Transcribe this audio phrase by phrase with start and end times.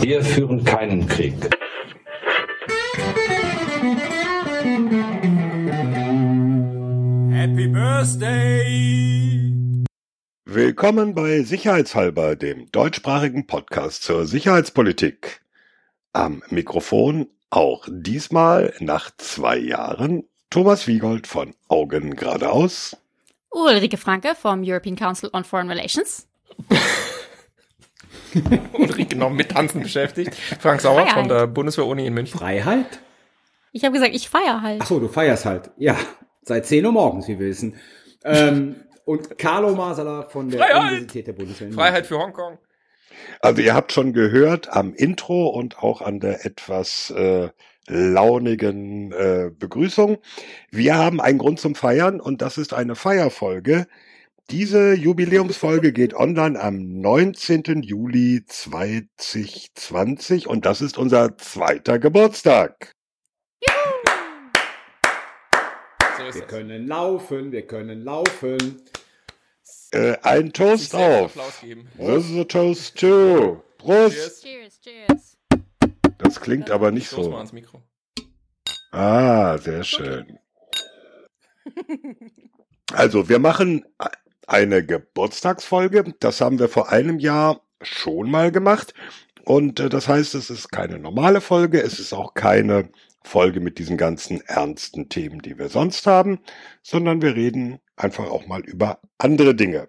[0.00, 1.34] Wir führen keinen Krieg.
[7.30, 9.52] Happy Birthday!
[10.44, 15.40] Willkommen bei Sicherheitshalber, dem deutschsprachigen Podcast zur Sicherheitspolitik.
[16.12, 22.96] Am Mikrofon auch diesmal nach zwei Jahren Thomas Wiegold von Augen geradeaus.
[23.50, 26.26] Ulrike Franke vom European Council on Foreign Relations.
[28.72, 30.34] Ulrike noch mit Tanzen beschäftigt.
[30.34, 31.14] Frank Sauer Freiheit.
[31.14, 32.38] von der Bundeswehr-Uni in München.
[32.38, 33.00] Freiheit?
[33.72, 34.80] Ich habe gesagt, ich feiere halt.
[34.82, 35.70] Ach so, du feierst halt.
[35.76, 35.96] Ja,
[36.42, 37.76] seit 10 Uhr morgens, wie wir wissen.
[38.24, 40.82] Ähm, und Carlo Masala von der Freiheit!
[40.82, 41.72] Universität der Bundeswehr.
[41.72, 42.58] Freiheit für Hongkong.
[43.40, 47.48] Also ihr habt schon gehört am Intro und auch an der etwas äh,
[47.86, 50.18] launigen äh, Begrüßung.
[50.70, 53.86] Wir haben einen Grund zum Feiern und das ist eine Feierfolge.
[54.50, 57.82] Diese Jubiläumsfolge geht online am 19.
[57.82, 62.92] Juli 2020 und das ist unser zweiter Geburtstag.
[66.16, 66.46] So Wir es.
[66.46, 68.80] können laufen, wir können laufen.
[69.90, 71.34] Äh, ein Toast auf.
[71.98, 73.62] This is a toast too.
[73.76, 74.16] Prost.
[74.16, 74.40] Cheers.
[74.40, 75.36] Cheers, cheers.
[76.16, 77.36] Das klingt aber nicht Stoß mal so.
[77.36, 77.82] ans Mikro.
[78.92, 80.38] Ah, sehr schön.
[82.92, 83.84] Also, wir machen
[84.48, 86.14] eine Geburtstagsfolge.
[86.20, 88.94] Das haben wir vor einem Jahr schon mal gemacht.
[89.44, 91.82] Und äh, das heißt, es ist keine normale Folge.
[91.82, 92.90] Es ist auch keine
[93.22, 96.40] Folge mit diesen ganzen ernsten Themen, die wir sonst haben,
[96.82, 99.86] sondern wir reden einfach auch mal über andere Dinge.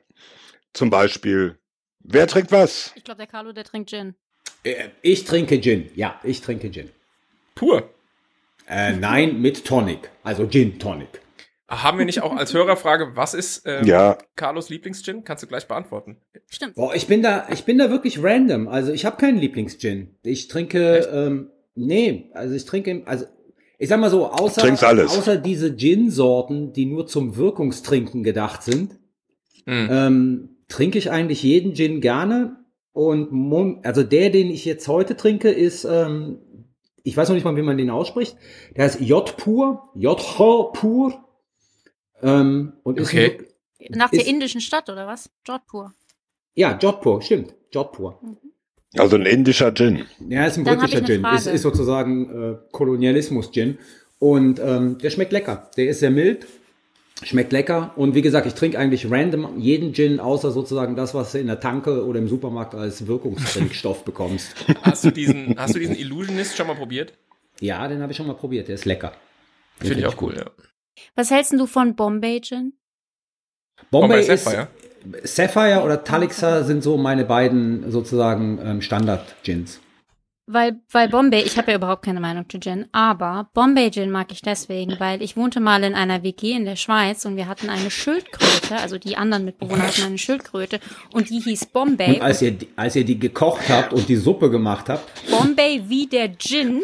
[0.73, 1.57] Zum Beispiel,
[1.99, 2.91] wer trinkt was?
[2.95, 4.15] Ich glaube, der Carlo, der trinkt Gin.
[4.63, 5.89] Äh, Ich trinke Gin.
[5.95, 6.89] Ja, ich trinke Gin.
[7.55, 7.89] Pur.
[8.67, 10.09] Äh, nein, mit Tonic.
[10.23, 11.21] Also Gin Tonic.
[11.69, 15.23] Haben wir nicht auch als Hörerfrage, was ist ähm, Ja, Carlos Lieblingsgin?
[15.23, 16.17] Kannst du gleich beantworten.
[16.49, 16.75] Stimmt.
[16.75, 18.67] Boah, ich bin da, ich bin da wirklich random.
[18.67, 20.15] Also ich habe keinen Lieblingsgin.
[20.23, 21.09] Ich trinke, Echt?
[21.13, 23.25] ähm, nee, also ich trinke, also
[23.77, 28.97] ich sag mal so, außer, außer diese Gin-Sorten, die nur zum Wirkungstrinken gedacht sind,
[29.65, 29.87] Hm.
[29.91, 32.57] ähm, trinke ich eigentlich jeden Gin gerne.
[32.91, 36.39] Und also der, den ich jetzt heute trinke, ist, ähm,
[37.03, 38.35] ich weiß noch nicht mal, wie man den ausspricht.
[38.75, 40.17] Der heißt J pur, J
[40.73, 41.25] pur.
[42.21, 43.39] Ähm, und ist Okay.
[43.81, 45.29] ein, Nach der ist- indischen Stadt, oder was?
[45.47, 45.93] Jodhpur.
[46.55, 48.19] ja Jodhpur, stimmt, Jodhpur.
[48.97, 50.05] also ein indischer Gin.
[50.27, 51.23] Ja, ist ein Dann britischer Gin.
[51.23, 51.49] Ist, Frage.
[51.55, 53.77] ist sozusagen äh, Kolonialismus-Gin.
[54.19, 55.71] Und ähm, der schmeckt lecker.
[55.77, 56.45] Der ist sehr mild,
[57.23, 57.93] schmeckt lecker.
[57.95, 61.47] Und wie gesagt, ich trinke eigentlich random jeden Gin, außer sozusagen das, was du in
[61.47, 64.53] der Tanke oder im Supermarkt als Wirkungstrinkstoff bekommst.
[64.81, 67.13] Hast du diesen, hast du diesen Illusionist schon mal probiert?
[67.61, 68.67] Ja, den habe ich schon mal probiert.
[68.67, 69.13] Der ist lecker.
[69.79, 70.45] Finde ich auch cool, ja.
[71.15, 72.73] Was hältst du von Bombay Gin?
[73.91, 74.67] Bombay, Bombay ist Sapphire.
[75.23, 79.79] Sapphire oder Talixa sind so meine beiden sozusagen ähm, Standard-Gins.
[80.51, 84.31] Weil, weil Bombay, ich habe ja überhaupt keine Meinung zu Gin, aber Bombay Gin mag
[84.31, 87.69] ich deswegen, weil ich wohnte mal in einer WG in der Schweiz und wir hatten
[87.69, 90.79] eine Schildkröte, also die anderen Mitbewohner hatten eine Schildkröte
[91.13, 92.15] und die hieß Bombay.
[92.15, 96.07] Und als ihr, als ihr die gekocht habt und die Suppe gemacht habt, Bombay wie
[96.07, 96.81] der Gin,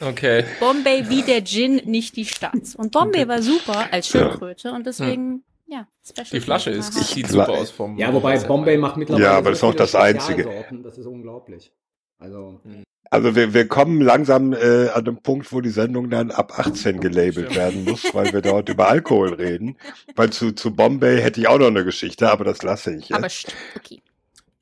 [0.00, 0.44] Okay.
[0.60, 2.52] Bombay wie der Gin, nicht die Stadt.
[2.76, 6.26] Und Bombay war super als Schildkröte und deswegen, ja, Special.
[6.32, 7.96] Die Flasche ist, sieht super aus vom.
[7.98, 9.24] Ja, wobei Bombay macht mittlerweile.
[9.24, 10.64] Ja, aber das ist so auch viele das Einzige.
[10.82, 11.72] Das ist unglaublich.
[12.18, 12.60] Also,
[13.10, 17.00] Also wir, wir kommen langsam äh, an dem Punkt, wo die Sendung dann ab 18
[17.00, 19.76] gelabelt werden muss, weil wir dort über Alkohol reden.
[20.14, 23.24] Weil zu, zu Bombay hätte ich auch noch eine Geschichte, aber das lasse ich Aber
[23.24, 23.48] jetzt.
[23.48, 24.02] st- okay.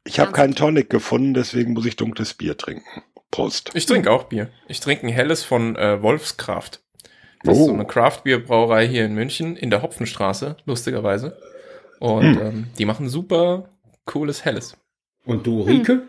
[0.06, 2.84] Ich habe keinen Tonic gefunden, deswegen muss ich dunkles Bier trinken.
[3.34, 3.70] Prost.
[3.74, 4.48] Ich trinke auch Bier.
[4.68, 6.80] Ich trinke ein helles von äh, Wolfskraft.
[7.42, 7.66] Das ist Oh.
[7.66, 11.36] so eine Craft-Bier-Brauerei hier in München, in der Hopfenstraße, lustigerweise.
[12.00, 12.40] Und Hm.
[12.46, 13.68] ähm, die machen super
[14.06, 14.76] cooles Helles.
[15.26, 16.02] und du, Rike?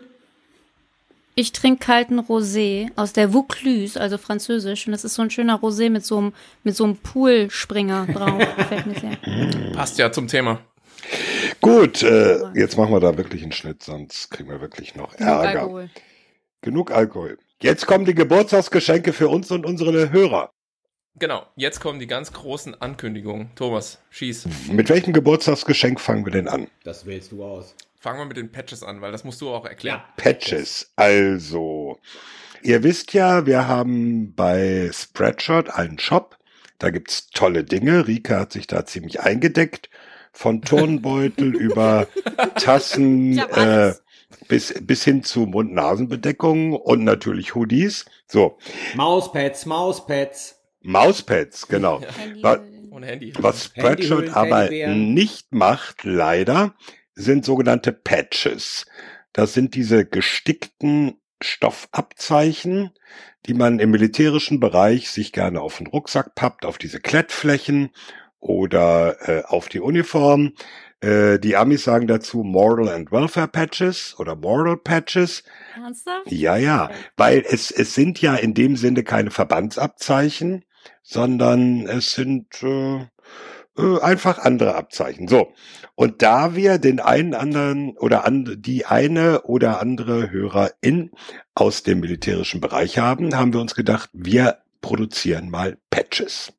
[1.34, 4.86] Ich trinke kalten Rosé aus der Vaucluse, also französisch.
[4.86, 6.32] Und das ist so ein schöner Rosé mit so einem,
[6.64, 8.38] mit so einem Poolspringer drauf.
[8.56, 9.72] Gefällt mir sehr.
[9.74, 10.60] Passt ja zum Thema.
[11.60, 15.88] Gut, äh, jetzt machen wir da wirklich einen Schnitt, sonst kriegen wir wirklich noch Ärger.
[16.66, 17.38] Genug Alkohol.
[17.62, 20.50] Jetzt kommen die Geburtstagsgeschenke für uns und unsere Hörer.
[21.14, 23.52] Genau, jetzt kommen die ganz großen Ankündigungen.
[23.54, 24.48] Thomas, schieß.
[24.72, 26.66] Mit welchem Geburtstagsgeschenk fangen wir denn an?
[26.82, 27.76] Das wählst du aus.
[28.00, 30.02] Fangen wir mit den Patches an, weil das musst du auch erklären.
[30.16, 30.90] Patches.
[30.96, 32.00] Also,
[32.62, 36.36] ihr wisst ja, wir haben bei Spreadshirt einen Shop.
[36.80, 38.08] Da gibt's tolle Dinge.
[38.08, 39.88] Rika hat sich da ziemlich eingedeckt.
[40.32, 42.08] Von Turnbeutel über
[42.56, 43.94] Tassen Ich hab äh.
[44.48, 48.06] Bis, bis hin zu Mund-Nasen-Bedeckungen und natürlich Hoodies.
[48.26, 48.58] So,
[48.94, 50.56] Mauspads, Mauspads.
[50.82, 52.00] Mauspads, genau.
[53.02, 53.32] Handy.
[53.38, 56.74] Was Spreadshirt aber nicht macht, leider,
[57.14, 58.86] sind sogenannte Patches.
[59.32, 62.90] Das sind diese gestickten Stoffabzeichen,
[63.46, 67.90] die man im militärischen Bereich sich gerne auf den Rucksack pappt, auf diese Klettflächen
[68.40, 70.54] oder äh, auf die Uniform.
[71.00, 75.42] Äh, die Amis sagen dazu Moral and Welfare Patches oder Moral Patches.
[75.74, 76.30] Ernsthaft?
[76.30, 80.64] Ja, ja, weil es, es sind ja in dem Sinne keine Verbandsabzeichen,
[81.02, 83.06] sondern es sind äh,
[83.78, 85.28] äh, einfach andere Abzeichen.
[85.28, 85.52] So.
[85.94, 91.10] Und da wir den einen anderen oder an, die eine oder andere Hörerin
[91.54, 96.52] aus dem militärischen Bereich haben, haben wir uns gedacht, wir produzieren mal Patches.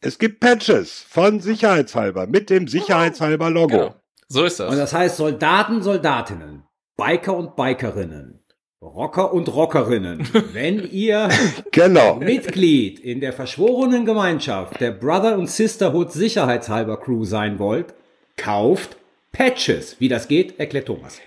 [0.00, 3.68] Es gibt Patches von Sicherheitshalber mit dem Sicherheitshalber Logo.
[3.76, 3.94] Genau.
[4.28, 4.70] So ist das.
[4.70, 6.62] Und das heißt Soldaten, Soldatinnen,
[6.96, 8.44] Biker und Bikerinnen,
[8.80, 10.28] Rocker und Rockerinnen.
[10.52, 11.28] Wenn ihr
[11.72, 12.16] Genau.
[12.16, 17.94] Mitglied in der verschworenen Gemeinschaft der Brother und Sisterhood Sicherheitshalber Crew sein wollt,
[18.36, 18.96] kauft
[19.32, 19.96] Patches.
[19.98, 21.20] Wie das geht, erklärt Thomas.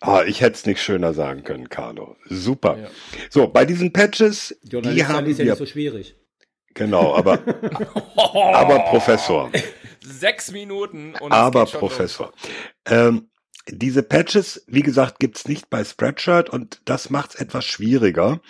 [0.00, 2.16] Ah, ich hätte es nicht schöner sagen können, Carlo.
[2.28, 2.76] Super.
[2.76, 2.88] Ja.
[3.30, 6.16] So, bei diesen Patches, die haben ist ja wir, nicht so schwierig.
[6.76, 7.40] Genau, aber,
[8.16, 9.50] aber Professor.
[10.00, 12.32] Sechs Minuten und Aber Professor.
[12.84, 13.28] Ähm,
[13.68, 18.40] diese Patches, wie gesagt, gibt's nicht bei Spreadshirt und das macht's etwas schwieriger.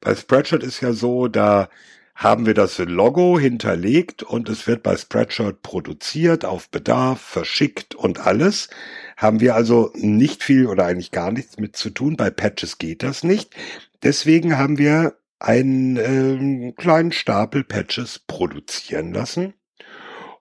[0.00, 1.70] Bei Spreadshirt ist ja so, da
[2.14, 8.26] haben wir das Logo hinterlegt und es wird bei Spreadshirt produziert, auf Bedarf, verschickt und
[8.26, 8.68] alles.
[9.16, 12.16] Haben wir also nicht viel oder eigentlich gar nichts mit zu tun.
[12.16, 13.54] Bei Patches geht das nicht.
[14.02, 19.54] Deswegen haben wir einen ähm, kleinen Stapel Patches produzieren lassen.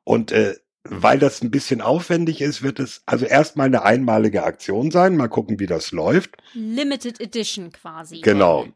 [0.03, 0.55] Und äh,
[0.87, 5.17] weil das ein bisschen aufwendig ist, wird es also erstmal eine einmalige Aktion sein.
[5.17, 6.37] Mal gucken, wie das läuft.
[6.53, 8.21] Limited Edition quasi.
[8.21, 8.67] Genau.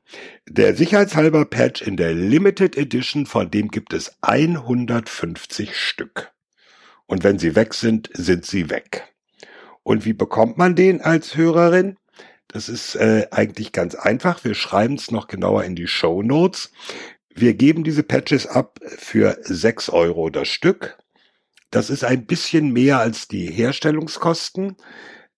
[0.50, 6.32] Der sicherheitshalber Patch in der Limited Edition, von dem gibt es 150 Stück.
[7.06, 9.14] Und wenn sie weg sind, sind sie weg.
[9.84, 11.98] Und wie bekommt man den als Hörerin?
[12.50, 14.44] Das ist äh, eigentlich ganz einfach.
[14.44, 16.72] Wir schreiben es noch genauer in die Show Notes.
[17.34, 20.98] Wir geben diese Patches ab für 6 Euro das Stück.
[21.70, 24.76] Das ist ein bisschen mehr als die Herstellungskosten.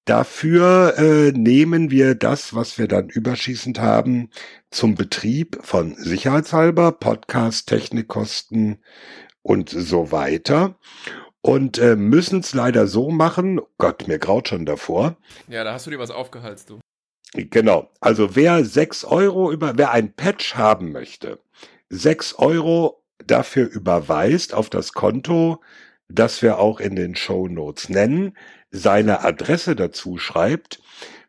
[0.06, 4.30] Dafür äh, nehmen wir das, was wir dann überschießend haben,
[4.72, 8.82] zum Betrieb von Sicherheitshalber, Podcast, Technikkosten
[9.42, 10.80] und so weiter.
[11.42, 15.18] Und äh, müssen es leider so machen, Gott, mir graut schon davor,
[15.50, 16.80] Ja, da hast du dir was aufgehalst, du.
[17.34, 17.90] Genau.
[18.02, 21.40] Also wer sechs Euro über, wer ein Patch haben möchte,
[21.90, 25.62] sechs Euro dafür überweist auf das Konto,
[26.10, 28.36] das wir auch in den Show Notes nennen,
[28.70, 30.82] seine Adresse dazu schreibt,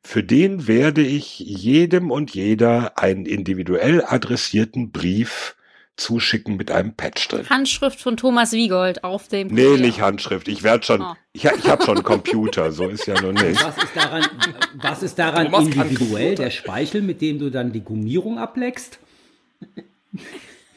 [0.03, 5.55] für den werde ich jedem und jeder einen individuell adressierten Brief
[5.97, 7.49] zuschicken mit einem Patch drin.
[7.51, 9.79] Handschrift von Thomas Wiegold auf dem Nee, Kurier.
[9.87, 10.49] nicht Handschrift.
[10.49, 11.15] Ich werde schon, Oh.
[11.33, 13.63] ich, ich habe schon einen Computer, so ist ja nur nicht.
[13.65, 14.27] Was ist daran,
[14.75, 15.97] was ist daran Thomas individuell?
[16.29, 16.35] Computer.
[16.45, 18.99] Der Speichel, mit dem du dann die Gummierung ableckst?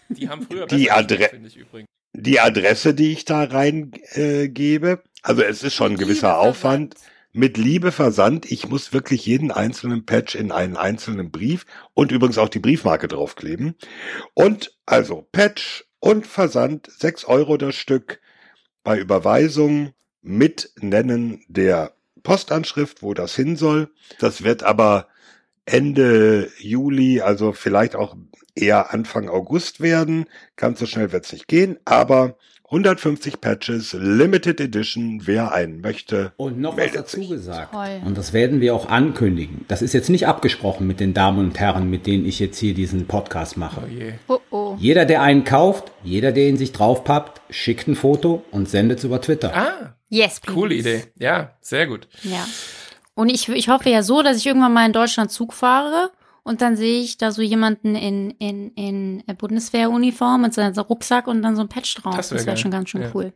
[0.10, 1.90] Die haben früher Die Adre- ich übrigens.
[2.14, 6.96] die Adresse, die ich da reingebe, äh, also es ist schon ein gewisser Aufwand.
[6.96, 7.15] versandt.
[7.38, 8.50] Mit Liebe versandt.
[8.50, 13.10] Ich muss wirklich jeden einzelnen Patch in einen einzelnen Brief und übrigens auch die Briefmarke
[13.10, 13.76] draufkleben.
[14.34, 18.22] Und also Patch und Versand, sechs Euro das Stück
[18.86, 19.92] bei Überweisung
[20.22, 21.92] mit Nennen der
[22.24, 23.92] Postanschrift, wo das hin soll.
[24.20, 25.10] Das wird aber
[25.66, 28.16] Ende Juli, also vielleicht auch
[28.56, 30.28] eher Anfang August werden.
[30.56, 32.38] Ganz so schnell wird es nicht gehen, aber
[32.72, 36.34] 150 Patches, Limited Edition, wer einen möchte.
[36.38, 37.30] Und noch was dazu sich.
[37.30, 37.72] gesagt.
[37.74, 38.02] Toll.
[38.04, 39.66] Und das werden wir auch ankündigen.
[39.68, 42.74] Das ist jetzt nicht abgesprochen mit den Damen und Herren, mit denen ich jetzt hier
[42.74, 43.84] diesen Podcast mache.
[43.86, 44.14] Oh je.
[44.28, 44.76] Oh oh.
[44.80, 49.04] Jeder, der einen kauft, jeder, der ihn sich draufpappt, schickt ein Foto und sendet es
[49.04, 49.56] über Twitter.
[49.56, 50.54] Ah, Yes, please.
[50.56, 51.04] coole Idee.
[51.20, 52.08] Ja, sehr gut.
[52.24, 52.46] Ja.
[53.14, 56.10] Und ich, ich hoffe ja so, dass ich irgendwann mal in Deutschland Zug fahre
[56.46, 61.42] und dann sehe ich da so jemanden in, in, in Bundeswehruniform mit seinem Rucksack und
[61.42, 62.16] dann so ein Patch drauf.
[62.16, 62.58] Das wär wäre geil.
[62.58, 63.10] schon ganz schön Ja.
[63.16, 63.34] cool.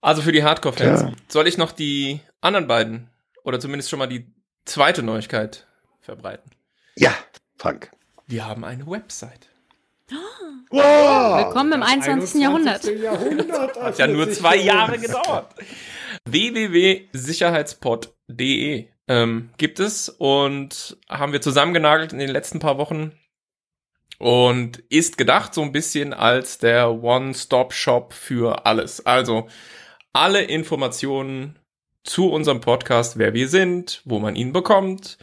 [0.00, 1.02] Also für die Hardcore-Fans.
[1.02, 1.12] Ja.
[1.28, 3.08] Soll ich noch die anderen beiden
[3.44, 4.26] oder zumindest schon mal die
[4.64, 5.68] zweite Neuigkeit
[6.00, 6.50] verbreiten?
[6.96, 7.14] Ja,
[7.56, 7.92] Frank.
[8.26, 9.48] Wir haben eine Website.
[10.70, 12.40] Wow, Willkommen im 21.
[12.42, 12.82] Jahrhundert.
[13.80, 15.54] Hat ja nur zwei Jahre gedauert.
[16.24, 23.12] www.sicherheitspod.de ähm, gibt es und haben wir zusammengenagelt in den letzten paar Wochen
[24.18, 29.04] und ist gedacht so ein bisschen als der One-Stop-Shop für alles.
[29.04, 29.48] Also
[30.12, 31.58] alle Informationen
[32.04, 35.18] zu unserem Podcast, wer wir sind, wo man ihn bekommt,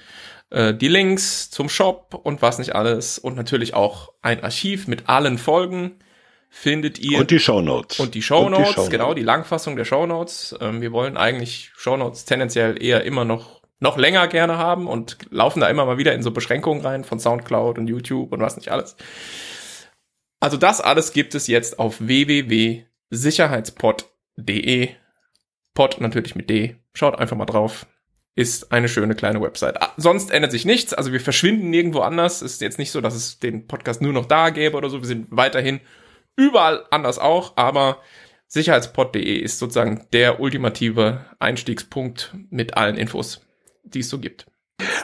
[0.49, 5.07] äh, die Links zum Shop und was nicht alles und natürlich auch ein Archiv mit
[5.07, 5.95] allen Folgen
[6.49, 7.99] findet ihr Und die Shownotes.
[7.99, 8.89] und die Shownotes, Shownotes.
[8.89, 10.55] genau, die Langfassung der Shownotes.
[10.59, 15.59] Ähm, wir wollen eigentlich Shownotes tendenziell eher immer noch noch länger gerne haben und laufen
[15.59, 18.69] da immer mal wieder in so Beschränkungen rein von Soundcloud und YouTube und was nicht
[18.69, 18.95] alles.
[20.39, 24.89] Also das alles gibt es jetzt auf www.sicherheitspod.de.
[25.73, 26.75] Pod natürlich mit D.
[26.93, 27.87] Schaut einfach mal drauf.
[28.35, 29.81] Ist eine schöne kleine Website.
[29.81, 30.93] Ah, sonst ändert sich nichts.
[30.93, 32.43] Also wir verschwinden nirgendwo anders.
[32.43, 35.01] Ist jetzt nicht so, dass es den Podcast nur noch da gäbe oder so.
[35.01, 35.79] Wir sind weiterhin
[36.35, 37.57] überall anders auch.
[37.57, 37.97] Aber
[38.47, 43.41] sicherheitspod.de ist sozusagen der ultimative Einstiegspunkt mit allen Infos,
[43.83, 44.45] die es so gibt.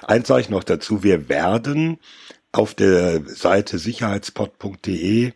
[0.04, 1.04] Eins sage ich noch dazu.
[1.04, 2.00] Wir werden
[2.52, 5.34] auf der Seite sicherheitspod.de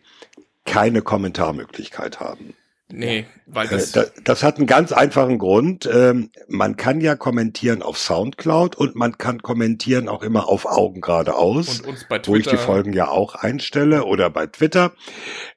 [0.64, 2.54] keine Kommentarmöglichkeit haben.
[2.92, 5.88] Nee, weil Äh, das, Das, das hat einen ganz einfachen Grund.
[5.92, 11.00] Ähm, Man kann ja kommentieren auf Soundcloud und man kann kommentieren auch immer auf Augen
[11.00, 12.50] geradeaus, und uns bei wo ich Twitter.
[12.50, 14.92] die Folgen ja auch einstelle oder bei Twitter.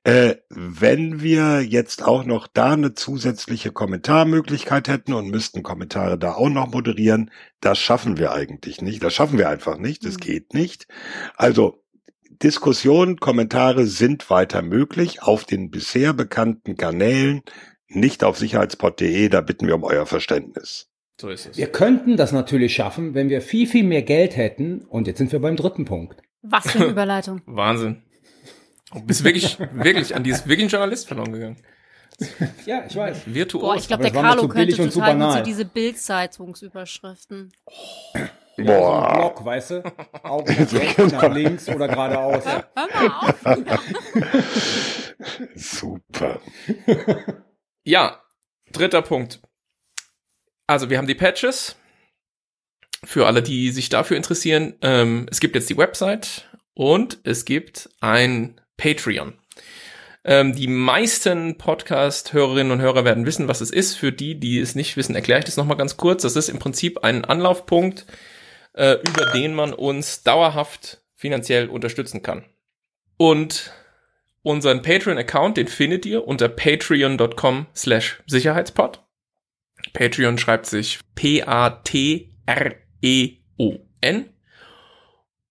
[0.03, 6.33] Äh, Wenn wir jetzt auch noch da eine zusätzliche Kommentarmöglichkeit hätten und müssten Kommentare da
[6.35, 9.03] auch noch moderieren, das schaffen wir eigentlich nicht.
[9.03, 10.05] Das schaffen wir einfach nicht.
[10.05, 10.19] Das Mhm.
[10.19, 10.87] geht nicht.
[11.35, 11.83] Also
[12.43, 17.41] Diskussionen, Kommentare sind weiter möglich auf den bisher bekannten Kanälen,
[17.87, 20.89] nicht auf sicherheitspod.de, da bitten wir um euer Verständnis.
[21.19, 21.57] so ist es.
[21.57, 24.81] Wir könnten das natürlich schaffen, wenn wir viel, viel mehr Geld hätten.
[24.81, 26.21] Und jetzt sind wir beim dritten Punkt.
[26.41, 27.41] Was für eine Überleitung.
[27.45, 28.01] Wahnsinn.
[28.93, 31.57] Du bist wirklich, wirklich an die ist wirklich ein Journalist verloren gegangen.
[32.65, 33.23] Ja, ich weiß.
[33.25, 33.61] Virtuos.
[33.61, 37.51] Boah, ich glaube, der Carlo könnte total so diese Bild-Zeitungsüberschriften.
[38.55, 39.83] So ein Boah, Block, weißt du?
[40.23, 42.43] Augen nach rechts, nach links oder geradeaus.
[42.45, 42.63] Hör
[43.43, 43.81] mal auf.
[45.55, 46.39] super.
[47.83, 48.21] Ja,
[48.71, 49.41] dritter Punkt.
[50.67, 51.75] Also wir haben die Patches.
[53.03, 57.89] Für alle, die sich dafür interessieren, ähm, es gibt jetzt die Website und es gibt
[57.99, 59.33] ein Patreon.
[60.23, 63.95] Ähm, die meisten Podcast-Hörerinnen und Hörer werden wissen, was es ist.
[63.95, 66.23] Für die, die es nicht wissen, erkläre ich das nochmal ganz kurz.
[66.23, 68.07] Das ist im Prinzip ein Anlaufpunkt,
[68.75, 72.45] äh, über den man uns dauerhaft finanziell unterstützen kann.
[73.17, 73.71] Und
[74.43, 79.01] unseren Patreon-Account, den findet ihr unter patreon.com slash Sicherheitspod.
[79.93, 82.29] Patreon schreibt sich P-A-T-R-E-O-N.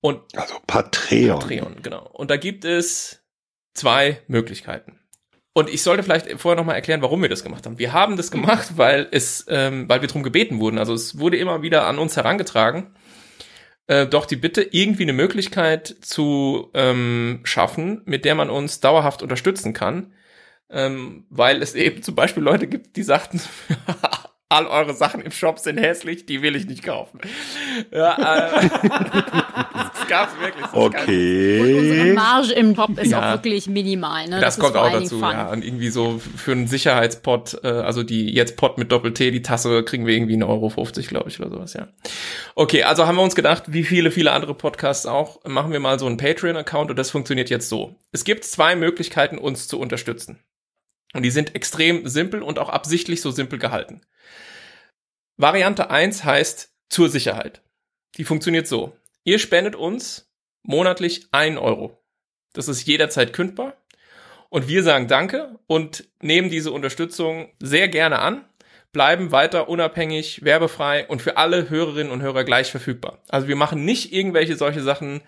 [0.00, 1.38] Und Also Patreon.
[1.38, 2.06] Patreon, genau.
[2.12, 3.24] Und da gibt es
[3.72, 5.00] zwei Möglichkeiten.
[5.54, 7.78] Und ich sollte vielleicht vorher nochmal erklären, warum wir das gemacht haben.
[7.78, 10.78] Wir haben das gemacht, weil es, ähm, weil wir darum gebeten wurden.
[10.78, 12.94] Also es wurde immer wieder an uns herangetragen,
[13.86, 19.22] äh, doch die Bitte, irgendwie eine Möglichkeit zu ähm, schaffen, mit der man uns dauerhaft
[19.22, 20.12] unterstützen kann.
[20.70, 23.40] Ähm, weil es eben zum Beispiel Leute gibt, die sagten,
[24.54, 27.20] all eure Sachen im Shop sind hässlich, die will ich nicht kaufen.
[27.92, 28.14] Ja,
[28.60, 30.64] äh, das gab's wirklich.
[30.64, 32.12] Das gab's- Unsere Okay.
[32.14, 33.18] Marge im Top ist Ja.
[33.30, 34.28] auch wirklich minimal.
[34.28, 34.40] Ne?
[34.40, 35.30] Das, ist kommt auch dazu, Fun.
[35.32, 35.50] ja.
[35.50, 39.82] Und irgendwie so für einen Sicherheitspot, äh, also die jetzt Pot mit Doppel-T, die Tasse,
[39.82, 41.88] kriegen wir irgendwie 1,50 Euro, 50, glaube ich, oder sowas, ja.
[42.54, 45.98] Okay, also haben wir uns gedacht, wie viele, viele andere Podcasts auch, machen wir mal
[45.98, 47.94] so einen Patreon-Account und das funktioniert jetzt so.
[48.12, 50.38] Es gibt zwei Möglichkeiten, uns zu unterstützen.
[51.14, 54.02] Und die sind extrem simpel und auch absichtlich so simpel gehalten.
[55.36, 57.62] Variante 1 heißt zur Sicherheit.
[58.16, 58.96] Die funktioniert so.
[59.24, 60.30] Ihr spendet uns
[60.62, 61.98] monatlich 1 Euro.
[62.52, 63.76] Das ist jederzeit kündbar.
[64.50, 68.44] Und wir sagen Danke und nehmen diese Unterstützung sehr gerne an,
[68.92, 73.18] bleiben weiter unabhängig, werbefrei und für alle Hörerinnen und Hörer gleich verfügbar.
[73.28, 75.22] Also wir machen nicht irgendwelche solche Sachen,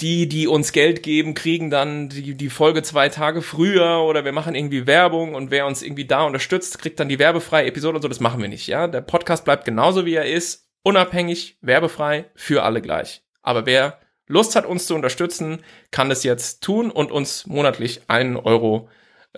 [0.00, 4.32] die, die uns Geld geben, kriegen dann die, die Folge zwei Tage früher oder wir
[4.32, 8.02] machen irgendwie Werbung und wer uns irgendwie da unterstützt, kriegt dann die werbefreie Episode und
[8.02, 8.08] so.
[8.08, 8.88] Das machen wir nicht, ja.
[8.88, 13.22] Der Podcast bleibt genauso wie er ist, unabhängig, werbefrei, für alle gleich.
[13.42, 18.36] Aber wer Lust hat, uns zu unterstützen, kann das jetzt tun und uns monatlich einen
[18.36, 18.88] Euro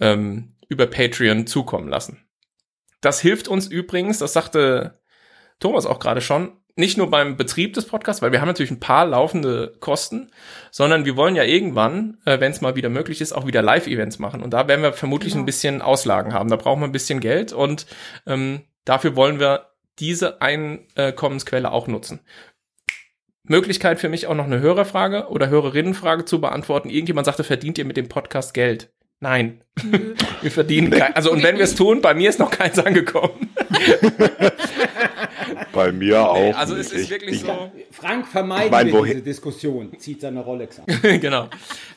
[0.00, 2.25] ähm, über Patreon zukommen lassen.
[3.00, 5.00] Das hilft uns übrigens, das sagte
[5.61, 8.81] Thomas auch gerade schon, nicht nur beim Betrieb des Podcasts, weil wir haben natürlich ein
[8.81, 10.31] paar laufende Kosten,
[10.71, 14.19] sondern wir wollen ja irgendwann, äh, wenn es mal wieder möglich ist, auch wieder Live-Events
[14.19, 14.43] machen.
[14.43, 15.43] Und da werden wir vermutlich Genau.
[15.43, 16.49] ein bisschen Auslagen haben.
[16.49, 17.87] Da brauchen wir ein bisschen Geld und
[18.26, 19.67] ähm, dafür wollen wir
[19.99, 22.21] diese Einkommensquelle auch nutzen.
[23.45, 26.88] Möglichkeit für mich auch noch eine Hörerfrage oder Hörerinnenfrage zu beantworten.
[26.91, 28.91] Irgendjemand sagte, verdient ihr mit dem Podcast Geld?
[29.21, 29.62] Nein,
[30.43, 33.50] wir verdienen kein, also und wenn wir es tun, bei mir ist noch keins angekommen.
[35.73, 36.35] Bei mir auch.
[36.35, 37.02] Nee, also es nicht.
[37.02, 37.71] ist wirklich ich, so.
[37.91, 40.87] Frank vermeiden Ich mein, diese Diskussion, zieht seine Rolex an.
[41.21, 41.49] genau.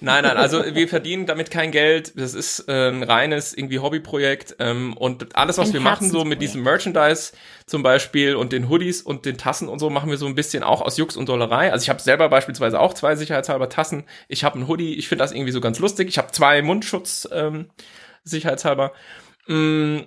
[0.01, 2.13] Nein, nein, also wir verdienen damit kein Geld.
[2.19, 4.55] Das ist äh, ein reines irgendwie Hobbyprojekt.
[4.59, 7.33] Ähm, und alles, was Ein wir machen, so mit diesem Merchandise
[7.65, 10.63] zum Beispiel und den Hoodies und den Tassen und so, machen wir so ein bisschen
[10.63, 11.71] auch aus Jux und Dollerei.
[11.71, 14.03] Also ich habe selber beispielsweise auch zwei sicherheitshalber Tassen.
[14.27, 16.07] Ich habe einen Hoodie, ich finde das irgendwie so ganz lustig.
[16.09, 17.69] Ich habe zwei Mundschutz ähm,
[18.23, 18.93] sicherheitshalber.
[19.47, 19.99] Mm,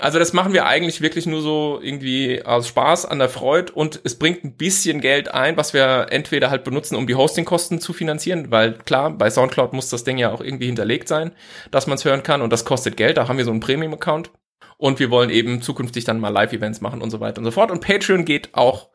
[0.00, 4.00] Also das machen wir eigentlich wirklich nur so irgendwie aus Spaß an der Freude und
[4.04, 7.92] es bringt ein bisschen Geld ein, was wir entweder halt benutzen, um die Hostingkosten zu
[7.92, 11.32] finanzieren, weil klar, bei Soundcloud muss das Ding ja auch irgendwie hinterlegt sein,
[11.70, 14.30] dass man es hören kann und das kostet Geld, da haben wir so einen Premium-Account
[14.78, 17.70] und wir wollen eben zukünftig dann mal Live-Events machen und so weiter und so fort
[17.70, 18.88] und Patreon geht auch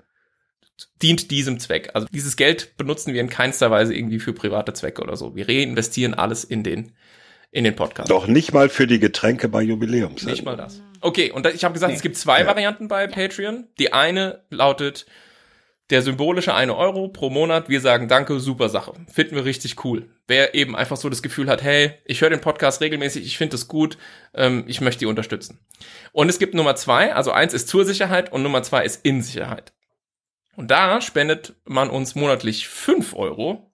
[1.01, 1.91] dient diesem Zweck.
[1.93, 5.35] Also dieses Geld benutzen wir in keinster Weise irgendwie für private Zwecke oder so.
[5.35, 6.93] Wir reinvestieren alles in den
[7.51, 8.09] in den Podcast.
[8.09, 10.23] Doch nicht mal für die Getränke bei Jubiläums.
[10.23, 10.81] Nicht mal das.
[11.01, 11.95] Okay, und da, ich habe gesagt, nee.
[11.95, 12.47] es gibt zwei ja.
[12.47, 13.67] Varianten bei Patreon.
[13.79, 15.05] Die eine lautet
[15.89, 17.69] der symbolische eine Euro pro Monat.
[17.69, 18.93] Wir sagen Danke, super Sache.
[19.11, 20.09] Finden wir richtig cool.
[20.27, 23.55] Wer eben einfach so das Gefühl hat, hey, ich höre den Podcast regelmäßig, ich finde
[23.55, 23.97] es gut,
[24.33, 25.59] ähm, ich möchte die unterstützen.
[26.11, 29.21] Und es gibt Nummer zwei, also eins ist zur Sicherheit und Nummer zwei ist in
[29.21, 29.73] Sicherheit.
[30.57, 33.66] Und da spendet man uns monatlich fünf Euro.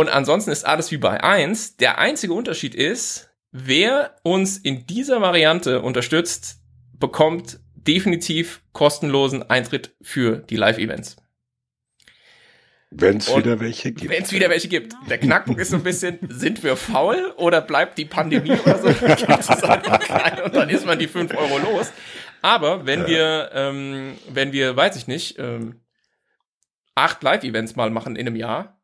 [0.00, 1.76] Und ansonsten ist alles wie bei eins.
[1.76, 6.60] Der einzige Unterschied ist, Wer uns in dieser Variante unterstützt,
[6.98, 11.16] bekommt definitiv kostenlosen Eintritt für die Live-Events.
[12.92, 14.10] Wenn es wieder welche gibt.
[14.10, 14.94] Wenn es wieder welche gibt.
[15.08, 18.88] Der Knackpunkt ist so ein bisschen, sind wir faul oder bleibt die Pandemie oder so?
[20.44, 21.92] und dann ist man die 5 Euro los.
[22.42, 25.80] Aber wenn wir, ähm, wenn wir, weiß ich nicht, ähm,
[26.94, 28.79] acht Live-Events mal machen in einem Jahr,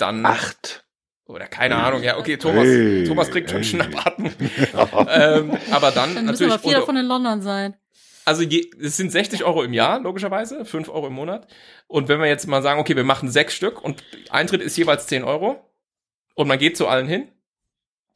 [0.00, 0.24] dann.
[0.24, 0.84] Acht.
[1.26, 1.84] Oder keine hey.
[1.84, 3.68] Ahnung, ja, okay, Thomas, hey, Thomas kriegt schon hey.
[3.68, 4.34] Schnappatmen.
[5.08, 6.52] ähm, aber dann, dann natürlich.
[6.52, 7.76] aber vier davon in London sein.
[8.24, 11.46] Also je, es sind 60 Euro im Jahr, logischerweise, 5 Euro im Monat.
[11.86, 15.06] Und wenn wir jetzt mal sagen, okay, wir machen sechs Stück und Eintritt ist jeweils
[15.06, 15.64] 10 Euro
[16.34, 17.28] und man geht zu allen hin,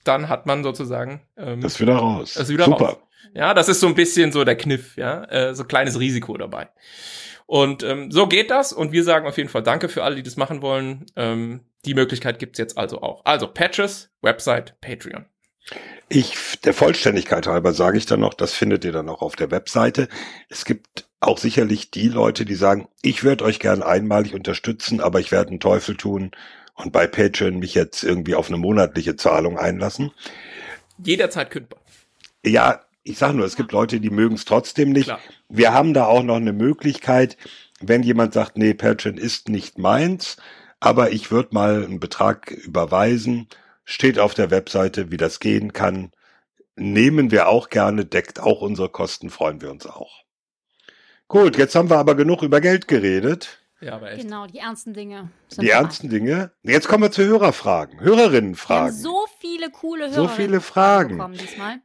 [0.03, 2.35] dann hat man sozusagen ähm, das wieder raus.
[2.35, 2.85] Das wieder Super.
[2.85, 2.97] Raus.
[3.33, 6.69] Ja, das ist so ein bisschen so der Kniff, ja, äh, so kleines Risiko dabei.
[7.47, 10.23] Und ähm, so geht das und wir sagen auf jeden Fall Danke für alle, die
[10.23, 11.07] das machen wollen.
[11.17, 13.25] Ähm, die Möglichkeit gibt's jetzt also auch.
[13.25, 15.27] Also Patches, Website, Patreon.
[16.09, 19.51] Ich, der Vollständigkeit halber sage ich dann noch, das findet ihr dann auch auf der
[19.51, 20.09] Webseite.
[20.49, 25.21] Es gibt auch sicherlich die Leute, die sagen, ich würde euch gern einmalig unterstützen, aber
[25.21, 26.33] ich werde einen Teufel tun
[26.75, 30.11] und bei Patreon mich jetzt irgendwie auf eine monatliche Zahlung einlassen.
[31.03, 31.81] Jederzeit kündbar.
[32.45, 35.07] Ja, ich sage nur, es gibt Leute, die mögen es trotzdem nicht.
[35.07, 35.21] Klar.
[35.49, 37.37] Wir haben da auch noch eine Möglichkeit,
[37.81, 40.37] wenn jemand sagt, nee, Patreon ist nicht meins,
[40.85, 43.49] aber ich würde mal einen Betrag überweisen,
[43.85, 46.13] steht auf der Webseite, wie das gehen kann.
[46.77, 50.25] Nehmen wir auch gerne, deckt auch unsere Kosten, freuen wir uns auch.
[51.29, 53.61] Gut, jetzt haben wir aber genug über Geld geredet.
[53.81, 54.23] Ja, aber echt.
[54.23, 55.31] Genau, die ernsten Dinge.
[55.59, 56.53] Die ernsten Dinge.
[56.63, 58.95] Jetzt kommen wir zu Hörerfragen, Hörerinnenfragen.
[58.95, 60.15] so viele coole Hörer.
[60.15, 61.19] So viele Fragen.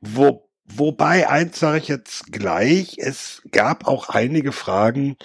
[0.01, 5.17] Wo, wobei, eins sage ich jetzt gleich, es gab auch einige Fragen,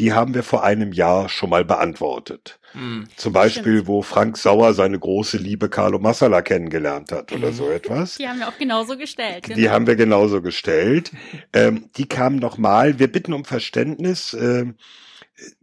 [0.00, 2.58] die haben wir vor einem Jahr schon mal beantwortet.
[2.72, 3.06] Mhm.
[3.16, 3.86] Zum Beispiel, Stimmt.
[3.86, 8.16] wo Frank Sauer seine große Liebe Carlo Massala kennengelernt hat oder so etwas.
[8.16, 9.44] Die haben wir auch genauso gestellt.
[9.44, 9.56] Genau.
[9.56, 11.12] Die haben wir genauso gestellt.
[11.52, 12.98] ähm, die kamen nochmal.
[12.98, 14.34] Wir bitten um Verständnis.
[14.34, 14.76] Ähm,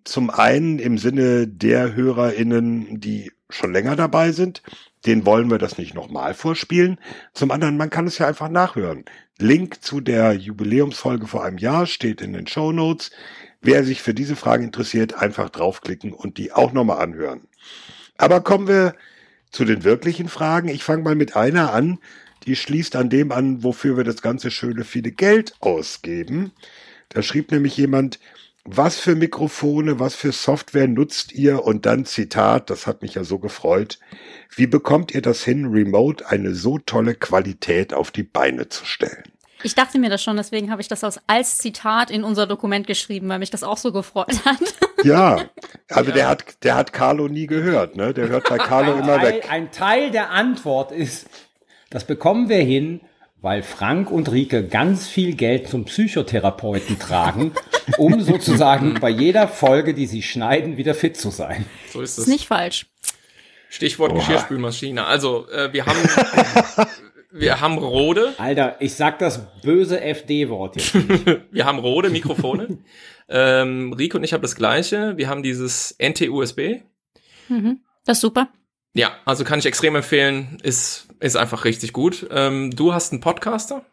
[0.03, 4.61] zum einen im Sinne der HörerInnen, die schon länger dabei sind.
[5.05, 6.99] Den wollen wir das nicht nochmal vorspielen.
[7.33, 9.05] Zum anderen, man kann es ja einfach nachhören.
[9.39, 13.11] Link zu der Jubiläumsfolge vor einem Jahr steht in den Show Notes.
[13.61, 17.41] Wer sich für diese Fragen interessiert, einfach draufklicken und die auch nochmal anhören.
[18.17, 18.95] Aber kommen wir
[19.51, 20.67] zu den wirklichen Fragen.
[20.67, 21.99] Ich fange mal mit einer an,
[22.45, 26.51] die schließt an dem an, wofür wir das ganze schöne viele Geld ausgeben.
[27.09, 28.19] Da schrieb nämlich jemand,
[28.69, 31.63] was für Mikrofone, was für Software nutzt ihr?
[31.63, 33.97] Und dann Zitat, das hat mich ja so gefreut.
[34.53, 39.23] Wie bekommt ihr das hin, remote eine so tolle Qualität auf die Beine zu stellen?
[39.63, 43.27] Ich dachte mir das schon, deswegen habe ich das als Zitat in unser Dokument geschrieben,
[43.29, 44.59] weil mich das auch so gefreut hat.
[45.03, 45.37] Ja,
[45.89, 46.15] also ja.
[46.15, 48.13] der hat, der hat Carlo nie gehört, ne?
[48.13, 49.47] Der hört bei Carlo ein immer Teil, weg.
[49.51, 51.27] Ein Teil der Antwort ist,
[51.89, 53.01] das bekommen wir hin,
[53.41, 57.53] weil Frank und Rike ganz viel Geld zum Psychotherapeuten tragen,
[57.97, 61.65] um sozusagen bei jeder Folge, die sie schneiden, wieder fit zu sein.
[61.91, 62.19] So ist es.
[62.19, 62.87] Ist nicht falsch.
[63.69, 64.19] Stichwort Oha.
[64.19, 65.05] Geschirrspülmaschine.
[65.05, 65.97] Also, äh, wir haben
[67.31, 68.33] wir haben Rode.
[68.37, 70.93] Alter, ich sag das böse FD-Wort jetzt.
[71.51, 72.77] wir haben Rode Mikrofone.
[73.29, 75.17] ähm, Rico und ich haben das gleiche.
[75.17, 76.81] Wir haben dieses NT-USB.
[77.49, 78.49] Mhm, das ist super.
[78.93, 80.57] Ja, also kann ich extrem empfehlen.
[80.63, 82.27] Ist, ist einfach richtig gut.
[82.31, 83.85] Ähm, du hast einen Podcaster,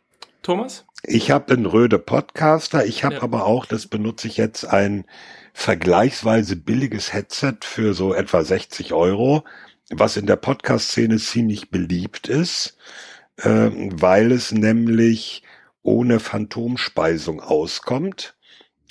[0.43, 0.87] Thomas?
[1.03, 2.87] Ich habe einen Röde Podcaster.
[2.87, 3.23] Ich habe ja.
[3.23, 5.05] aber auch, das benutze ich jetzt, ein
[5.53, 9.45] vergleichsweise billiges Headset für so etwa 60 Euro,
[9.91, 12.79] was in der Podcast-Szene ziemlich beliebt ist
[13.39, 15.43] äh, weil es nämlich
[15.83, 18.35] ohne Phantomspeisung auskommt.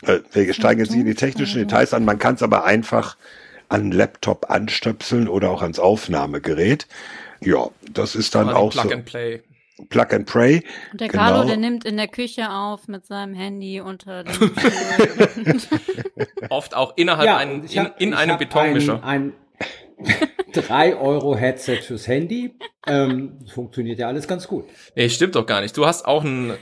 [0.03, 3.17] Äh, wir steigen jetzt nicht in die technischen Details an, man kann es aber einfach
[3.69, 6.87] an Laptop anstöpseln oder auch ans Aufnahmegerät.
[7.41, 8.91] Ja, das ist dann auch Plug so.
[8.91, 9.41] And Play.
[9.89, 10.63] Plug and Pray.
[10.91, 11.23] Und der Genau.
[11.23, 14.51] Carlo, der nimmt in der Küche auf mit seinem Handy unter dem.
[16.49, 19.03] Oft auch innerhalb Ja, ein, und ich in, hab- in einem Betonmischer.
[19.03, 19.33] Ein, ein
[20.53, 22.55] 3 Euro Headset fürs Handy.
[22.87, 24.65] Ähm, funktioniert ja alles ganz gut.
[24.95, 25.75] Nee, stimmt doch gar nicht.
[25.75, 26.53] Du hast auch ein,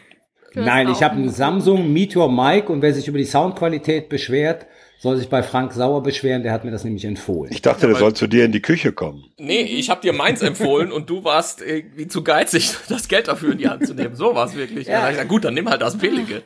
[0.53, 4.65] Nein, auch ich habe einen Samsung Meteor Mic und wer sich über die Soundqualität beschwert,
[5.01, 7.51] soll sich bei Frank Sauer beschweren, der hat mir das nämlich empfohlen.
[7.51, 9.25] Ich dachte, der soll zu dir in die Küche kommen.
[9.39, 13.53] nee, ich habe dir meins empfohlen und du warst irgendwie zu geizig, das Geld dafür
[13.53, 14.15] in die Hand zu nehmen.
[14.15, 14.87] So war es wirklich.
[14.87, 14.99] Ja.
[15.01, 16.43] Hab ich gesagt, gut, dann nimm halt das Billige.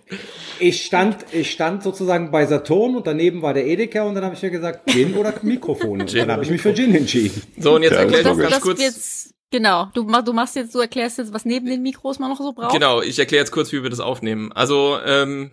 [0.60, 4.36] Ich stand, ich stand sozusagen bei Saturn und daneben war der Edeka und dann habe
[4.36, 6.08] ich mir gesagt, Gin oder Mikrofon.
[6.08, 7.42] Gin dann habe ich mich für Gin entschieden.
[7.58, 8.44] So, und jetzt Ja, erklär das ich logisch.
[8.44, 8.80] ganz das kurz.
[8.82, 12.30] jetzt, genau, du, mach- du machst jetzt, du erklärst jetzt, was neben den Mikros man
[12.30, 12.72] noch so braucht.
[12.74, 14.54] Genau, ich erkläre jetzt kurz, wie wir das aufnehmen.
[14.54, 15.52] Also, ähm,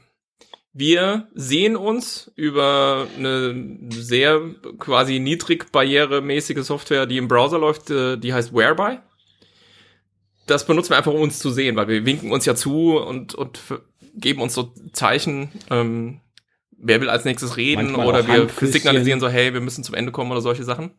[0.72, 4.40] wir sehen uns über eine sehr
[4.78, 8.98] quasi niedrig barrieremäßige Software, die im Browser läuft, äh, die heißt Whereby.
[10.46, 13.35] Das benutzen wir einfach, um uns zu sehen, weil wir winken uns ja zu und,
[13.35, 13.61] und
[14.14, 16.20] geben uns so Zeichen, ähm,
[16.70, 20.11] wer will als nächstes reden Manchmal oder wir signalisieren so, hey, wir müssen zum Ende
[20.11, 20.92] kommen oder solche Sachen.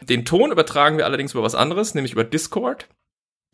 [0.00, 2.88] Den Ton übertragen wir allerdings über was anderes, nämlich über Discord.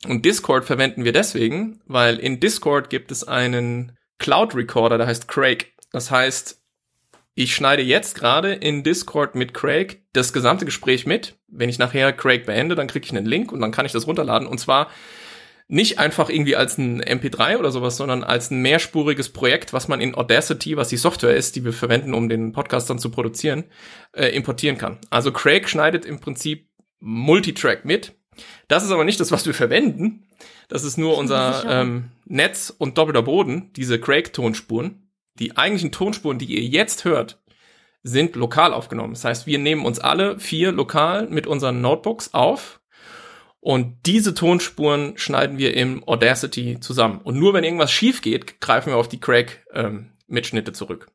[0.07, 5.29] Und Discord verwenden wir deswegen, weil in Discord gibt es einen Cloud Recorder, der heißt
[5.29, 5.75] Craig.
[5.93, 6.61] Das heißt,
[7.35, 11.37] ich schneide jetzt gerade in Discord mit Craig das gesamte Gespräch mit.
[11.49, 14.07] Wenn ich nachher Craig beende, dann kriege ich einen Link und dann kann ich das
[14.07, 14.49] runterladen.
[14.49, 14.89] Und zwar
[15.69, 20.01] nicht einfach irgendwie als ein MP3 oder sowas, sondern als ein mehrspuriges Projekt, was man
[20.01, 23.65] in Audacity, was die Software ist, die wir verwenden, um den Podcast dann zu produzieren,
[24.13, 24.99] äh, importieren kann.
[25.11, 26.69] Also Craig schneidet im Prinzip
[27.01, 28.15] Multitrack mit.
[28.69, 30.26] Das ist aber nicht das, was wir verwenden.
[30.69, 35.09] Das ist nur unser ähm, Netz und doppelter Boden, diese Craig-Tonspuren.
[35.39, 37.41] Die eigentlichen Tonspuren, die ihr jetzt hört,
[38.03, 39.15] sind lokal aufgenommen.
[39.15, 42.81] Das heißt, wir nehmen uns alle vier lokal mit unseren Notebooks auf
[43.67, 47.21] und diese Tonspuren schneiden wir im Audacity zusammen.
[47.25, 51.09] Und nur wenn irgendwas schief geht, greifen wir auf die Craig-Mitschnitte zurück.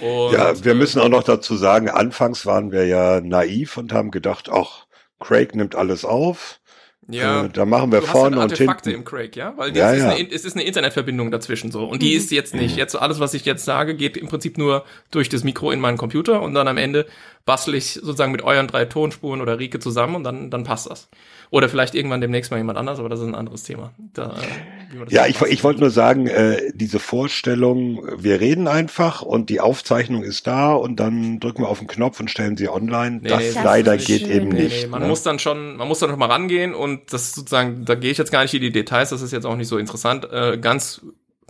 [0.00, 3.92] Und, Ja, wir äh, müssen auch noch dazu sagen, anfangs waren wir ja naiv und
[3.92, 4.86] haben gedacht, ach,
[5.20, 6.59] Craig nimmt alles auf.
[7.08, 9.02] Ja, Äh, da machen wir du hast vorne und Artefakte hinten.
[9.02, 9.54] im Craig, ja?
[9.56, 10.10] Weil Ja, ist ja.
[10.10, 11.84] Eine, es ist eine Internetverbindung dazwischen so.
[11.84, 12.76] Und die ist jetzt nicht.
[12.76, 15.80] Jetzt so alles, was ich jetzt sage, geht im Prinzip nur durch das Mikro in
[15.80, 17.06] meinen Computer und dann am Ende
[17.46, 21.08] bastel ich sozusagen mit euren drei Tonspuren oder Rike zusammen und dann, dann passt das.
[21.52, 23.90] Oder vielleicht irgendwann demnächst mal jemand anders, aber das ist ein anderes Thema.
[24.14, 29.50] Da, äh, Ja, ich, ich wollte nur sagen, äh, diese Vorstellung, wir reden einfach und
[29.50, 33.18] die Aufzeichnung ist da und dann drücken wir auf den Knopf und stellen sie online.
[33.22, 34.30] Nee, das nee, das leider geht schön.
[34.30, 34.82] eben nicht.
[34.82, 35.08] nee, man ne?
[35.08, 38.18] muss dann schon, man muss dann noch mal rangehen und das sozusagen, da gehe ich
[38.18, 40.28] jetzt gar nicht in die Details, das ist jetzt auch nicht so interessant.
[40.30, 41.00] Äh, ganz,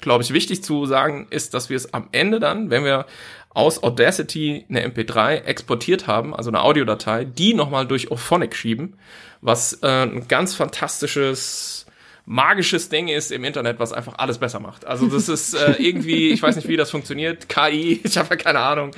[0.01, 3.05] glaube ich, wichtig zu sagen ist, dass wir es am Ende dann, wenn wir
[3.53, 8.97] aus Audacity eine MP3 exportiert haben, also eine Audiodatei, die nochmal durch Ophonic schieben,
[9.41, 11.87] was äh, ein ganz fantastisches
[12.27, 14.87] magisches Ding ist im Internet, was einfach alles besser macht.
[14.87, 18.37] Also das ist äh, irgendwie, ich weiß nicht, wie das funktioniert, KI, ich habe ja
[18.37, 18.93] keine Ahnung,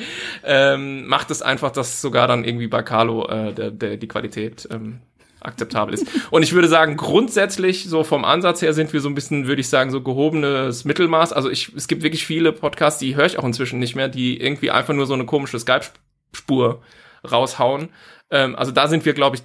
[0.44, 4.68] ähm, macht es einfach, dass sogar dann irgendwie bei Carlo äh, der, der, die Qualität
[4.70, 5.00] ähm,
[5.40, 6.06] akzeptabel ist.
[6.30, 9.60] Und ich würde sagen, grundsätzlich, so vom Ansatz her sind wir so ein bisschen, würde
[9.60, 11.32] ich sagen, so gehobenes Mittelmaß.
[11.32, 14.40] Also ich, es gibt wirklich viele Podcasts, die höre ich auch inzwischen nicht mehr, die
[14.40, 16.82] irgendwie einfach nur so eine komische Skype-Spur
[17.28, 17.88] raushauen.
[18.30, 19.42] Ähm, also da sind wir, glaube ich,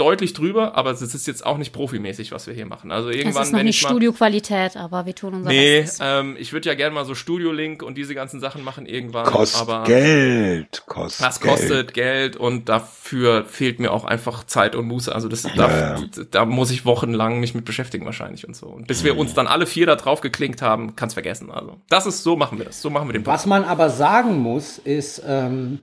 [0.00, 2.90] deutlich drüber, aber es ist jetzt auch nicht profimäßig, was wir hier machen.
[2.90, 5.98] Also Es irgendwann, ist noch wenn nicht Studioqualität, aber wir tun unser Nee, Bestes.
[6.02, 9.26] ähm, ich würde ja gerne mal so Studio-Link und diese ganzen Sachen machen irgendwann.
[9.26, 11.52] Kostet aber Geld, kostet das Geld.
[11.54, 12.36] kostet Geld.
[12.36, 15.14] und dafür fehlt mir auch einfach Zeit und Muße.
[15.14, 16.00] Also das, da, Ja.
[16.30, 18.66] da muss ich wochenlang mich mit beschäftigen wahrscheinlich und so.
[18.66, 21.50] Und bis wir uns dann alle vier da drauf geklinkt haben, kann's vergessen.
[21.50, 22.80] Also das ist, so machen wir das.
[22.80, 25.80] So machen wir den Was man aber sagen muss, ist, ähm,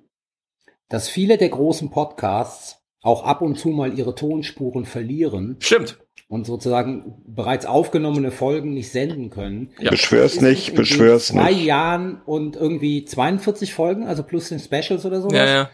[0.89, 5.97] dass viele der großen Podcasts auch ab und zu mal ihre Tonspuren verlieren Stimmt.
[6.27, 9.69] und sozusagen bereits aufgenommene Folgen nicht senden können.
[9.79, 9.91] Ja.
[9.91, 11.63] Beschwör's nicht, beschwör's zwei nicht.
[11.65, 15.69] Jahren und irgendwie 42 Folgen, also plus den Specials oder sowas, Ja, ja.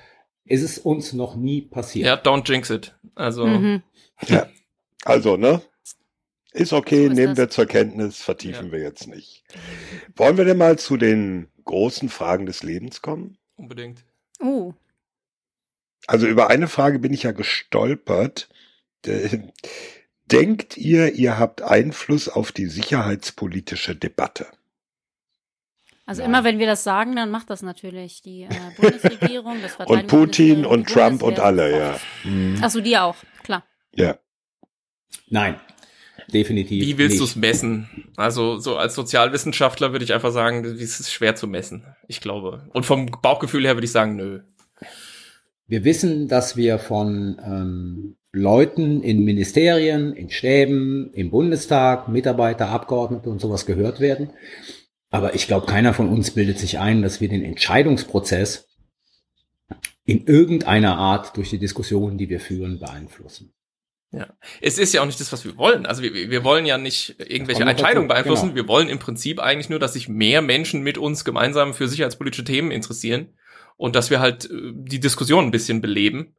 [0.45, 2.05] ist es uns noch nie passiert.
[2.05, 2.95] Ja, don't jinx it.
[3.15, 3.81] Also, Mhm.
[5.05, 5.61] Also, ne?
[6.53, 7.37] Ist okay, So ist nehmen das.
[7.37, 8.71] wir zur Kenntnis, vertiefen Ja.
[8.73, 9.43] wir jetzt nicht.
[10.15, 13.37] Wollen wir denn mal zu den großen Fragen des Lebens kommen?
[13.55, 14.03] unbedingt.
[14.41, 14.73] Oh,
[16.07, 18.49] Also über eine Frage bin ich ja gestolpert.
[19.05, 19.39] Äh,
[20.25, 24.47] Denkt ihr, ihr habt Einfluss auf die sicherheitspolitische Debatte?
[26.05, 26.27] also Ja.
[26.27, 30.65] immer wenn wir das sagen, dann macht das natürlich die äh, Bundesregierung, das Und Putin
[30.65, 31.99] und Trump und alle, ja.
[32.23, 32.57] Mhm.
[32.61, 33.63] Achso, die auch, klar.
[33.93, 34.17] Ja.
[35.29, 35.59] Nein,
[36.33, 36.83] definitiv.
[36.85, 38.11] Wie willst du es messen?
[38.15, 41.85] Also so als Sozialwissenschaftler würde ich einfach sagen, es ist schwer zu messen.
[42.07, 42.69] Ich glaube.
[42.73, 44.41] Und vom Bauchgefühl her würde ich sagen, nö.
[45.73, 53.27] Wir wissen, dass wir von ähm, Leuten in Ministerien, in Stäben, im Bundestag, Mitarbeiter, Abgeordnete
[53.31, 54.29] und sowas gehört werden.
[55.09, 58.67] Aber ich glaube, keiner von uns bildet sich ein, dass wir den Entscheidungsprozess
[60.05, 63.51] in irgendeiner Art durch die Diskussionen, die wir führen, beeinflussen.
[64.11, 64.27] Ja.
[64.61, 65.87] Es ist ja auch nicht das, was wir wollen.
[65.87, 68.49] Also wir, wir wollen ja nicht irgendwelche Entscheidungen beeinflussen.
[68.49, 68.57] genau.
[68.57, 72.43] Wir wollen im Prinzip eigentlich nur, dass sich mehr Menschen mit uns gemeinsam für sicherheitspolitische
[72.43, 73.29] Themen interessieren
[73.77, 76.35] und dass wir halt äh, die Diskussion ein bisschen beleben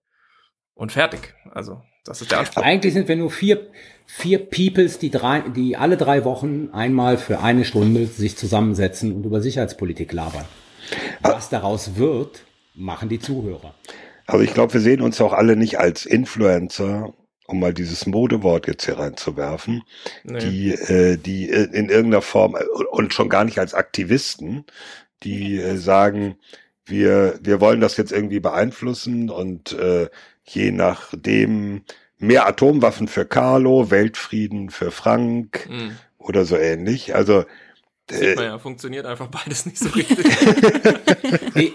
[0.75, 1.35] und fertig.
[1.53, 2.63] Also das ist der Anspruch.
[2.63, 3.69] Eigentlich sind wir nur vier,
[4.07, 9.25] vier Peoples, die drei, die alle drei Wochen einmal für eine Stunde sich zusammensetzen und
[9.25, 10.45] über Sicherheitspolitik labern.
[11.23, 12.45] Was daraus wird,
[12.75, 13.75] machen die Zuhörer.
[14.27, 17.15] Also ich glaube, wir sehen uns auch alle nicht als Influencer,
[17.47, 19.83] um mal dieses Modewort jetzt hier reinzuwerfen,
[20.25, 20.39] Nee.
[20.41, 24.65] die, äh, die in irgendeiner Form äh, und schon gar nicht als Aktivisten,
[25.23, 26.37] die äh, sagen,
[26.87, 30.09] wir, wir wollen das jetzt irgendwie beeinflussen und äh,
[30.45, 31.83] je nachdem
[32.19, 35.97] mehr Atomwaffen für Carlo, Weltfrieden für Frank Mhm.
[36.19, 37.15] oder so ähnlich.
[37.15, 37.45] Also
[38.11, 40.27] Sieht äh, man ja, funktioniert einfach beides nicht so richtig.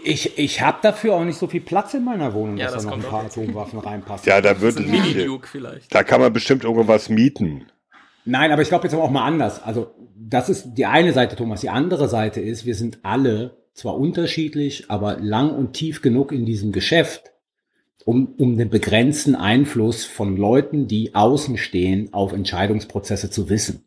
[0.03, 2.83] Ich, ich, habe dafür auch nicht so viel Platz in meiner Wohnung, Ja, dass das
[2.83, 3.25] da noch ein paar.
[3.25, 4.27] Atomwaffen reinpassen.
[4.29, 4.59] ja, da ein
[4.91, 5.93] Mini-Duke vielleicht.
[5.93, 7.67] da kann man bestimmt irgendwo was mieten.
[8.25, 9.63] Nein, aber ich glaube jetzt aber auch mal anders.
[9.63, 11.61] Also das ist die eine Seite, Thomas.
[11.61, 16.45] Die andere Seite ist, wir sind alle zwar unterschiedlich, aber lang und tief genug in
[16.45, 17.31] diesem Geschäft,
[18.05, 23.85] um, um den begrenzten Einfluss von Leuten, die außen stehen, auf Entscheidungsprozesse zu wissen.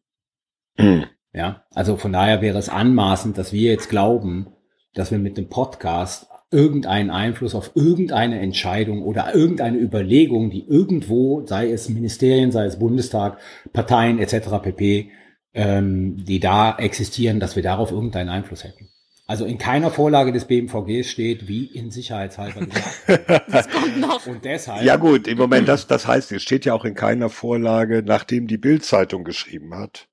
[0.77, 1.05] Hm.
[1.35, 4.49] Ja, also von daher wäre es anmaßend, dass wir jetzt glauben,
[4.95, 11.47] dass wir mit dem Podcast irgendeinen Einfluss auf irgendeine Entscheidung oder irgendeine Überlegung, die irgendwo,
[11.47, 13.39] sei es Ministerien, sei es Bundestag,
[13.73, 14.49] Parteien etc.
[14.63, 15.11] pp,
[15.55, 18.92] ähm, die da existieren, dass wir darauf irgendeinen Einfluss hätten.
[19.33, 23.49] Also in keiner Vorlage des BMVGs steht, wie in sicherheitshalber gesagt.
[23.51, 24.27] Das kommt noch.
[24.27, 27.31] Und deshalb, Ja gut, im Moment, das, das heißt, es steht ja auch in keiner
[27.31, 30.07] Vorlage, nachdem die Bild-Zeitung geschrieben hat.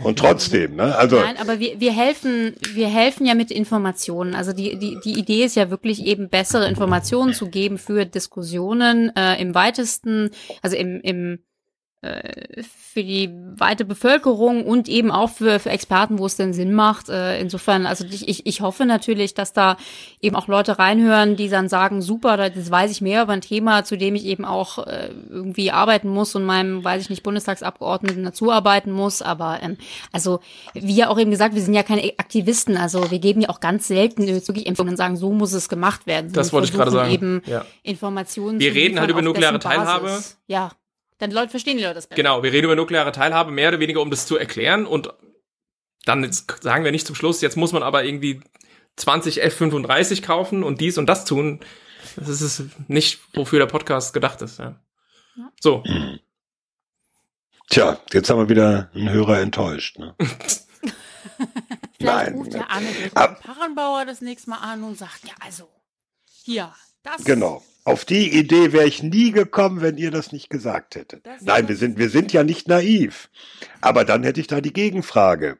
[0.00, 0.94] Und trotzdem, ne?
[0.96, 4.34] Also Nein, aber wir, wir helfen, wir helfen ja mit Informationen.
[4.34, 9.16] Also die, die, die Idee ist ja wirklich eben bessere Informationen zu geben für Diskussionen
[9.16, 10.28] äh, im weitesten,
[10.60, 11.38] also im, im
[12.02, 17.08] für die weite Bevölkerung und eben auch für, für Experten, wo es denn Sinn macht.
[17.08, 19.76] Äh, insofern, also ich, ich, ich hoffe natürlich, dass da
[20.20, 23.40] eben auch Leute reinhören, die dann sagen, super, da- das weiß ich mehr über ein
[23.40, 27.22] Thema, zu dem ich eben auch äh, irgendwie arbeiten muss und meinem, weiß ich nicht,
[27.22, 29.22] Bundestagsabgeordneten dazuarbeiten muss.
[29.22, 29.76] Aber ähm,
[30.12, 30.40] also,
[30.74, 33.60] wie ja auch eben gesagt, wir sind ja keine Aktivisten, also wir geben ja auch
[33.60, 36.32] ganz selten wirklich Empfehlungen und sagen, so muss es gemacht werden.
[36.32, 37.12] Das Wir wollte ich gerade sagen.
[37.12, 37.64] Eben Ja.
[37.84, 40.06] Informationen Wir reden halt über nukleare Teilhabe.
[40.06, 40.70] Basis- Ja,
[41.22, 42.16] dann Leute verstehen die Leute das besser.
[42.16, 44.86] Genau, wir reden über nukleare Teilhabe, mehr oder weniger, um das zu erklären.
[44.86, 45.12] Und
[46.04, 48.40] dann jetzt sagen wir nicht zum Schluss, jetzt muss man aber irgendwie
[48.96, 51.60] 20 F-35 kaufen und dies und das tun.
[52.16, 54.58] Das ist es nicht, wofür der Podcast gedacht ist.
[54.58, 54.80] Ja.
[55.60, 55.82] So,
[57.72, 59.98] Tja, jetzt haben wir wieder einen Hörer enttäuscht.
[59.98, 60.14] Ne?
[60.18, 65.70] Vielleicht Nein, ruft der Arne den Parrenbauer das nächste Mal an und sagt, ja, also,
[66.44, 67.24] hier, das.
[67.24, 67.62] Genau.
[67.84, 71.26] Auf die Idee wäre ich nie gekommen, wenn ihr das nicht gesagt hättet.
[71.26, 73.28] Das- Nein, wir sind, wir sind ja nicht naiv.
[73.80, 75.58] Aber dann hätte ich da die Gegenfrage.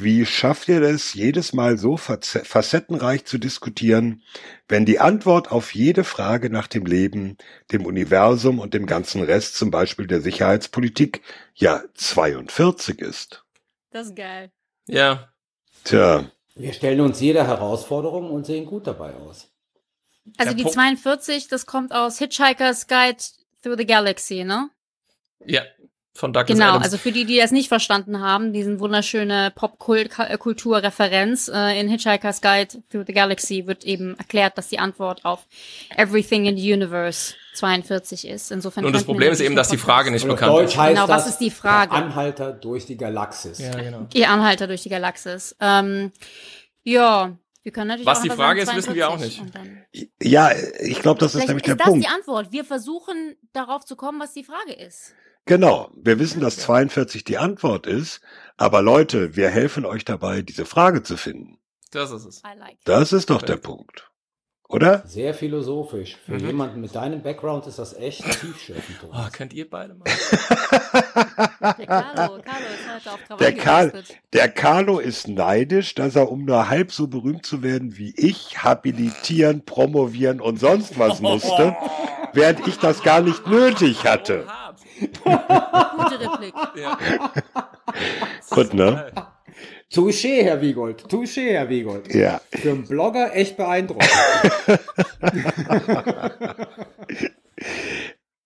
[0.00, 4.22] Wie schafft ihr es, jedes Mal so facettenreich zu diskutieren,
[4.68, 7.36] wenn die Antwort auf jede Frage nach dem Leben,
[7.72, 11.22] dem Universum und dem ganzen Rest, zum Beispiel der Sicherheitspolitik,
[11.56, 13.44] ja 42 ist?
[13.90, 14.50] Das ist geil.
[14.86, 15.28] ja.
[15.84, 19.50] Tja, wir stellen uns jeder Herausforderung und sehen gut dabei aus.
[20.36, 23.18] Also Der die Punkt- 42, das kommt aus Hitchhiker's Guide
[23.62, 24.70] Through the Galaxy, ne?
[25.46, 25.62] Ja,
[26.14, 26.84] von Douglas Genau, Adams.
[26.84, 32.82] also für die, die das nicht verstanden haben, diesen wunderschöne Popkulturreferenz äh, in Hitchhiker's Guide
[32.90, 35.46] Through the Galaxy wird eben erklärt, dass die Antwort auf
[35.96, 38.50] Everything in the Universe 42 ist.
[38.50, 40.78] Insofern Und das Problem ist eben, dass die Frage nicht bekannt Deutsch ist.
[40.78, 41.90] heißt Genau, was das ist die Frage?
[41.94, 43.58] der Anhalter durch die Galaxis.
[43.58, 44.06] Ja, genau.
[44.12, 45.54] Ihr Anhalter durch die Galaxis.
[45.60, 46.12] Ähm,
[46.84, 47.36] ja,
[47.68, 49.42] wir können natürlich Was auch die Frage sagen ist, wissen wir auch 42
[49.92, 50.10] nicht.
[50.22, 50.50] ja,
[50.80, 52.02] ich glaube, das ist Vielleicht nämlich ist der das Punkt.
[52.02, 52.50] die Antwort.
[52.50, 55.14] Wir versuchen darauf zu kommen, was die Frage ist.
[55.44, 58.22] Genau, wir wissen, dass 42 die Antwort ist,
[58.56, 61.58] aber Leute, wir helfen euch dabei, diese Frage zu finden.
[61.90, 62.38] Das ist es.
[62.38, 62.78] I like.
[62.84, 64.07] Das ist doch der Punkt.
[64.70, 65.02] Oder?
[65.06, 66.18] Sehr philosophisch.
[66.26, 66.46] Für Mhm.
[66.46, 68.98] jemanden mit deinem Background ist das echt tiefschürfend.
[69.10, 70.04] Oh, könnt ihr beide mal.
[71.78, 73.92] Der Carlo, Carlo ist heute auf Krawall Der Karl,
[74.34, 78.62] der Carlo ist neidisch, dass er, um nur halb so berühmt zu werden wie ich,
[78.62, 81.74] habilitieren, promovieren und sonst was musste,
[82.34, 84.46] während ich das gar nicht nötig hatte.
[85.24, 86.54] Gute Replik.
[86.76, 86.98] Ja.
[88.50, 89.12] Gut, ne?
[89.92, 91.04] Touché, Herr Wiegold.
[91.08, 92.14] Touché, Herr Wiegold.
[92.14, 92.40] Ja.
[92.52, 94.10] Für einen Blogger echt beeindruckend.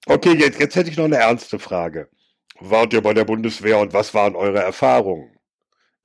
[0.06, 2.08] Okay, jetzt, jetzt hätte ich noch eine ernste Frage.
[2.58, 5.30] Wart ihr bei der Bundeswehr und was waren eure Erfahrungen?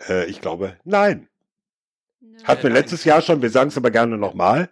[0.07, 1.27] Äh, ich glaube, nein.
[2.43, 2.81] Hatten wir nein.
[2.81, 4.69] letztes Jahr schon, wir sagen es aber gerne nochmal.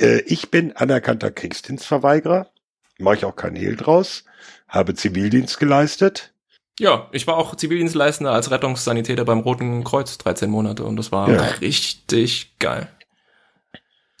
[0.00, 2.50] Äh, ich bin anerkannter Kriegsdienstverweigerer,
[2.98, 4.24] mache ich auch kein Hehl draus,
[4.68, 6.34] habe Zivildienst geleistet.
[6.80, 11.28] Ja, ich war auch Zivildienstleistender als Rettungssanitäter beim Roten Kreuz 13 Monate und das war
[11.30, 11.42] Ja.
[11.60, 12.88] richtig geil.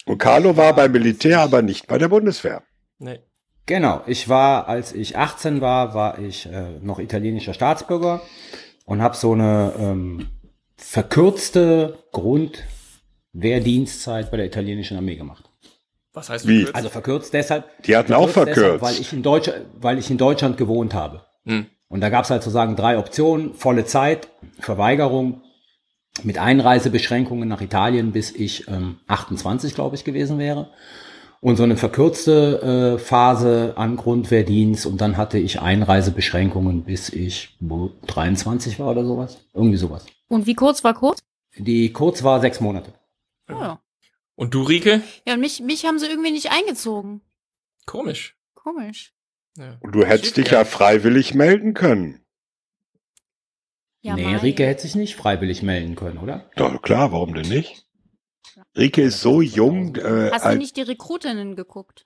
[0.04, 2.62] Und Carlo war beim Militär, aber nicht bei der Bundeswehr.
[2.98, 3.20] Nee.
[3.64, 8.20] Genau, ich war, als ich 18 war, war ich äh, noch italienischer Staatsbürger
[8.84, 10.28] und habe so eine ähm,
[10.76, 15.48] verkürzte Grundwehrdienstzeit bei der italienischen Armee gemacht.
[16.12, 16.56] Was heißt Wie?
[16.64, 16.76] verkürzt?
[16.76, 17.82] Also verkürzt deshalb.
[17.84, 18.82] Die hatten auch deshalb, verkürzt.
[18.82, 21.24] weil ich in Deutsch, weil ich in Deutschland gewohnt habe.
[21.44, 21.64] Hm.
[21.90, 25.42] Und da gab es halt sozusagen drei Optionen: volle Zeit, Verweigerung
[26.22, 30.70] mit Einreisebeschränkungen nach Italien, bis ich ähm, 28, glaube ich, gewesen wäre.
[31.40, 37.56] Und so eine verkürzte äh, Phase an Grundwehrdienst und dann hatte ich Einreisebeschränkungen, bis ich
[37.60, 39.38] wo, 23 war oder sowas.
[39.54, 40.04] Irgendwie sowas.
[40.28, 41.20] Und wie kurz war kurz?
[41.56, 42.92] Die kurz war sechs Monate.
[43.48, 43.80] Oh, ja.
[44.36, 45.02] Und du, Rike?
[45.26, 47.22] ja, und mich, mich haben sie irgendwie nicht eingezogen.
[47.86, 48.36] Komisch.
[48.54, 49.14] Komisch.
[49.56, 49.76] Ja.
[49.80, 52.24] Und du hättest dich ja freiwillig melden können.
[54.02, 54.34] Ja, nee.
[54.36, 56.48] Rike hätte sich nicht freiwillig melden können, oder?
[56.56, 57.86] Doch, klar, warum denn nicht?
[58.76, 62.04] Rike ist so jung, äh, Hast du als, nicht die Rekrutinnen geguckt?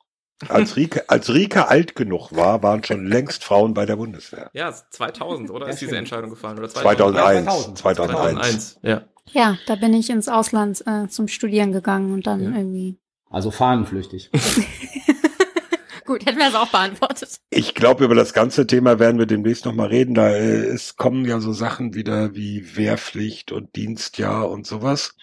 [0.49, 4.51] als, Rike, als Rike alt genug war, waren schon längst Frauen bei der Bundeswehr.
[4.55, 5.69] Ja, 2000, oder?
[5.69, 5.97] Ist diese.
[5.97, 6.59] Entscheidung gefallen?
[6.59, 7.45] Oder 2001.
[7.45, 7.79] 2000.
[7.79, 8.39] 2001.
[8.39, 9.03] 2001, ja.
[9.33, 12.51] Ja, da bin ich ins Ausland äh, zum Studieren gegangen und dann Ja.
[12.59, 12.99] irgendwie.
[13.31, 14.31] Also fahnenflüchtig.
[16.07, 17.41] Gut, hätten wir das auch beantwortet.
[17.51, 20.15] Ich glaube, über das ganze Thema werden wir demnächst nochmal reden.
[20.15, 25.17] Da äh, es kommen ja so Sachen wieder wie Wehrpflicht und Dienstjahr und sowas.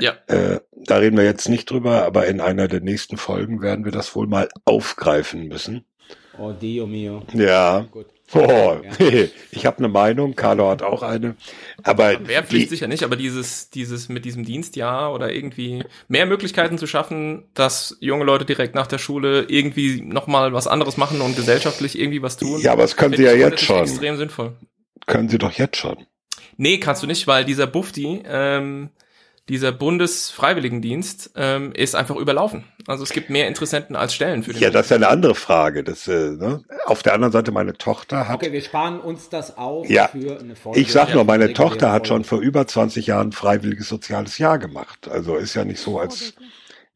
[0.00, 0.12] Ja.
[0.28, 3.92] Äh, da reden wir jetzt nicht drüber, aber in einer der nächsten Folgen werden wir
[3.92, 5.84] das wohl mal aufgreifen müssen.
[6.38, 7.24] Oh Dio mio.
[7.32, 7.80] Ja.
[7.90, 8.06] Gut.
[8.34, 8.76] Oh,
[9.50, 11.36] ich habe eine Meinung, Carlo hat auch eine.
[11.82, 16.86] Aber Wehrpflicht sicher nicht, aber dieses, dieses mit diesem Dienstjahr oder irgendwie mehr Möglichkeiten zu
[16.86, 21.98] schaffen, dass junge Leute direkt nach der Schule irgendwie nochmal was anderes machen und gesellschaftlich
[21.98, 22.60] irgendwie was tun.
[22.60, 23.80] ja, aber das können sie ja jetzt schon.
[23.80, 24.56] extrem sinnvoll.
[25.06, 26.06] Können sie doch jetzt schon.
[26.58, 28.90] Nee, kannst du nicht, weil dieser Bufti, ähm,
[29.48, 32.64] dieser Bundesfreiwilligendienst, ähm, ist einfach überlaufen.
[32.88, 34.62] Also es gibt mehr Interessenten als Stellen für den.
[34.62, 35.84] Ja, das ist ja eine andere Frage.
[35.84, 36.64] Das, äh, ne?
[36.86, 40.08] Auf der anderen Seite, meine Tochter hat Okay, wir sparen uns das auf Ja.
[40.08, 40.80] für eine Folge.
[40.80, 44.58] Ich sag nur, meine Tochter hat schon vor über 20 Jahren ein freiwilliges soziales Jahr
[44.58, 45.06] gemacht.
[45.06, 46.32] Also ist ja nicht so, als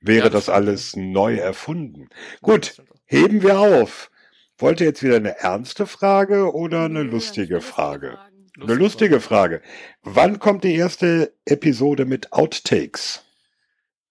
[0.01, 2.09] wäre Ja, das das alles neu erfunden.
[2.41, 4.11] Gut, heben wir auf.
[4.57, 8.17] Wollt ihr jetzt wieder eine ernste Frage oder eine lustige Frage?
[8.59, 9.61] Eine lustige Frage.
[10.03, 13.25] Wann kommt die erste Episode mit Outtakes?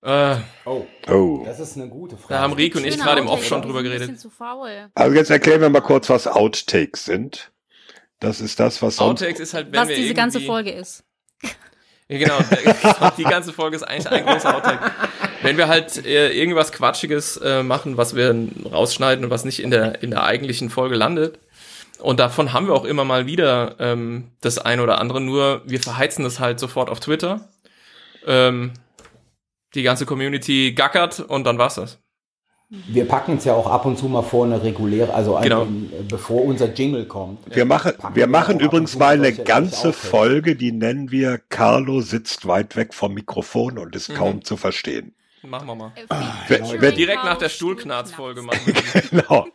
[0.03, 0.35] Äh,
[0.65, 1.43] Oh, Oh.
[1.45, 2.33] das ist eine gute Frage.
[2.33, 4.19] da haben Rico und ich gerade im Off schon drüber geredet.
[4.19, 4.89] Zu faul.
[4.95, 7.51] Also jetzt erklären wir mal kurz, was Outtakes sind.
[8.19, 9.21] Das ist das, was sonst...
[9.21, 11.03] Outtakes ist halt, wenn Was wir diese ganze Folge ist.
[12.07, 12.39] Ja, genau.
[13.17, 14.91] Die ganze Folge ist eigentlich ein großer Outtake.
[15.43, 18.35] Wenn wir halt äh, irgendwas Quatschiges äh, machen, was wir
[18.69, 21.39] rausschneiden und was nicht in der, in der eigentlichen Folge landet.
[21.99, 25.79] Und davon haben wir auch immer mal wieder ähm, das eine oder andere, nur wir
[25.79, 27.47] verheizen das halt sofort auf Twitter.
[28.27, 28.71] Ähm,
[29.75, 31.99] die ganze Community gackert und dann war's das.
[32.69, 35.67] Wir packen es ja auch ab und zu mal vor eine reguläre, also ein, Genau.
[36.07, 37.53] bevor unser Jingle kommt.
[37.53, 39.91] Wir machen, wir machen übrigens mal eine ganze.
[39.91, 44.13] Folge, die nennen wir Carlo sitzt weit weg vom Mikrofon und ist Mhm.
[44.13, 45.13] kaum zu verstehen.
[45.43, 45.91] Machen wir mal.
[46.47, 48.60] Wer- wer- Direkt nach der Stuhlknarz-Folge machen.
[49.12, 49.47] Genau.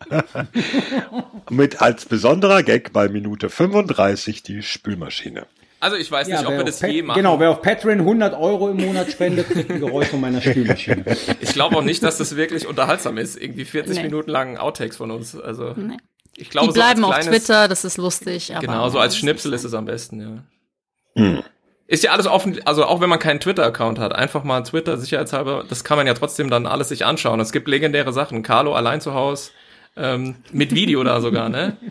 [1.48, 5.46] Mit als besonderer Gag bei Minute 35 die Spülmaschine.
[5.86, 7.16] Also ich weiß nicht, ob wir das Pat- je machen.
[7.16, 11.04] Genau, wer auf Patreon 100 Euro im Monat spendet, kriegt ein Geräusch von meiner Spülmaschine.
[11.40, 13.40] Ich glaube auch nicht, dass das wirklich unterhaltsam ist.
[13.40, 14.02] Irgendwie 40 Nee.
[14.02, 15.38] Minuten lang Outtakes von uns.
[15.38, 15.96] Also Nee.
[16.36, 18.50] ich glaube, Die bleiben so auf kleines, Twitter, das ist lustig.
[18.56, 21.22] Aber Genau, so als Schnipsel ist es am besten, ja.
[21.22, 21.42] Hm.
[21.86, 25.64] Ist ja alles offen, also auch wenn man keinen Twitter-Account hat, einfach mal Twitter sicherheitshalber,
[25.68, 27.38] das kann man ja trotzdem dann alles sich anschauen.
[27.38, 28.42] Es gibt legendäre Sachen.
[28.42, 29.52] Carlo allein zu Hause,
[29.96, 31.76] ähm, mit Video da sogar, ne?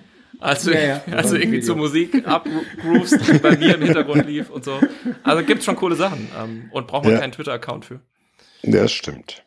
[0.45, 1.67] Also, Ja, ja, also mit irgendwie Video.
[1.67, 4.79] zur Musik abgroovst, die bei mir im Hintergrund lief und so.
[5.23, 7.19] Also gibt's schon coole Sachen ähm, und braucht man Ja.
[7.19, 7.99] keinen Twitter-Account für.
[8.63, 9.43] Das stimmt.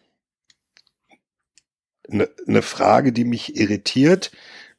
[2.10, 4.30] Eine ne Frage, die mich irritiert,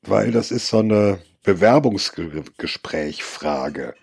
[0.02, 3.96] weil das ist so eine Bewerbungsgespräch-Frage.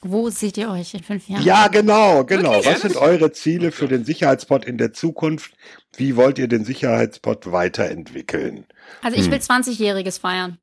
[0.00, 1.44] Wo seht ihr euch in fünf Jahren?
[1.44, 2.52] Ja, genau, genau.
[2.52, 2.72] Wirklich?
[2.74, 5.54] Was sind eure Ziele für den Sicherheitspot in der Zukunft?
[5.96, 8.64] Wie wollt ihr den Sicherheitspot weiterentwickeln?
[9.02, 9.32] Also ich Hm.
[9.32, 10.58] will 20-Jähriges feiern.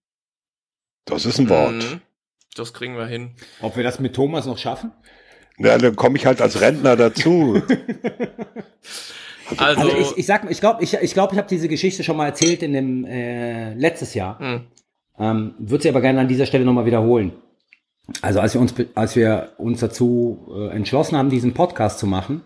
[1.06, 1.74] Das ist ein Wort.
[1.74, 2.02] Mhm.
[2.56, 3.32] Das kriegen wir hin.
[3.62, 4.92] Ob wir das mit Thomas noch schaffen?
[5.58, 7.62] Na, dann komme ich halt als Rentner dazu.
[9.58, 12.18] Also, Also ich, ich sag, ich glaube, ich, ich, glaub, ich habe diese Geschichte schon
[12.18, 14.40] mal erzählt in dem äh, letztes Jahr.
[14.40, 14.62] Hm.
[15.20, 17.34] Ähm, Würde sie aber gerne an dieser Stelle nochmal wiederholen.
[18.22, 22.42] Also als wir uns, als wir uns dazu äh, entschlossen haben, diesen Podcast zu machen,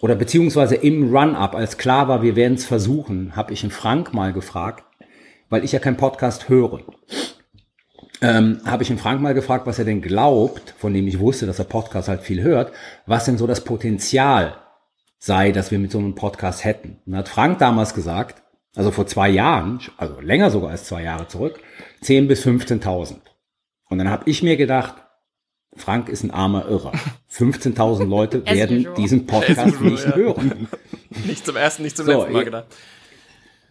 [0.00, 4.12] oder beziehungsweise im Run-Up, als klar war, wir werden es versuchen, habe ich ihn Frank
[4.12, 4.84] mal gefragt,
[5.48, 6.80] weil ich ja keinen Podcast höre.
[8.22, 11.44] Ähm, habe ich ihn Frank mal gefragt, was er denn glaubt, von dem ich wusste,
[11.44, 12.72] dass er Podcast halt viel hört,
[13.04, 14.56] was denn so das Potenzial
[15.18, 16.98] sei, dass wir mit so einem Podcast hätten.
[17.04, 18.42] Und hat Frank damals gesagt,
[18.76, 21.58] also vor zwei Jahren, also länger sogar als zwei Jahre zurück,
[22.04, 23.16] 10.000 bis 15.000.
[23.88, 24.94] Und dann habe ich mir gedacht,
[25.76, 26.92] Frank ist ein armer Irrer.
[27.32, 30.68] 15.000 Leute werden diesen Podcast nicht hören.
[31.26, 32.66] nicht zum ersten, nicht zum So, letzten Mal gedacht.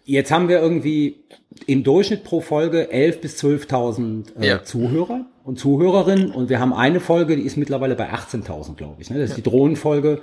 [0.04, 1.24] Jetzt haben wir irgendwie
[1.68, 4.64] im Durchschnitt pro Folge 11.000 bis 12.000 äh, Ja.
[4.64, 9.10] Zuhörer und Zuhörerinnen und wir haben eine Folge, die ist mittlerweile bei 18.000, glaube ich.
[9.10, 9.20] Ne?
[9.20, 10.22] Das ist die Drohnenfolge,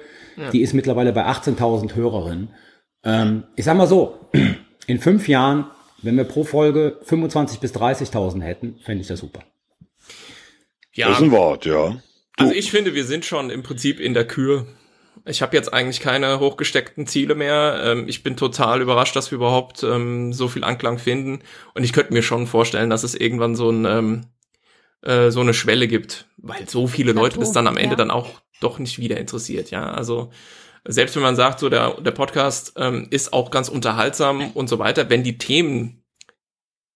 [0.52, 2.48] die ist mittlerweile bei 18.000 Hörerinnen.
[3.04, 4.18] Ähm, ich sag mal so,
[4.86, 5.66] in fünf Jahren,
[6.02, 9.40] wenn wir pro Folge 25.000 bis 30.000 hätten, fände ich das super.
[9.40, 11.96] Das ist Ja, ein Wort, ja.
[12.36, 14.66] also ich finde, wir sind schon im Prinzip in der Kür.
[15.28, 17.80] Ich habe jetzt eigentlich keine hochgesteckten Ziele mehr.
[17.84, 21.40] Ähm, ich bin total überrascht, dass wir überhaupt ähm, so viel Anklang finden.
[21.74, 24.26] Und ich könnte mir schon vorstellen, dass es irgendwann so ein ähm,
[25.02, 27.96] äh, so eine Schwelle gibt, weil so viele Leute Plateau, das dann am Ende ja.
[27.96, 29.70] dann auch doch nicht wieder interessiert.
[29.70, 30.30] Ja, also
[30.84, 34.78] selbst wenn man sagt, so der der Podcast ähm, ist auch ganz unterhaltsam und so
[34.78, 36.04] weiter, wenn die Themen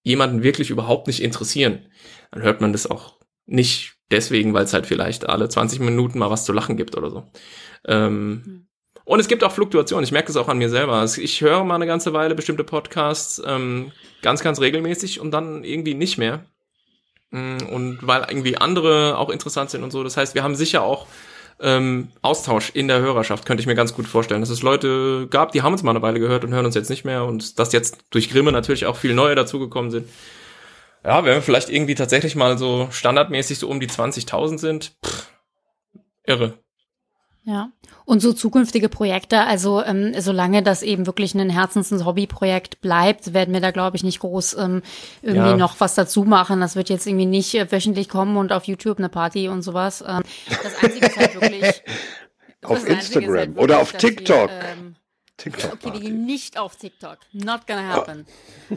[0.02, 1.86] jemanden wirklich überhaupt nicht interessieren,
[2.32, 6.30] dann hört man das auch nicht deswegen, weil es halt vielleicht alle 20 Minuten mal
[6.30, 7.24] was zu lachen gibt oder so.
[7.86, 8.68] Ähm,
[9.04, 10.04] Und es gibt auch Fluktuationen.
[10.04, 11.04] Ich merke das auch an mir selber.
[11.04, 13.92] Ich höre mal eine ganze Weile bestimmte Podcasts ähm,
[14.22, 16.44] ganz, ganz regelmäßig und dann irgendwie nicht mehr.
[17.30, 20.04] Mm, Und weil irgendwie andere auch interessant sind und so.
[20.04, 21.06] Das heißt, wir haben sicher auch
[21.60, 24.40] ähm, Austausch in der Hörerschaft, könnte ich mir ganz gut vorstellen.
[24.40, 26.90] Dass es Leute gab, die haben uns mal eine Weile gehört und hören uns jetzt
[26.90, 27.24] nicht mehr.
[27.24, 30.08] Und dass jetzt durch Grimme natürlich auch viel neue dazugekommen sind.
[31.04, 35.26] Ja, wenn wir vielleicht irgendwie tatsächlich mal so standardmäßig so um die 20.000 sind, pff,
[36.24, 36.58] irre.
[37.44, 37.70] Ja.
[38.04, 43.34] Und so zukünftige Projekte, also ähm, solange das eben wirklich ein Herzens- und Hobbyprojekt bleibt,
[43.34, 44.82] werden wir da, glaube ich, nicht groß ähm,
[45.22, 45.56] irgendwie Ja.
[45.56, 46.60] noch was dazu machen.
[46.60, 50.04] Das wird jetzt irgendwie nicht äh, wöchentlich kommen und auf YouTube eine Party und sowas.
[50.06, 50.22] Ähm,
[50.62, 51.82] das Einzige ist halt wirklich...
[52.64, 54.50] Auf ist Instagram halt oder wirklich, auf dass wir, TikTok.
[54.50, 54.91] ähm,
[55.42, 55.72] TikTok.
[55.72, 57.18] okay, wir gehen nicht auf TikTok.
[57.32, 58.26] Not gonna happen.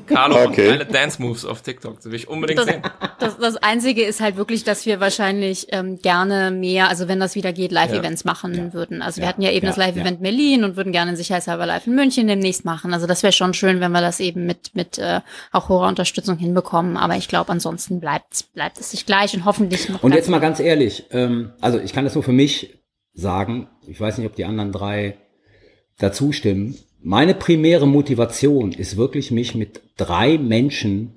[0.08, 0.68] Carlo und Okay.
[0.68, 1.96] geile Dance Moves auf TikTok.
[1.98, 2.82] Das will ich unbedingt Das, sehen.
[3.20, 7.36] das, das Einzige ist halt wirklich, dass wir wahrscheinlich ähm, gerne mehr, also wenn das
[7.36, 9.02] wieder geht, Live-Events machen würden.
[9.02, 9.30] Also wir Ja.
[9.30, 9.72] hatten ja eben Ja.
[9.72, 12.94] das Live-Event Berlin und würden gerne sicherheitshalber live in München demnächst machen.
[12.94, 16.38] Also das wäre schon schön, wenn wir das eben mit mit äh, auch hoher Unterstützung
[16.38, 16.98] hinbekommen.
[16.98, 20.04] Aber ich glaube, ansonsten bleibt bleibt es sich gleich und hoffentlich noch.
[20.04, 22.80] Und jetzt mal ganz ehrlich, ähm, also ich kann das nur für mich
[23.14, 25.18] sagen, ich weiß nicht, ob die anderen drei
[25.98, 26.76] dazu stimmen.
[27.02, 31.14] Meine primäre Motivation ist wirklich, mich mit drei Menschen,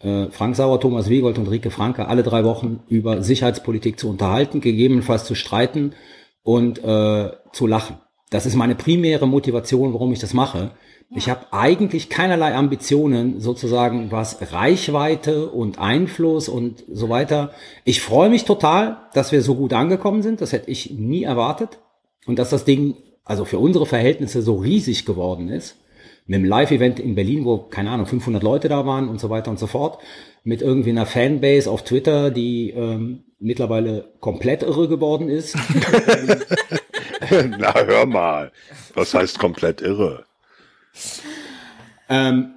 [0.00, 4.60] äh, Frank Sauer, Thomas Wiegold und Rike Franke, alle drei Wochen über Sicherheitspolitik zu unterhalten,
[4.60, 5.94] gegebenenfalls zu streiten
[6.42, 7.96] und äh, zu lachen.
[8.30, 10.72] Das ist meine primäre Motivation, warum ich das mache.
[11.14, 17.52] Ich habe eigentlich keinerlei Ambitionen, sozusagen was Reichweite und Einfluss und so weiter.
[17.84, 20.40] Ich freue mich total, dass wir so gut angekommen sind.
[20.40, 21.78] Das hätte ich nie erwartet.
[22.26, 25.76] Und dass das Ding, also für unsere Verhältnisse, so riesig geworden ist.
[26.26, 29.50] Mit dem Live-Event in Berlin, wo, keine Ahnung, 500 Leute da waren und so weiter
[29.50, 29.98] und so fort.
[30.44, 35.56] Mit irgendwie einer Fanbase auf Twitter, die ähm, mittlerweile komplett irre geworden ist.
[37.58, 38.52] Na, hör mal.
[38.94, 40.24] Was heißt komplett irre?
[42.08, 42.54] Ähm,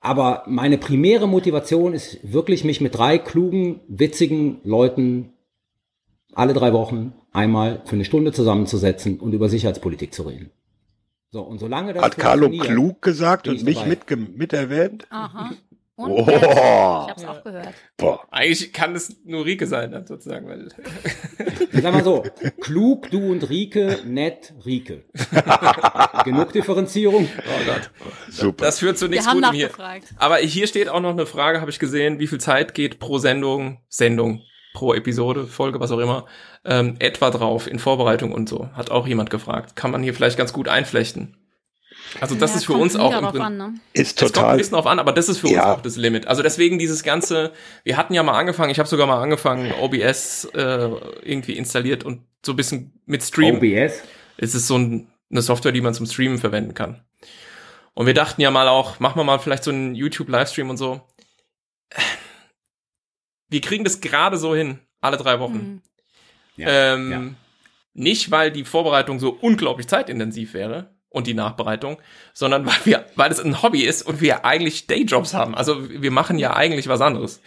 [0.00, 5.32] aber meine primäre Motivation ist wirklich, mich mit drei klugen, witzigen Leuten
[6.34, 10.50] alle drei Wochen einmal für eine Stunde zusammenzusetzen und über Sicherheitspolitik zu reden.
[11.30, 15.06] So, und solange das Hat Carlo klug gesagt und ich mich mitge mit erwähnt?
[15.10, 15.50] Aha.
[15.96, 16.26] Und Oh.
[16.28, 16.42] jetzt?
[16.44, 17.74] Ich hab's auch gehört.
[17.96, 18.20] Boah.
[18.30, 20.68] Eigentlich kann es nur Rike sein, dann sozusagen, weil
[21.72, 22.22] Ich sag mal so,
[22.60, 25.02] klug, du und Rike, nett, Rike.
[26.24, 27.26] Genug Differenzierung.
[27.36, 27.90] oh Gott,
[28.30, 28.64] Super.
[28.66, 29.66] das führt zu Wir nichts haben Gutem hier.
[29.66, 30.14] nachgefragt.
[30.18, 33.18] Aber hier steht auch noch eine Frage, habe ich gesehen, wie viel Zeit geht pro
[33.18, 34.42] Sendung, Sendung,
[34.78, 36.24] pro Episode, Folge, was auch immer,
[36.64, 38.70] ähm, etwa drauf in Vorbereitung und so.
[38.74, 39.74] Hat auch jemand gefragt.
[39.74, 41.36] Kann man hier vielleicht ganz gut einflechten.
[42.20, 43.74] Also das Ja, ist für uns auch im darauf Prin- an, ne?
[43.92, 44.56] ist Es kommt ein total.
[44.56, 45.74] bisschen drauf an, aber das ist für uns Ja.
[45.74, 46.28] auch das Limit.
[46.28, 47.52] Also deswegen dieses ganze,
[47.82, 50.88] wir hatten ja mal angefangen, ich habe sogar mal angefangen, OBS äh,
[51.22, 53.56] irgendwie installiert und so ein bisschen mit Stream.
[53.56, 54.04] OBS.
[54.36, 57.02] Es ist so ein, eine Software, die man zum Streamen verwenden kann.
[57.94, 61.00] Und wir dachten ja mal auch, machen wir mal vielleicht so einen YouTube-Livestream und so.
[63.48, 65.56] Wir kriegen das gerade so hin, alle drei Wochen.
[65.56, 65.82] Mhm.
[66.56, 67.22] Ja, ähm, ja.
[67.94, 71.98] Nicht, weil die Vorbereitung so unglaublich zeitintensiv wäre, und die Nachbereitung,
[72.34, 75.54] sondern weil wir, weil es ein Hobby ist und wir eigentlich Dayjobs haben.
[75.54, 77.40] Also wir machen ja eigentlich was anderes.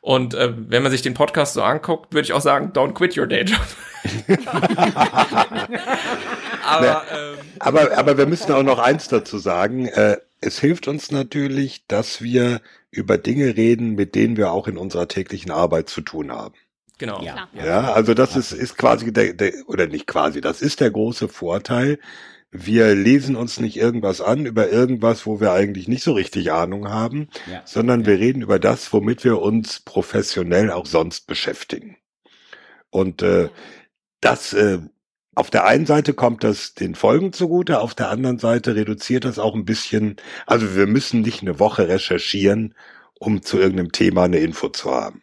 [0.00, 3.18] Und äh, wenn man sich den Podcast so anguckt, würde ich auch sagen, don't quit
[3.18, 3.60] your dayjob.
[6.64, 9.86] aber, ähm, Aber, aber wir müssen auch noch eins dazu sagen.
[9.86, 12.60] Äh, es hilft uns natürlich, dass wir
[12.90, 16.54] über Dinge reden, mit denen wir auch in unserer täglichen Arbeit zu tun haben.
[16.98, 17.22] genau.
[17.22, 17.48] Ja.
[17.54, 21.28] Ja, also das ist, ist quasi der, der, oder nicht quasi, das ist der große
[21.28, 21.98] Vorteil.
[22.50, 26.88] Wir lesen uns nicht irgendwas an über irgendwas, wo wir eigentlich nicht so richtig Ahnung
[26.88, 27.60] haben, Ja.
[27.66, 31.98] sondern wir reden über das, womit wir uns professionell auch sonst beschäftigen.
[32.90, 33.50] Und äh,
[34.22, 34.78] das äh,
[35.38, 39.38] auf der einen Seite kommt das den Folgen zugute, auf der anderen Seite reduziert das
[39.38, 40.16] auch ein bisschen.
[40.46, 42.74] Also wir müssen nicht eine Woche recherchieren,
[43.20, 45.22] um zu irgendeinem Thema eine Info zu haben.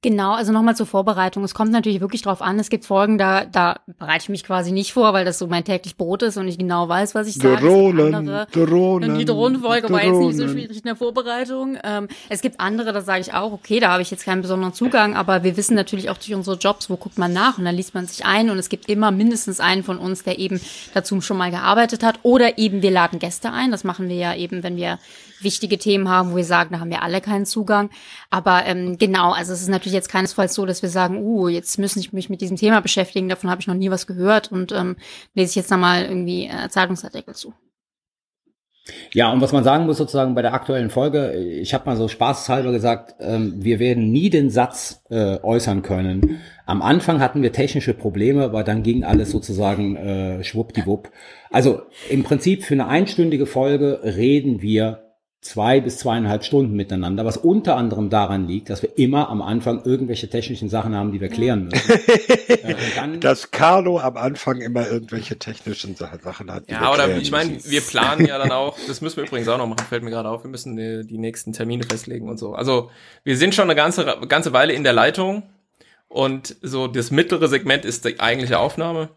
[0.00, 1.42] Genau, also nochmal zur Vorbereitung.
[1.42, 2.60] Es kommt natürlich wirklich drauf an.
[2.60, 5.64] Es gibt Folgen, da, da bereite ich mich quasi nicht vor, weil das so mein
[5.64, 7.66] täglich Brot ist und ich genau weiß, was ich sage.
[7.66, 9.18] Drohnen, andere- Drohnen.
[9.18, 11.78] Die Drohnenfolge war jetzt nicht so schwierig in der Vorbereitung.
[11.82, 14.72] Ähm, es gibt andere, da sage ich auch, okay, da habe ich jetzt keinen besonderen
[14.72, 17.74] Zugang, aber wir wissen natürlich auch durch unsere Jobs, wo guckt man nach und dann
[17.74, 20.60] liest man sich ein und es gibt immer mindestens einen von uns, der eben
[20.94, 23.72] dazu schon mal gearbeitet hat oder eben wir laden Gäste ein.
[23.72, 25.00] Das machen wir ja eben, wenn wir
[25.40, 27.90] wichtige Themen haben, wo wir sagen, da haben wir alle keinen Zugang.
[28.28, 31.78] Aber ähm, genau, also es ist natürlich jetzt keinesfalls so, dass wir sagen, uh, jetzt
[31.78, 34.72] müssen ich mich mit diesem Thema beschäftigen, davon habe ich noch nie was gehört und
[34.72, 34.96] ähm,
[35.34, 37.52] lese ich jetzt nochmal irgendwie äh, Zeitungsartikel zu.
[39.12, 42.08] Ja, und was man sagen muss sozusagen bei der aktuellen Folge, ich habe mal so
[42.08, 46.40] spaßeshalber gesagt, ähm, wir werden nie den Satz äh, äußern können.
[46.66, 51.10] Am Anfang hatten wir technische Probleme, aber dann ging alles sozusagen äh, schwuppdiwupp.
[51.50, 55.07] Also im Prinzip für eine einstündige Folge reden wir
[55.40, 59.82] zwei bis zweieinhalb Stunden miteinander, was unter anderem daran liegt, dass wir immer am Anfang
[59.84, 61.90] irgendwelche technischen Sachen haben, die wir klären müssen.
[62.48, 66.68] äh, dann, Dass Carlo am Anfang immer irgendwelche technischen Sa- Sachen hat.
[66.68, 69.24] die Ja, wir oder klären ich meine, wir planen ja dann auch, das müssen wir
[69.24, 72.28] übrigens auch noch machen, fällt mir gerade auf, wir müssen die, die nächsten Termine festlegen
[72.28, 72.54] und so.
[72.54, 72.90] Also
[73.22, 75.44] wir sind schon eine ganze, ganze Weile in der Leitung
[76.08, 79.10] und so das mittlere Segment ist die eigentliche Aufnahme.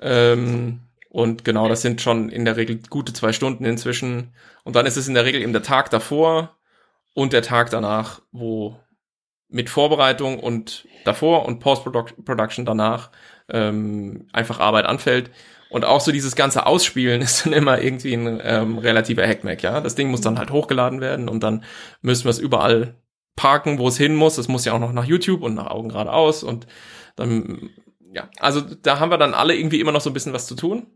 [0.00, 0.80] Ähm,
[1.18, 4.34] und genau, das sind schon in der Regel gute zwei Stunden inzwischen.
[4.62, 6.56] Und dann ist es in der Regel eben der Tag davor
[7.12, 8.78] und der Tag danach, wo
[9.48, 13.10] mit Vorbereitung und davor und Post-Production danach
[13.48, 15.32] ähm, einfach Arbeit anfällt.
[15.70, 19.80] Und auch so dieses ganze Ausspielen ist dann immer irgendwie ein ähm, relativer Hackmack, ja.
[19.80, 21.64] Das Ding muss dann halt hochgeladen werden und dann
[22.00, 22.94] müssen wir es überall
[23.34, 24.38] parken, wo es hin muss.
[24.38, 26.68] Es muss ja auch noch nach YouTube und nach Augen geradeaus und
[27.16, 27.70] dann,
[28.12, 30.54] ja, also da haben wir dann alle irgendwie immer noch so ein bisschen was zu
[30.54, 30.86] tun.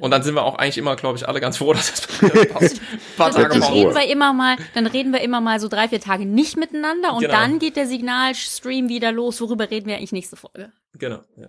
[0.00, 2.06] Und dann sind wir auch eigentlich immer, glaube ich, alle ganz froh, dass das
[2.48, 2.80] passt.
[2.80, 5.68] Ein paar Dann, Tage dann reden wir immer mal, dann reden wir immer mal so
[5.68, 7.32] drei, vier Tage nicht miteinander und Genau.
[7.34, 9.40] dann geht der Signalstream wieder los.
[9.40, 10.70] Worüber reden wir eigentlich nächste Folge?
[10.98, 11.18] Genau.
[11.36, 11.46] Ja.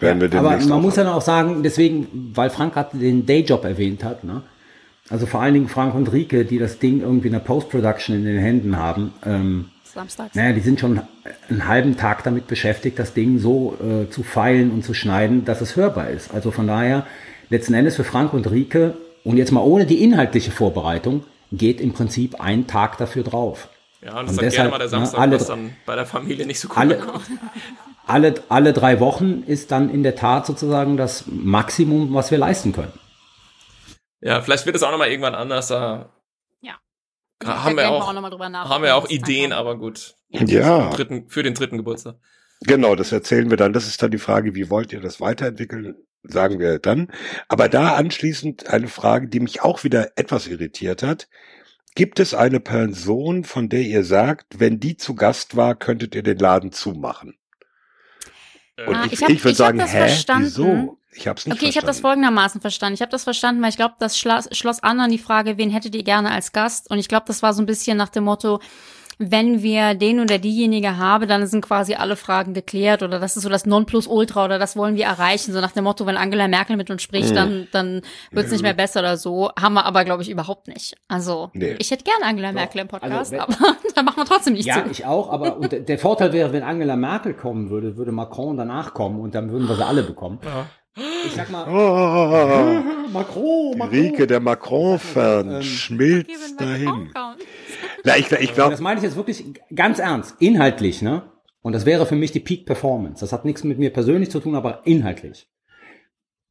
[0.00, 3.64] Werden wir aber demnächst man muss dann auch sagen, deswegen, weil Frank gerade den Dayjob
[3.64, 4.42] erwähnt hat, ne?
[5.10, 8.24] Also vor allen Dingen Frank und Rike, die das Ding irgendwie in der Post-Production in
[8.24, 10.34] den Händen haben, ähm, Samstags.
[10.34, 11.00] naja, die sind schon
[11.50, 15.60] einen halben Tag damit beschäftigt, das Ding so äh, zu feilen und zu schneiden, dass
[15.60, 16.32] es hörbar ist.
[16.32, 17.06] Also von daher,
[17.50, 21.92] letzten Endes für Frank und Rike, und jetzt mal ohne die inhaltliche Vorbereitung, geht im
[21.92, 23.68] Prinzip ein Tag dafür drauf.
[24.02, 25.76] Ja, und das Und ist dann deshalb, gerne mal der ne, Samstag, alle- was dann
[25.86, 27.24] bei der Familie nicht so cool alle- kommt.
[28.06, 32.74] Alle, alle drei Wochen ist dann in der Tat sozusagen das Maximum, was wir leisten
[32.74, 32.92] können.
[34.20, 35.68] Ja, vielleicht wird es auch nochmal irgendwann anders.
[35.68, 36.10] Da
[36.60, 36.74] Ja.
[37.42, 38.68] haben wir auch, drüber nach.
[38.68, 39.54] haben wir auch Ideen, kommt.
[39.54, 40.16] aber gut.
[40.28, 40.40] Ja.
[40.40, 42.16] Für den dritten, für den dritten Geburtstag.
[42.60, 43.72] Genau, das erzählen wir dann.
[43.72, 45.96] Das ist dann die Frage, wie wollt ihr das weiterentwickeln?
[46.26, 47.08] Sagen wir dann.
[47.48, 51.28] Aber da anschließend eine Frage, die mich auch wieder etwas irritiert hat.
[51.94, 56.22] Gibt es eine Person, von der ihr sagt, wenn die zu Gast war, könntet ihr
[56.22, 57.36] den Laden zumachen?
[58.86, 60.46] Und Ah, ich, ich hab- ich würde sagen, hä, verstanden.
[60.46, 60.98] wieso?
[61.12, 62.24] Ich habe es nicht Okay, ich habe das verstanden.
[62.24, 62.94] folgendermaßen verstanden.
[62.94, 65.70] Ich habe das verstanden, weil ich glaube, das schloss, schloss an an die Frage, wen
[65.70, 66.90] hättet ihr gerne als Gast?
[66.90, 68.58] Und ich glaube, das war so ein bisschen nach dem Motto,
[69.18, 73.42] wenn wir den oder diejenige haben, dann sind quasi alle Fragen geklärt oder das ist
[73.42, 75.52] so das Nonplusultra oder das wollen wir erreichen.
[75.52, 77.34] So nach dem Motto, wenn Angela Merkel mit uns spricht, Mhm.
[77.34, 78.02] dann, dann
[78.32, 79.50] wird's nicht mehr besser oder so.
[79.58, 80.96] Haben wir aber, glaube ich, überhaupt nicht.
[81.08, 81.76] Also, Nee.
[81.78, 83.56] ich hätte gerne Angela Merkel im Podcast, Also, wenn- aber
[83.94, 84.90] da machen wir trotzdem nicht Ja, zu.
[84.90, 88.56] ich auch, aber und der- der Vorteil wäre, wenn Angela Merkel kommen würde, würde Macron
[88.56, 90.38] danach kommen und dann würden wir sie alle bekommen.
[90.44, 90.66] Ja.
[91.26, 97.10] Ich sag mal, Oh, Macron, Rike, der Macron-Fan, Ähm, schmilzt dahin.
[98.04, 99.44] Na, ich, ich Und glaube, das meine ich jetzt wirklich
[99.74, 101.30] ganz ernst, inhaltlich, ne?
[101.62, 103.20] Und das wäre für mich die Peak Performance.
[103.20, 105.48] Das hat nichts mit mir persönlich zu tun, aber inhaltlich.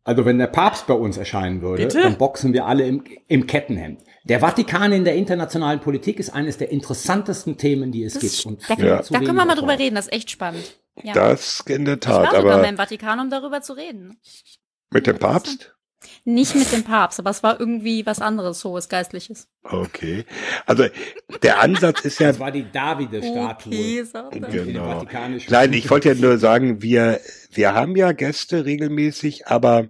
[0.04, 2.02] Also wenn der Papst bei uns erscheinen würde, Bitte?
[2.02, 4.02] dann boxen wir alle im, im Kettenhemd.
[4.26, 8.46] Der Vatikan in der internationalen Politik ist eines der interessantesten Themen, die es Das gibt.
[8.46, 9.02] Und da, Ja.
[9.02, 10.78] da können wir mal drüber reden, das ist echt spannend.
[11.02, 11.14] Ja.
[11.14, 14.18] das in der ich war Tat, sogar aber mal im Vatikan, um darüber zu reden.
[14.92, 15.73] Mit dem Papst?
[16.26, 19.50] Nicht mit dem Papst, aber es war irgendwie was anderes, hohes Geistliches.
[19.64, 20.24] Okay.
[20.66, 20.86] Also
[21.42, 23.74] der Ansatz ist ja Das war die Davide-Statue.
[23.74, 25.06] Okay, Genau.
[25.50, 27.20] Nein, ich wollte ja nur sagen, wir,
[27.52, 29.90] wir haben ja Gäste regelmäßig, aber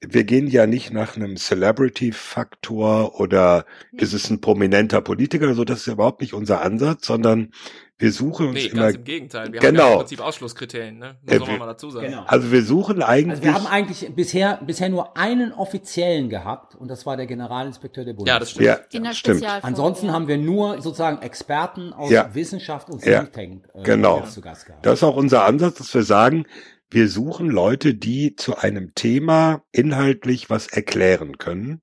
[0.00, 5.64] wir gehen ja nicht nach einem Celebrity-Faktor oder ist es ein prominenter Politiker oder so,
[5.64, 7.52] das ist ja überhaupt nicht unser Ansatz, sondern
[8.00, 9.52] wir suchen uns Nee, immer, ganz im Gegenteil.
[9.52, 9.92] Wir haben ja Genau.
[9.92, 11.16] im Prinzip Ausschlusskriterien, ne?
[11.22, 12.06] Muss wir- man mal dazu sagen.
[12.06, 12.24] Genau.
[12.26, 16.88] also wir suchen eigentlich, Also wir haben eigentlich bisher, bisher nur einen offiziellen gehabt und
[16.88, 18.34] das war der Generalinspekteur der Bundeswehr.
[18.34, 18.66] Ja, das stimmt.
[18.66, 19.44] ja, In der stimmt.
[19.62, 22.34] Ansonsten haben wir nur sozusagen Experten aus Ja.
[22.34, 23.20] Wissenschaft und Ja.
[23.24, 24.22] Think Tank äh, Genau.
[24.22, 24.84] zu Gast gehabt.
[24.84, 26.46] Das ist auch unser Ansatz, dass wir sagen,
[26.90, 31.82] wir suchen Leute, die zu einem Thema inhaltlich was erklären können.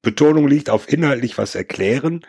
[0.00, 2.24] Betonung liegt auf inhaltlich was erklären.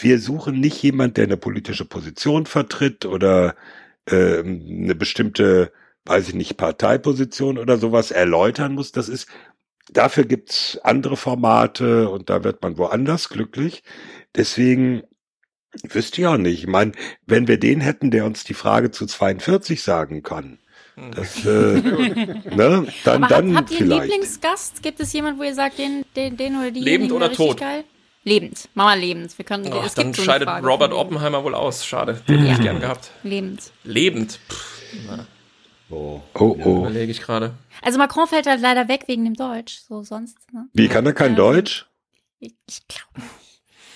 [0.00, 3.56] Wir suchen nicht jemand, der eine politische Position vertritt oder
[4.06, 5.72] ähm, eine bestimmte,
[6.04, 8.92] weiß ich nicht, Parteiposition oder sowas erläutern muss.
[8.92, 9.28] Das ist,
[9.90, 13.82] dafür gibt's andere Formate und da wird man woanders glücklich.
[14.36, 15.02] Deswegen
[15.82, 16.60] wüsste ich auch nicht.
[16.60, 16.92] Ich meine,
[17.26, 20.58] wenn wir den hätten, der uns die Frage zu 42 sagen kann,
[21.00, 21.12] Hm.
[21.12, 21.48] das, äh,
[22.56, 24.02] ne, dann, Aber dann habt, habt ihr einen vielleicht.
[24.04, 24.82] Lieblingsgast?
[24.82, 27.58] Gibt es jemanden, wo ihr sagt, den, den, den oder die Lebend oder tot?
[27.58, 27.84] Geil?
[28.22, 28.68] Lebend.
[28.74, 29.36] Mach mal lebend.
[29.38, 30.92] Wir können, Ach, es dann gibt so scheidet Frage Robert.
[30.92, 31.86] Oppenheimer wohl aus.
[31.86, 32.20] Schade.
[32.28, 33.10] Den hätte ich gern gehabt.
[33.22, 33.70] Lebend.
[33.84, 34.38] Lebend.
[34.50, 34.80] Pff,
[35.92, 36.20] Oh.
[36.34, 36.78] Oh, oh.
[36.82, 37.54] überlege ich gerade.
[37.82, 39.80] Also Macron fällt halt leider weg wegen dem Deutsch.
[39.88, 40.68] So sonst, ne?
[40.72, 41.86] Wie kann er kein Ähm, Deutsch?
[42.38, 43.28] Ich, ich glaube.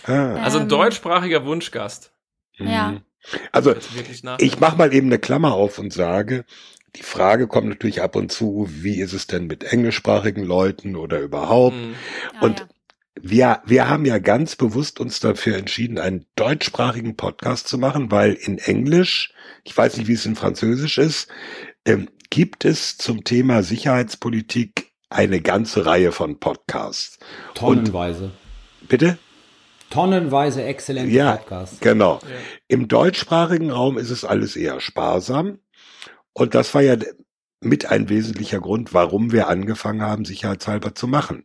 [0.06, 2.10] Ah, Also ein Ähm, deutschsprachiger Wunschgast.
[2.58, 2.92] ja.
[2.92, 3.00] mhm.
[3.52, 3.74] Also
[4.38, 6.44] ich mach mal eben eine Klammer auf und sage,
[6.96, 11.20] die Frage kommt natürlich ab und zu, wie ist es denn mit englischsprachigen Leuten oder
[11.20, 11.74] überhaupt?
[11.74, 11.94] Hm.
[12.38, 12.66] Ah, Und ja.
[13.20, 18.32] Wir, wir haben ja ganz bewusst uns dafür entschieden, einen deutschsprachigen Podcast zu machen, weil
[18.32, 19.32] in Englisch,
[19.64, 21.28] ich weiß nicht, wie es in Französisch ist,
[21.84, 27.18] ähm, gibt es zum Thema Sicherheitspolitik eine ganze Reihe von Podcasts.
[27.54, 28.32] Tonnenweise.
[28.88, 29.18] Bitte?
[29.90, 31.78] Tonnenweise exzellente Ja, Podcasts.
[31.78, 32.18] genau.
[32.22, 32.28] Ja.
[32.66, 35.58] Im deutschsprachigen Raum ist es alles eher sparsam.
[36.32, 36.96] Und das war ja
[37.60, 41.44] mit ein wesentlicher Grund, warum wir angefangen haben, sicherheitshalber zu machen.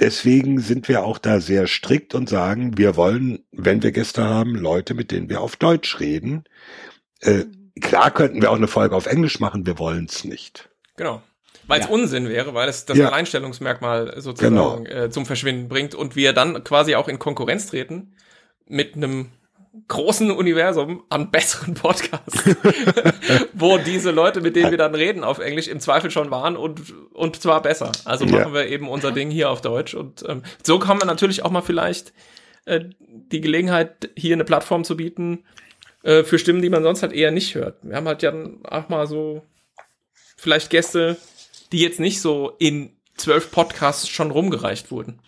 [0.00, 4.54] Deswegen sind wir auch da sehr strikt und sagen, wir wollen, wenn wir Gäste haben,
[4.54, 6.44] Leute, mit denen wir auf Deutsch reden.
[7.20, 7.44] Äh,
[7.80, 10.70] klar könnten wir auch eine Folge auf Englisch machen, wir wollen es nicht.
[10.96, 11.22] Genau.
[11.66, 11.92] Weil es Ja.
[11.92, 13.08] Unsinn wäre, weil es das Ja.
[13.08, 18.14] Alleinstellungsmerkmal sozusagen äh, zum Verschwinden bringt und wir dann quasi auch in Konkurrenz treten
[18.66, 19.28] mit einem
[19.86, 22.44] großen Universum an besseren Podcasts,
[23.52, 26.92] wo diese Leute, mit denen wir dann reden auf Englisch, im Zweifel schon waren und,
[27.12, 27.92] und zwar besser.
[28.04, 28.32] Also Ja.
[28.38, 31.50] machen wir eben unser Ding hier auf Deutsch und ähm, so haben wir natürlich auch
[31.52, 32.12] mal vielleicht
[32.64, 35.44] äh, die Gelegenheit, hier eine Plattform zu bieten
[36.02, 37.76] äh, für Stimmen, die man sonst halt eher nicht hört.
[37.82, 39.42] Wir haben halt ja dann auch mal so
[40.36, 41.16] vielleicht Gäste,
[41.70, 45.20] die jetzt nicht so in zwölf Podcasts schon rumgereicht wurden.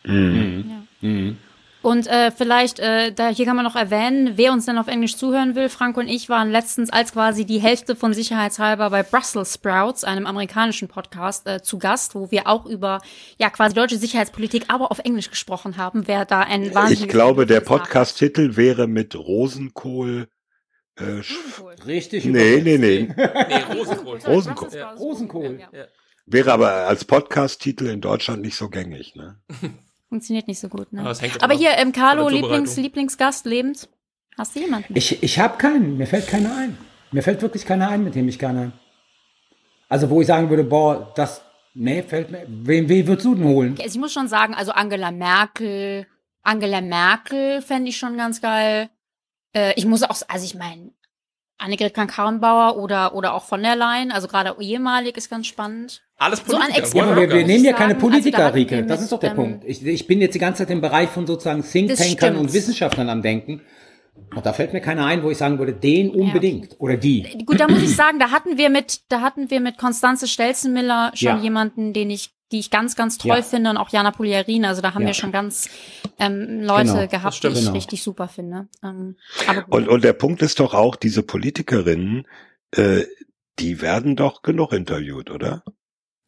[1.82, 5.16] Und äh, vielleicht, äh, da hier kann man noch erwähnen, wer uns denn auf Englisch
[5.16, 5.68] zuhören will.
[5.68, 10.26] Frank und ich waren letztens als quasi die Hälfte von Sicherheitshalber bei Brussels Sprouts, einem
[10.26, 13.00] amerikanischen Podcast, äh, zu Gast, wo wir auch über
[13.38, 16.06] ja quasi deutsche Sicherheitspolitik, aber auf Englisch gesprochen haben.
[16.06, 17.60] Wer da ein wahnsinniges Ich glaube, der.
[17.60, 20.28] Podcast-Titel wäre mit Rosenkohl.
[20.96, 23.08] Äh, sch- Richtig nee, nee, nee.
[23.16, 24.18] Nee, Rosenkohl.
[24.26, 24.70] Rosenkohl.
[24.70, 25.00] Sprouts.
[25.00, 25.58] Rosenkohl.
[25.60, 25.84] Ja, ja.
[26.26, 29.16] Wäre aber als Podcast-Titel in Deutschland nicht so gängig.
[29.16, 29.40] Ne?
[30.12, 31.00] Funktioniert nicht so gut, ne?
[31.00, 32.76] Aber hängt Aber immer hier, ähm, Carlo, Lieblings.
[32.76, 33.88] Lieblingsgast, lebend.
[34.36, 34.94] Hast du jemanden?
[34.94, 36.76] Ich, ich habe keinen, mir fällt keiner ein.
[37.12, 38.72] Mir fällt wirklich keiner ein, mit dem ich gerne.
[39.88, 41.40] Also wo ich sagen würde, boah, das,
[41.72, 42.44] nee, fällt mir.
[42.46, 43.74] Wen, wen würdest du denn holen?
[43.80, 46.06] Also ich muss schon sagen, also Angela Merkel,
[46.42, 48.90] Angela Merkel fände ich schon ganz geil.
[49.54, 50.92] Äh, ich muss auch, also ich meine,
[51.56, 56.02] Annegret Kramp-Karrenbauer oder, oder auch von der Leyen, also gerade ehemalig ist ganz spannend.
[56.22, 56.78] Alles So an Politiker.
[56.84, 57.76] Ex- Ja, wir, wir nehmen ja sagen.
[57.76, 58.84] keine Also da Politiker, wir Rike.
[58.86, 59.64] Das ist doch der ähm, Punkt.
[59.66, 63.22] Ich, ich bin jetzt die ganze Zeit im Bereich von sozusagen Thinktankern und Wissenschaftlern am
[63.22, 63.62] Denken.
[64.34, 66.76] Und da fällt mir keiner ein, wo ich sagen würde, den unbedingt.
[66.78, 67.22] Oder die.
[67.46, 71.12] Gut, da muss ich sagen, da hatten wir mit, da hatten wir mit Konstanze Stelzenmiller
[71.14, 71.42] schon Ja.
[71.42, 73.42] jemanden, den ich, die ich ganz, ganz toll Ja.
[73.42, 74.64] finde und auch Jana Poliarin.
[74.66, 75.08] Also da haben Ja.
[75.08, 75.68] wir schon ganz
[76.18, 77.72] ähm, Leute Genau, gehabt, die ich Genau.
[77.72, 78.68] richtig super finde.
[78.84, 79.16] Ähm.
[79.68, 82.26] Und, und der Punkt ist doch auch, diese Politikerinnen,
[82.76, 83.02] äh,
[83.58, 85.62] die werden doch genug interviewt, oder?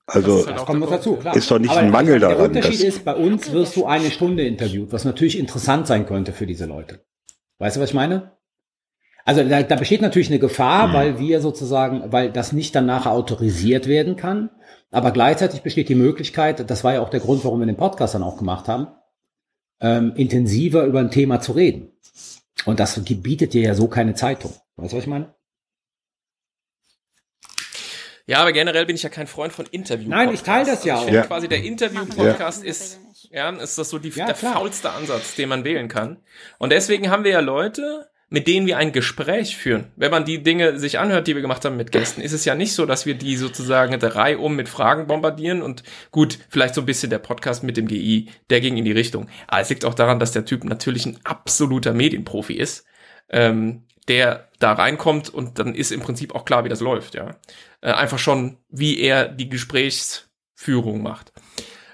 [0.07, 1.35] Also, ist halt Das auch kommt der noch dazu, klar.
[1.37, 3.87] Ist doch nicht Aber ein Mangel der daran, Unterschied dass- ist, bei uns wirst du
[3.87, 7.01] eine Stunde interviewt, was natürlich interessant sein könnte für diese Leute.
[7.59, 8.33] Weißt du, was ich meine?
[9.25, 13.13] Also da, da besteht natürlich eine Gefahr, weil wir sozusagen, weil das nicht dann nachher
[13.13, 14.51] autorisiert werden kann.
[14.91, 18.15] Aber gleichzeitig besteht die Möglichkeit, das war ja auch der Grund, warum wir den Podcast
[18.15, 18.89] dann auch gemacht haben,
[19.81, 21.89] ähm, intensiver über ein Thema zu reden.
[22.67, 24.53] Und das bietet dir ja so keine Zeitung.
[24.77, 25.35] Weißt du, was ich meine?
[28.27, 30.09] Ja, aber generell bin ich ja kein Freund von Interview.
[30.09, 31.05] Nein, ich teile das ja Ich auch.
[31.05, 31.27] finde Ja.
[31.27, 33.01] quasi der Interview-Podcast in der ist,
[33.31, 34.55] ja, ist das so die, Ja, der klar.
[34.55, 36.19] faulste Ansatz, den man wählen kann.
[36.59, 39.93] Und deswegen haben wir ja Leute, mit denen wir ein Gespräch führen.
[39.97, 42.55] Wenn man die Dinge sich anhört, die wir gemacht haben mit Gästen, ist es ja
[42.55, 46.75] nicht so, dass wir die sozusagen der Reihe um mit Fragen bombardieren und gut, vielleicht
[46.75, 49.29] so ein bisschen der Podcast mit dem GI, der ging in die Richtung.
[49.47, 52.87] Aber es liegt auch daran, dass der Typ natürlich ein absoluter Medienprofi ist,
[53.29, 57.37] ähm, der da reinkommt und dann ist im Prinzip auch klar, wie das läuft, ja.
[57.85, 61.35] Äh, einfach schon, wie er die Gesprächsführung macht.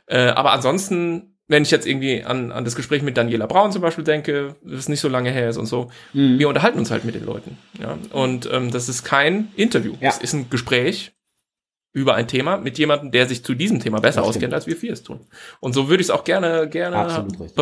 [0.06, 3.82] Äh, aber ansonsten, wenn ich jetzt irgendwie an, an das Gespräch mit Daniela Braun zum
[3.82, 6.38] Beispiel denke, das nicht so lange her ist und so, Mhm.
[6.38, 7.58] wir unterhalten uns halt mit den Leuten.
[7.80, 7.98] Ja?
[8.12, 9.94] Und ähm, das ist kein Interview.
[10.00, 10.10] Ja.
[10.10, 11.12] Es ist ein Gespräch
[11.92, 14.76] über ein Thema mit jemandem, der sich zu diesem Thema besser Das auskennt, als wir
[14.76, 15.26] vier es tun.
[15.58, 17.56] Und so würde ich es auch gerne, gerne Absolut richtig.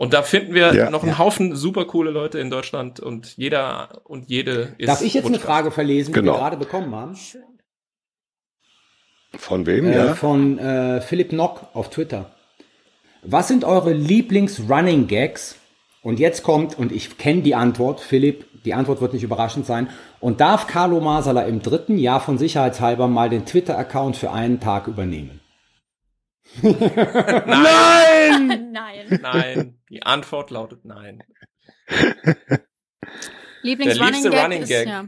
[0.00, 1.18] Und da finden wir Ja, noch einen ja.
[1.18, 4.88] Haufen super coole Leute in Deutschland und jeder und jede ist.
[4.88, 5.38] Darf ich jetzt eine.
[5.38, 6.32] Frage verlesen, die Genau.
[6.32, 7.18] wir gerade bekommen haben?
[9.36, 10.14] Von wem, Äh, ja?
[10.14, 12.30] Von äh, Philipp Nock auf Twitter.
[13.22, 15.56] Was sind eure Lieblings-Running-Gags?
[16.02, 19.90] Und jetzt kommt, und ich kenne die Antwort, Philipp, die Antwort wird nicht überraschend sein.
[20.18, 24.88] Und darf Carlo Masala im dritten Jahr von sicherheitshalber mal den Twitter-Account für einen Tag
[24.88, 25.40] übernehmen?
[26.62, 28.72] Nein!
[28.72, 29.18] Nein.
[29.20, 31.22] Nein, die Antwort lautet nein.
[33.62, 34.88] Der Lieblings-Running liebste Gag Running ist, Gag.
[34.88, 35.06] ja.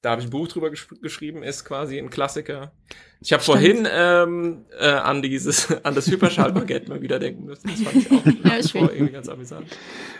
[0.00, 2.72] Da habe ich ein Buch drüber gesch geschrieben, ist quasi ein Klassiker.
[3.20, 7.68] Ich habe vorhin ähm, äh, an dieses, an das Hyperschallbaguette mal wieder denken müssen.
[7.68, 9.68] Das fand ich auch Ja, ich vor irgendwie ganz amüsant.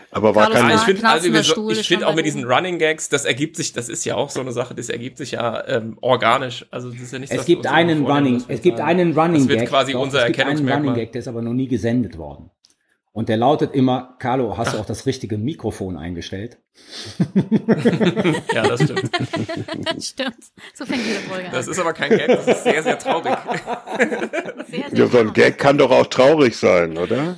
[0.09, 2.45] Aber war kein, ich finde, also so, Stuhl ich ist finde auch mit diesen.
[2.45, 5.31] Running Gags, das ergibt sich, das ist ja auch so eine Sache, das ergibt sich
[5.31, 6.65] ja ähm, organisch.
[6.71, 9.49] Also das ist ja nicht, Es dass gibt einen Running, es gibt einen Running Das
[9.49, 9.69] wird Gag.
[9.69, 10.93] quasi doch, unser es gibt einen Running.
[10.93, 12.51] Gag, der ist aber noch nie gesendet worden.
[13.15, 16.57] Und der lautet immer, Carlo, hast du auch das richtige Mikrofon eingestellt?
[18.53, 19.11] Ja, das stimmt.
[20.03, 20.35] Stimmt.
[20.73, 21.71] So fängt diese Folge Das an.
[21.73, 23.35] ist aber kein Gag, das ist sehr, sehr traurig.
[24.67, 25.33] Sehr, sehr ja, so ein.
[25.33, 27.37] Gag kann doch auch traurig sein, oder?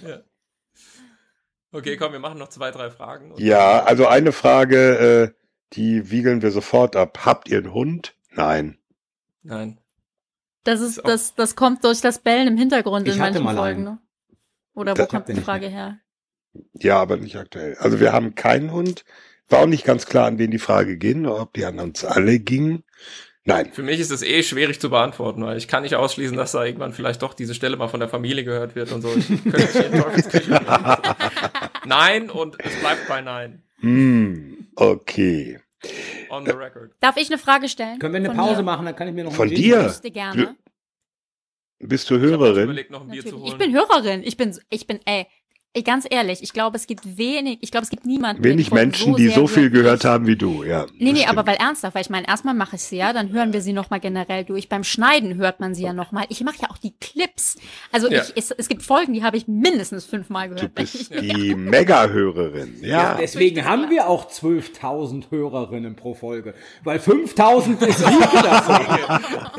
[1.74, 3.32] Okay, komm, wir machen noch zwei, drei Fragen.
[3.34, 5.42] und- Ja, also eine Frage, äh,
[5.74, 7.26] die wiegeln wir sofort ab.
[7.26, 8.16] Habt ihr einen Hund?
[8.32, 8.78] Nein.
[9.44, 9.78] Nein.
[10.64, 13.56] Das ist, das, das kommt durch das Bellen im Hintergrund Ich in hatte manchen mal
[13.58, 14.00] Folgen, einen.
[14.76, 16.00] Oder wo Das kommt die Frage her?
[16.74, 17.76] Ja, aber nicht aktuell.
[17.80, 19.04] Also wir haben keinen Hund.
[19.50, 22.04] War auch nicht ganz klar, an wen die Frage ging, oder ob die an uns
[22.06, 22.84] alle ging.
[23.44, 23.72] Nein.
[23.72, 26.64] Für mich ist es eh schwierig zu beantworten, weil ich kann nicht ausschließen, dass da
[26.66, 29.14] irgendwann vielleicht doch diese Stelle mal von der Familie gehört wird und so.
[29.16, 30.66] Ich könnte nicht in Teufelsküche gehen.
[31.86, 33.62] Nein und es bleibt bei Nein.
[33.82, 35.60] Hm, okay.
[36.32, 36.92] On the record.
[37.00, 38.00] Darf ich eine Frage stellen?
[38.00, 38.64] Können wir eine Von Pause mir?
[38.64, 39.80] machen, dann kann ich mir noch Von dir?
[39.82, 40.56] Ich wüsste gerne.
[41.88, 42.64] Bist du Ich Hörerin?
[42.66, 43.46] überlegt, noch ein Bier zu holen.
[43.48, 44.22] Ich bin Hörerin.
[44.24, 45.26] Ich bin, ich bin, ey,
[45.84, 48.42] ganz ehrlich, ich glaube, es gibt wenig, ich glaube, es gibt niemanden.
[48.46, 50.10] Wenig die Menschen, die sehr so viel gehört ich.
[50.10, 50.86] haben wie du, ja.
[50.98, 51.48] Nee, nee, aber stimmt.
[51.48, 54.00] weil ernsthaft, weil ich meine, erstmal mache ich sie ja, dann hören wir sie nochmal
[54.00, 54.70] generell durch.
[54.70, 56.28] Beim Schneiden hört man sie ja nochmal.
[56.30, 57.58] Ich mache ja auch die Clips.
[57.92, 58.22] Also Ja.
[58.24, 60.76] ich, es, es gibt Folgen, die habe ich mindestens fünfmal Du gehört.
[60.76, 63.18] bist die Mega-Hörerin, Ja, ja.
[63.20, 63.90] deswegen haben ja.
[63.90, 66.54] wir auch 12.000 Hörerinnen pro Folge.
[66.86, 68.66] Weil 5.000 ist Rieke das.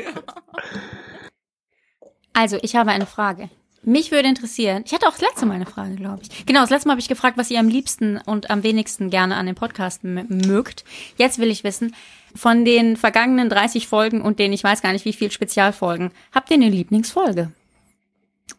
[2.37, 3.49] Also, ich habe eine Frage.
[3.81, 6.45] Mich würde interessieren, ich hatte auch das letzte Mal eine Frage, glaube ich.
[6.45, 9.37] Genau, das letzte Mal habe ich gefragt, was ihr am liebsten und am wenigsten gerne
[9.37, 10.85] an dem Podcast mögt.
[11.17, 11.95] Jetzt will ich wissen,
[12.35, 16.51] von den vergangenen 30 Folgen und den ich weiß gar nicht wie viel Spezialfolgen, habt
[16.51, 17.51] ihr eine Lieblingsfolge?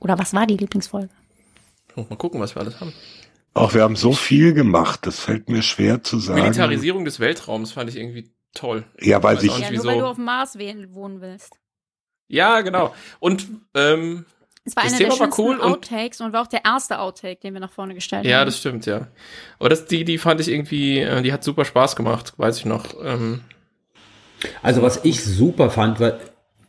[0.00, 1.10] Oder was war die Lieblingsfolge?
[1.94, 2.92] Mal gucken, was wir alles haben.
[3.54, 6.40] Auch wir haben so viel gemacht, das fällt mir schwer zu sagen.
[6.40, 8.84] Militarisierung des Weltraums fand ich irgendwie toll.
[9.00, 11.60] Ja, weil Weiß sich Ja, nicht, nur weil du auf dem Mars wohnen willst.
[12.28, 12.94] Ja, genau.
[13.20, 14.24] Und ähm,
[14.64, 16.64] Es war Das einer Thema der war schönsten cool und- Outtakes und war auch der
[16.64, 18.46] erste Outtake, den wir nach vorne gestellt ja, haben.
[18.46, 19.08] das stimmt, ja.
[19.58, 22.64] Aber das, die, die fand ich irgendwie, äh, die hat super Spaß gemacht, weiß ich
[22.66, 22.84] noch.
[23.02, 23.40] Ähm,
[24.62, 26.20] Also was ich super fand, weil,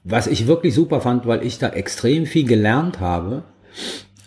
[0.04, 3.44] was ich wirklich super fand, weil ich da extrem viel gelernt habe,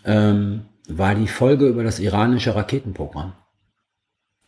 [0.05, 3.33] ähm, war die Folge über das iranische Raketenprogramm.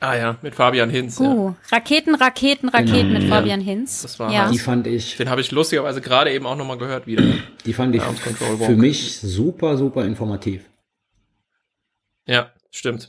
[0.01, 1.19] Ah ja, mit Fabian Hinz.
[1.19, 1.27] Ja.
[1.27, 3.13] Uh, Raketen, Raketen, Raketen Genau.
[3.21, 3.29] mit Ja.
[3.37, 4.03] Fabian Hinz.
[4.03, 4.51] Das war ja.
[4.51, 7.23] Die fand ich, Den habe ich lustigerweise gerade eben auch nochmal gehört wieder.
[7.65, 10.65] die fand ich für mich super, super informativ.
[12.27, 13.09] Ja, stimmt.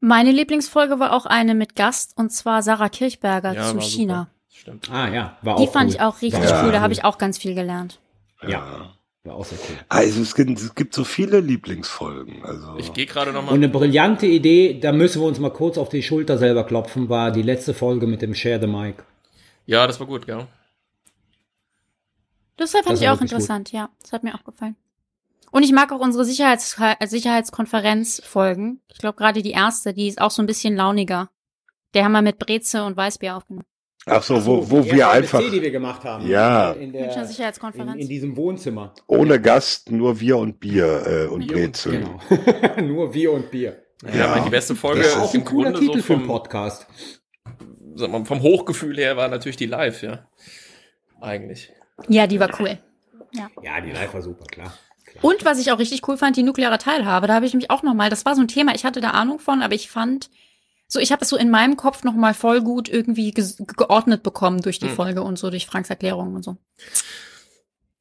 [0.00, 4.14] Meine Lieblingsfolge war auch eine mit Gast und zwar Sarah Kirchberger Ja, zu China.
[4.14, 4.28] Super.
[4.54, 4.90] Stimmt.
[4.90, 5.94] Ah ja, war Die auch fand cool.
[5.96, 8.00] ich auch richtig cool, da habe ich auch ganz viel gelernt.
[8.46, 8.92] Ja,
[9.24, 9.76] war auch sehr cool.
[9.88, 12.44] Also es gibt, es gibt so viele Lieblingsfolgen.
[12.44, 13.54] Also Ich gehe gerade Und nochmal.
[13.54, 17.30] eine brillante Idee, da müssen wir uns mal kurz auf die Schulter selber klopfen, war
[17.30, 18.96] die letzte Folge mit dem Share the Mic.
[19.66, 20.46] Ja, das war gut, gell?
[22.56, 23.90] Das fand Das ich auch interessant, ja.
[24.02, 24.76] Das hat mir auch gefallen.
[25.52, 28.80] Und ich mag auch unsere Sicherheits äh, Sicherheitskonferenzfolgen.
[28.92, 31.30] Ich glaube gerade die erste, die ist auch so ein bisschen launiger.
[31.94, 33.66] Der haben wir mit Breze und Weißbier aufgenommen.
[34.06, 36.26] Ach so, wo, So, wo die wir erste einfach MSC, die wir gemacht haben.
[36.26, 36.72] Ja.
[36.72, 38.02] In, der, Münchner in, Sicherheitskonferenz.
[38.02, 38.94] in diesem Wohnzimmer.
[39.06, 42.00] ohne Gast, nur wir und Bier äh, und Brezel.
[42.00, 42.80] Genau.
[42.82, 43.82] Nur wir und Bier.
[44.12, 46.12] Ja, aber die beste Folge Das ist auch im ein cooler Grunde Titel so für
[46.14, 46.86] einen vom, Podcast.
[47.94, 50.26] sag mal, vom Hochgefühl her war natürlich die Live, ja.
[51.20, 51.72] Eigentlich.
[52.08, 52.78] Ja, die war cool.
[53.32, 54.72] Ja, die Live war super, klar.
[55.06, 55.24] klar.
[55.24, 57.28] Und was ich auch richtig cool fand, die nukleare Teilhabe.
[57.28, 59.10] Da habe ich nämlich auch noch mal, das war so ein Thema, ich hatte da
[59.10, 60.30] Ahnung von, aber ich fand,
[60.92, 63.44] so ich habe es so in meinem Kopf noch mal voll gut irgendwie ge
[63.76, 64.94] geordnet bekommen durch die Hm.
[64.94, 66.56] Folge und so, durch Franks Erklärungen und so.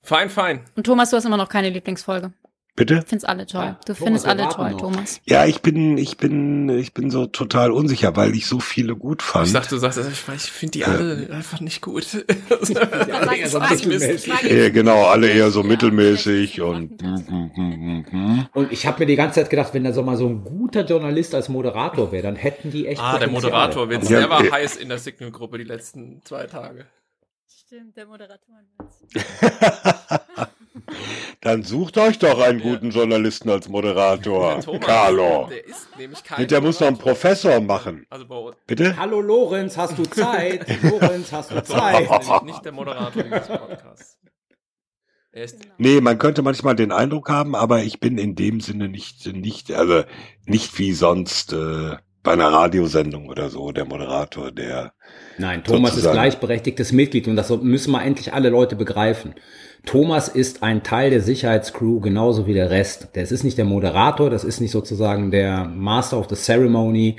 [0.04, 0.66] Fein, fein.
[0.76, 2.34] Und Thomas, du hast immer noch keine Lieblingsfolge.
[2.82, 2.96] Bitte?
[2.96, 3.62] Du findest alle toll.
[3.62, 4.82] Ja, du Thomas, findest alle toll, noch.
[4.82, 5.22] Thomas.
[5.26, 9.22] Ja, ich bin, ich bin, ich bin so total unsicher, weil ich so viele gut
[9.22, 9.46] fand.
[9.46, 12.08] Ich dachte, du sagst, ich, ich finde die alle einfach nicht gut.
[12.72, 14.34] Ja, ja, so mittelmäßig.
[14.50, 17.04] Ja, genau, alle eher so Ja, mittelmäßig schlecht und.
[18.54, 20.86] Und ich habe mir die ganze Zeit gedacht, wenn da so mal so ein guter
[20.86, 23.30] Journalist als Moderator wäre, dann hätten die echt ah, der.
[23.30, 26.86] Moderator, Ja, der war äh, heiß in der Signal-Gruppe die letzten zwei Tage.
[27.48, 28.56] Stimmt, der Moderator.
[31.42, 35.48] Dann sucht euch doch einen guten Journalisten als Moderator, Der Thomas, Carlo.
[35.50, 36.98] Der ist nämlich kein Und der muss noch einen.
[36.98, 38.06] Professor machen.
[38.10, 38.54] Also.
[38.68, 38.96] Bitte?
[38.98, 40.66] Hallo Lorenz, hast du Zeit?
[40.84, 42.44] Lorenz, hast du ist Zeit?
[42.46, 44.18] nicht der Moderator dieses Podcasts.
[45.34, 48.90] Er ist Nee, man könnte manchmal den Eindruck haben, aber ich bin in dem Sinne
[48.90, 50.04] nicht, nicht, also
[50.46, 54.94] nicht wie sonst äh, bei einer Radiosendung oder so, der Moderator, der
[55.38, 59.34] Nein, Thomas ist gleichberechtigtes Mitglied und das müssen wir endlich alle Leute begreifen.
[59.86, 63.10] Thomas ist ein Teil der Sicherheitscrew genauso wie der Rest.
[63.14, 67.18] Das ist nicht der Moderator, das ist nicht sozusagen der Master of the Ceremony.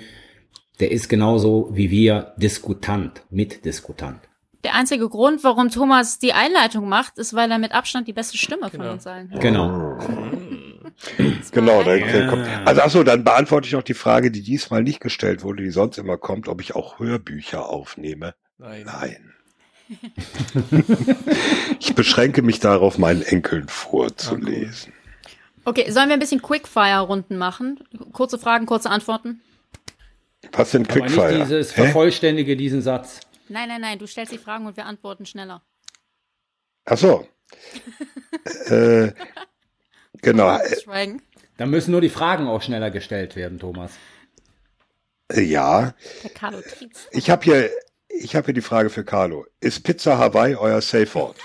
[0.81, 4.21] Der ist genauso wie wir Diskutant, Mitdiskutant.
[4.65, 8.39] Der einzige Grund, warum Thomas die Einleitung macht, ist, weil er mit Abstand die beste
[8.39, 8.93] Stimme von Genau.
[8.93, 9.41] uns allen hat.
[9.41, 9.99] Genau.
[11.51, 12.07] Genau, da, Ja.
[12.07, 12.47] da kommt.
[12.65, 15.99] Also achso, dann beantworte ich noch die Frage, die diesmal nicht gestellt wurde, die sonst
[15.99, 18.35] immer kommt, ob ich auch Hörbücher aufnehme.
[18.59, 18.85] Nein.
[18.87, 19.33] Nein.
[21.81, 24.93] ich beschränke mich darauf, meinen Enkeln vorzulesen.
[25.65, 27.79] Okay, sollen wir ein bisschen Quickfire-Runden machen?
[28.13, 29.41] Kurze Fragen, kurze Antworten?
[30.53, 31.45] Was sind Aber nicht Quickfire?
[31.45, 31.85] dieses Hä?
[31.85, 33.21] Vervollständige diesen Satz.
[33.49, 35.63] Nein, nein, nein, du stellst die Fragen und wir antworten schneller.
[36.85, 37.27] Ach so.
[38.67, 39.13] äh,
[40.21, 40.57] genau.
[40.59, 41.23] Äh, Schweigen.
[41.59, 43.93] Da müssen nur die Fragen auch schneller gestellt werden, Thomas.
[45.33, 47.07] äh, ja, Der Carlo Triez.
[47.13, 47.71] ich habe hier,
[48.19, 49.47] ich habe hier die Frage für Carlo.
[49.61, 51.37] Ist Pizza Hawaii euer Safe Word?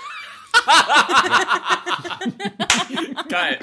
[3.28, 3.58] Geil.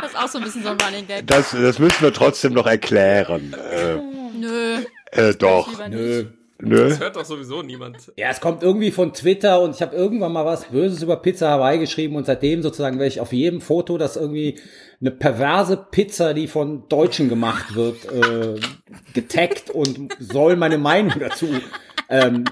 [0.00, 1.26] Das ist auch so ein bisschen so ein Running Gag.
[1.26, 3.54] Das, das müssen wir trotzdem noch erklären.
[3.54, 3.96] Äh,
[4.36, 4.78] Nö.
[5.12, 5.68] äh, doch.
[5.70, 5.98] Lieber nicht.
[5.98, 6.26] Nö.
[6.60, 6.88] Nö.
[6.88, 8.12] Das hört doch sowieso niemand.
[8.16, 11.50] Ja, es kommt irgendwie von Twitter und ich habe irgendwann mal was Böses über Pizza
[11.50, 14.58] Hawaii geschrieben und seitdem sozusagen werde ich auf jedem Foto, das irgendwie
[15.00, 18.58] eine perverse Pizza, die von Deutschen gemacht wird, äh,
[19.14, 21.46] getaggt und soll meine Meinung dazu
[22.08, 22.44] ähm,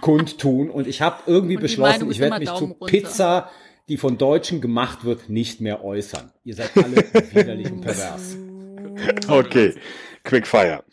[0.00, 0.70] kundtun.
[0.70, 2.86] Und ich habe irgendwie Und beschlossen, ich werde mich Daumen zu runter.
[2.86, 3.50] Pizza,
[3.88, 6.32] die von Deutschen gemacht wird, nicht mehr äußern.
[6.44, 6.96] Ihr seid alle
[7.32, 8.36] widerlich und pervers.
[9.28, 9.74] Okay.
[10.24, 10.84] Quickfire.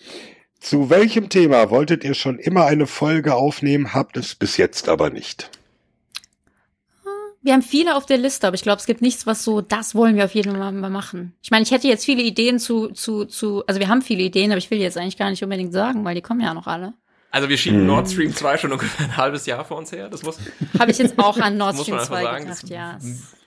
[0.61, 5.09] Zu welchem Thema wolltet ihr schon immer eine Folge aufnehmen, habt es bis jetzt aber
[5.09, 5.49] nicht?
[7.41, 9.95] Wir haben viele auf der Liste, aber ich glaube, es gibt nichts, was so, das
[9.95, 11.33] wollen wir auf jeden Fall mal machen.
[11.41, 14.51] Ich meine, ich hätte jetzt viele Ideen zu, zu, zu, also wir haben viele Ideen,
[14.51, 16.93] aber ich will jetzt eigentlich gar nicht unbedingt sagen, weil die kommen ja noch alle.
[17.31, 20.09] Also wir schieben Nord Stream 2 schon ungefähr ein halbes Jahr vor uns her.
[20.09, 20.37] Das muss,
[20.79, 22.43] Habe ich jetzt auch an Nord muss Stream man einfach 2 sagen.
[22.45, 22.97] gedacht, Das, ja.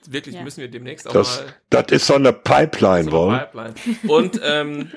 [0.08, 0.42] Wirklich Ja.
[0.42, 3.74] müssen wir demnächst auch Das, mal das ist so eine Pipeline, so eine Pipeline.
[4.08, 4.90] Und ähm,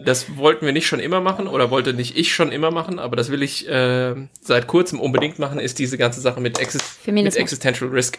[0.00, 3.16] das wollten wir nicht schon immer machen oder wollte nicht ich schon immer machen, aber
[3.16, 7.36] das will ich äh, seit kurzem unbedingt machen, ist diese ganze Sache mit, Exis mit.
[7.36, 8.18] Existential Risk.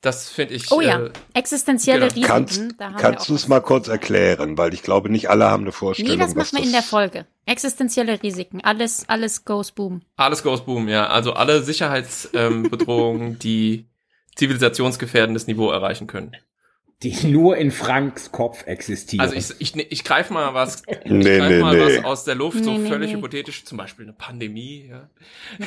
[0.00, 0.70] Das finde ich.
[0.70, 2.34] Oh ja, Äh, existenzielle genau.
[2.34, 2.76] Risiken.
[2.78, 6.12] Kannst, kannst du es mal kurz erklären, weil ich glaube, nicht alle haben eine Vorstellung.
[6.12, 7.26] Nee, das was machen wir in der Folge.
[7.44, 8.62] Existenzielle Risiken.
[8.62, 10.00] Alles, alles goes boom.
[10.16, 11.08] alles goes boom, ja.
[11.08, 13.90] Also alle Sicherheitsbedrohungen, ähm, die
[14.36, 16.34] zivilisationsgefährdendes Niveau erreichen können.
[17.02, 19.20] Die nur in Franks Kopf existieren.
[19.26, 21.96] Also ich, ich, ich greife mal was, ich Nee, greif nee, mal nee.
[21.98, 23.16] was aus der Luft, so völlig nee.
[23.16, 25.08] hypothetisch, zum Beispiel eine Pandemie, ja.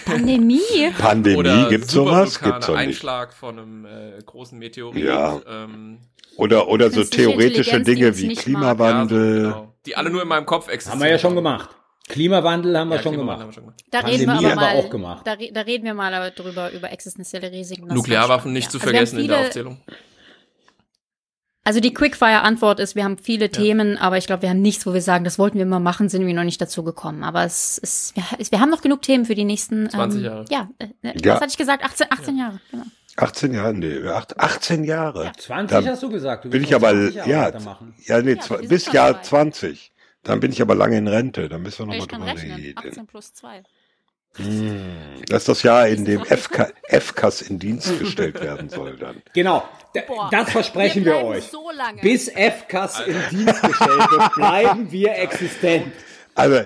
[0.06, 0.60] Pandemie.
[0.98, 2.40] Pandemie, Oder gibt's sowas?
[2.40, 2.88] Gibt's doch nicht.
[2.88, 5.04] Einschlag von einem äh, großen Meteorit.
[5.04, 5.42] Ja.
[5.48, 6.00] Ähm,
[6.38, 8.36] Oder, oder so theoretische Dinge wie.
[8.36, 9.38] Klimawandel.
[9.38, 9.74] Ja, so, genau.
[9.86, 11.00] Die alle nur in meinem Kopf existieren.
[11.00, 11.70] haben wir ja schon gemacht.
[12.10, 13.40] Klimawandel haben wir Ja, schon Klimawandel gemacht.
[13.42, 13.84] haben wir schon gemacht.
[13.92, 15.28] Da Pandemie reden wir aber haben wir mal, auch gemacht.
[15.28, 17.88] Da, re- da reden wir mal drüber, über existenzielle Risiken.
[17.88, 18.98] Nuklearwaffen nicht zu spannend, ja.
[19.00, 19.78] vergessen also in der Aufzählung.
[21.66, 24.94] Also die Quickfire-Antwort ist, wir haben viele Themen, aber ich glaube, wir haben nichts, wo
[24.94, 27.24] wir sagen, das wollten wir mal machen, sind wir noch nicht dazu gekommen.
[27.24, 30.46] Aber es ist, wir, wir haben noch genug Themen für die nächsten 20 ähm, Jahre.
[30.50, 31.36] Ja, äh, äh, Ja.
[31.36, 31.86] was hatte ich gesagt?
[31.86, 32.84] 18, 18 Jahre, genau.
[33.16, 35.32] 18 Jahre, nee, acht- 18 Jahre.
[35.38, 36.44] 20 Dann hast du gesagt.
[36.44, 37.96] Du bin willst ich aber, 20 Jahre ja, weitermachen.
[38.06, 39.22] ja, nee, Ja, bis Jahr dabei.
[39.24, 39.92] 20.
[40.24, 42.78] Dann bin ich aber lange in Rente, dann müssen wir Ich nochmal drüber reden.
[42.78, 43.64] 18 plus 2.
[44.38, 49.22] Hm, Das ist das Jahr, in dem FK, FKs in Dienst gestellt werden soll dann.
[49.34, 49.64] Genau,
[49.96, 50.30] D Boah.
[50.32, 51.44] das versprechen wir, bleiben euch.
[51.46, 52.02] So lange.
[52.02, 55.92] Bis FKs in Dienst gestellt wird, bleiben wir existent.
[56.36, 56.62] Also.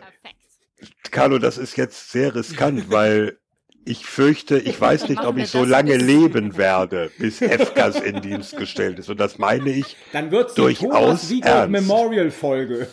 [1.11, 3.37] Carlo, das ist jetzt sehr riskant, weil
[3.85, 8.21] ich fürchte, ich weiß nicht, ob wir ich so lange leben werde, bis FKs in
[8.21, 9.09] Dienst gestellt ist.
[9.09, 11.69] Und das meine ich, Dann wird's Durchaus ernst.
[11.71, 12.87] Memorial Folge.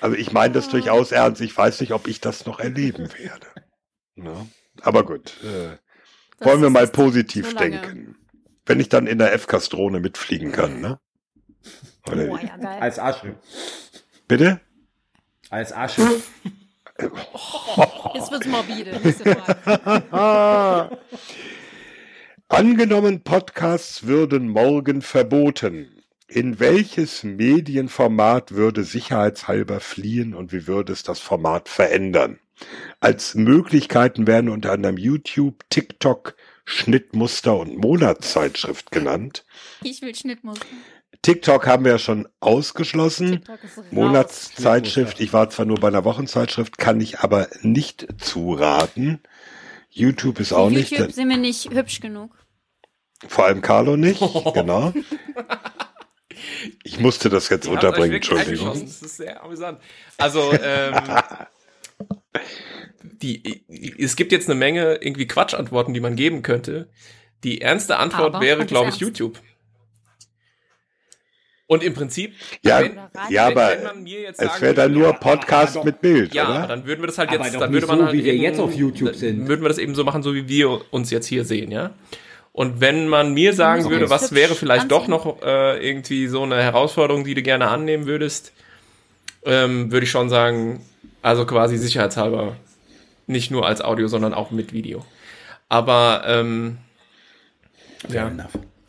[0.00, 1.40] also ich meine das durchaus ernst.
[1.40, 3.46] Ich weiß nicht, ob ich das noch erleben werde.
[4.22, 4.46] Ne?
[4.82, 5.76] Aber gut, äh,
[6.44, 8.16] wollen wir mal positiv so denken.
[8.64, 11.00] Wenn ich dann in der FKs-Drohne mitfliegen kann, ne?
[12.06, 12.46] Oder wie?
[12.46, 12.80] ja, geil.
[12.80, 13.36] Als Asche.
[14.28, 14.60] Bitte?
[15.50, 16.02] Als Asche.
[18.14, 18.92] Jetzt wird's morbide.
[22.48, 26.02] Angenommen, Podcasts würden morgen verboten.
[26.28, 32.38] In welches Medienformat würde sicherheitshalber fliehen und wie würde es das Format verändern?
[33.02, 39.44] Als Möglichkeiten werden unter anderem YouTube, TikTok, Schnittmuster und Monatszeitschrift genannt.
[39.82, 40.64] Ich will Schnittmuster.
[41.20, 43.32] TikTok haben wir ja schon ausgeschlossen.
[43.32, 43.84] TikTok ist raus.
[43.90, 49.20] Monatszeitschrift, ich war zwar nur bei einer Wochenzeitschrift, kann ich aber nicht zuraten.
[49.90, 52.30] YouTube ist auch nicht, YouTube sind wir nicht hübsch genug.
[53.26, 54.20] vor allem Carlo nicht,
[54.54, 54.92] genau.
[56.84, 58.80] Ich musste das jetzt euch unterbringen, Entschuldigung.
[58.80, 59.80] Das ist sehr amüsant.
[60.18, 60.94] Also, ähm,
[63.02, 63.64] die,
[63.98, 66.88] es gibt jetzt eine Menge irgendwie Quatschantworten, die man geben könnte.
[67.44, 69.00] Die ernste Antwort Aber wäre, glaube ich, ernst.
[69.00, 69.38] YouTube.
[71.66, 72.96] Und im Prinzip, Ja, wenn,
[73.30, 76.00] ja, wenn, aber wenn man mir jetzt es sagen wäre dann nur Podcast aber- mit
[76.02, 76.66] Bild, ja, aber oder?
[76.66, 78.34] dann würden wir das halt Aber jetzt, doch dann würde man so, halt wie wir
[78.34, 79.48] eben- jetzt auf YouTube sind.
[79.48, 81.92] Würden wir das eben so machen, so wie wir uns jetzt hier sehen, ja?
[82.52, 86.62] Und wenn man mir sagen würde, was wäre vielleicht doch noch äh, irgendwie so eine
[86.62, 88.52] Herausforderung, die du gerne annehmen würdest,
[89.46, 90.84] ähm, würde ich schon sagen,
[91.22, 92.56] also quasi sicherheitshalber
[93.26, 95.04] nicht nur als Audio, sondern auch mit Video.
[95.68, 96.78] Aber ähm,
[98.08, 98.30] ja,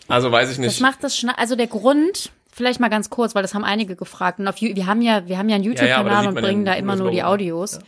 [0.07, 0.81] also weiß ich Das nicht.
[0.81, 4.39] macht das schna also der Grund, vielleicht mal ganz kurz, weil das haben einige gefragt.
[4.39, 6.41] Und auf, wir haben ja, wir haben ja einen Ja, ja, YouTube-Kanal sieht und ja
[6.41, 7.23] bringen da immer das nur die.
[7.23, 7.79] Audios.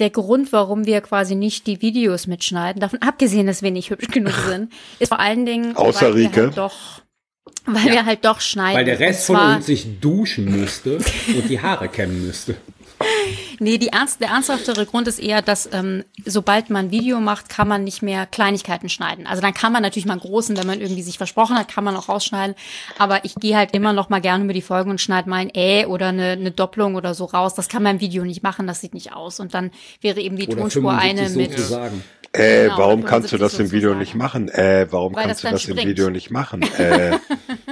[0.00, 4.08] Der Grund, warum wir quasi nicht die Videos mitschneiden, davon abgesehen, dass wir nicht hübsch
[4.08, 6.42] genug sind, ist vor allen Dingen, Außer weil wir Rike.
[6.42, 7.02] halt doch,
[7.66, 8.78] weil wir halt doch schneiden.
[8.78, 10.98] Weil der Rest von uns sich duschen müsste
[11.36, 12.56] und die Haare kämmen müsste.
[13.60, 17.48] Nee, die ernst, der ernsthaftere Grund ist eher, dass ähm, sobald man ein Video macht,
[17.48, 19.26] kann man nicht mehr Kleinigkeiten schneiden.
[19.26, 21.84] Also dann kann man natürlich mal einen großen, wenn man irgendwie sich versprochen hat, kann
[21.84, 22.54] man auch rausschneiden.
[22.98, 25.50] Aber ich gehe halt immer noch mal gerne über die Folgen und schneide mal ein
[25.54, 27.54] Ä oder eine, eine Doppelung oder so raus.
[27.54, 29.40] Das kann man im Video nicht machen, das sieht nicht aus.
[29.40, 32.02] Und dann wäre eben die Oder Tonspur eine 75 mit.
[32.34, 33.98] Äh, Genau, warum kannst du das 75 im Video sozusagen.
[34.00, 34.48] nicht machen?
[34.50, 35.90] Äh, warum Weil kannst das du das dann im springt.
[35.96, 36.60] Video nicht machen?
[36.78, 37.18] Äh,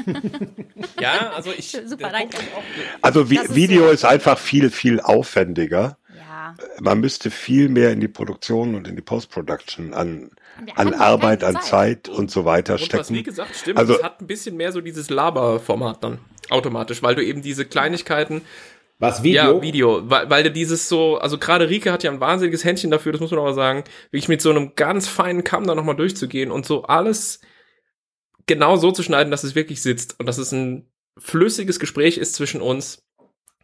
[1.00, 1.70] Ja, also ich.
[1.86, 2.36] Super, danke.
[2.36, 2.62] ist auch-
[3.02, 3.90] also ist Video so.
[3.92, 5.98] ist einfach viel, viel aufwendiger.
[6.16, 6.54] Ja.
[6.80, 10.30] Man müsste viel mehr in die Produktion und in die Post-Production an,
[10.74, 12.08] an Arbeit, an Zeit.
[12.08, 13.24] Und so weiter Und was wie stecken.
[13.24, 16.18] gesagt stimmt, Also- es hat ein bisschen mehr so dieses Laberformat dann
[16.50, 18.42] automatisch, weil du eben diese Kleinigkeiten
[18.98, 19.56] Was Video?
[19.56, 22.90] Ja, Video, weil, weil du dieses so, also gerade Rike hat ja ein wahnsinniges Händchen
[22.90, 25.96] dafür, das muss man aber sagen, wirklich mit so einem ganz feinen Kamm da nochmal
[25.96, 27.40] durchzugehen und so alles
[28.46, 32.34] genau so zu schneiden, dass es wirklich sitzt und dass es ein flüssiges Gespräch ist
[32.34, 33.04] zwischen uns,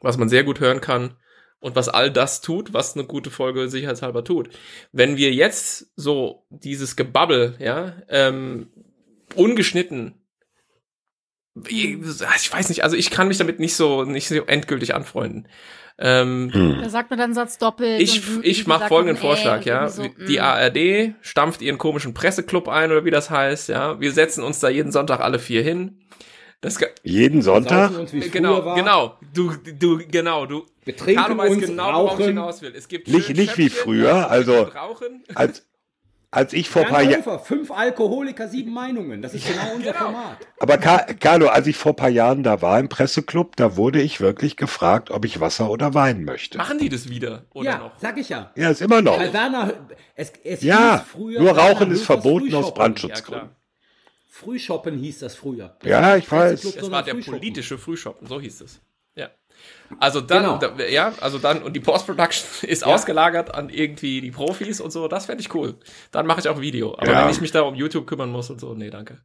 [0.01, 1.17] was man sehr gut hören kann
[1.61, 4.51] und was all das tut, was eine gute Folge sicherheitshalber tut.
[4.91, 8.71] Wenn wir jetzt so dieses Gebabbel, ja, ähm,
[9.35, 10.23] ungeschnitten
[11.69, 15.49] ich weiß nicht, also ich kann mich damit nicht so nicht so endgültig anfreunden.
[15.99, 16.79] Ähm, Hm.
[16.83, 18.01] Da sagt man dann Satz doppelt.
[18.01, 19.89] ich ich mache folgenden Äh Vorschlag, ja.
[19.89, 20.41] so, Die mm.
[20.41, 24.01] ARD stampft ihren komischen Presseclub ein oder wie das heißt, ja.
[24.01, 25.99] Wir setzen uns da jeden Sonntag alle vier hin.
[26.61, 27.91] Das Jeden Sonntag?
[28.31, 28.77] Genau, war.
[28.77, 29.19] genau.
[29.35, 32.25] Du du genau, du Wir trinken Carlo weiß uns, genau, worauf ich rauchen.
[32.27, 32.73] hinaus will.
[32.77, 34.71] Es gibt Nicht- nicht wie früher, also-.
[35.35, 35.67] Als,
[36.35, 39.21] als ich vor ein paar Jahren, fünf Alkoholiker, sieben Meinungen.
[39.23, 40.05] Das ist genau unser Genau.
[40.07, 40.39] Format.
[40.59, 44.01] aber Ka- Carlo, als ich vor ein paar Jahren da war im Presseclub, da wurde
[44.01, 46.57] ich wirklich gefragt, ob ich Wasser oder Wein möchte.
[46.59, 47.93] Machen die das wieder oder ja, noch?
[48.01, 48.51] sag ich ja.
[48.57, 49.19] Ja, ist immer noch.
[49.19, 49.75] Bei Werner,
[50.17, 52.65] es, es Ja, hieß früher, nur Werner Rauchen ist Höfers verboten aus.
[52.67, 53.49] Ja, Brandschutzgründen.
[53.49, 53.57] klar.
[54.29, 55.77] Frühshoppen hieß das früher.
[55.85, 56.63] Ja, ich weiß.
[56.63, 58.81] Das war der politische Frühshoppen, so hieß es.
[59.93, 59.99] Ja.
[60.01, 60.59] Also dann, Genau.
[60.59, 65.09] da, ja, also dann, und die Post-Production ist ausgelagert an irgendwie die Profis und so,
[65.09, 65.77] das fände ich cool.
[66.11, 66.95] Dann mache ich auch Video.
[66.99, 67.25] Aber Ja.
[67.25, 69.21] wenn ich mich da um YouTube kümmern muss und so, nee, danke.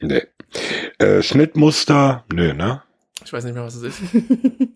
[0.00, 0.22] Nee.
[0.98, 2.82] Äh, Schnittmuster, nö, ne?
[3.24, 4.00] Ich weiß nicht mehr, was es ist.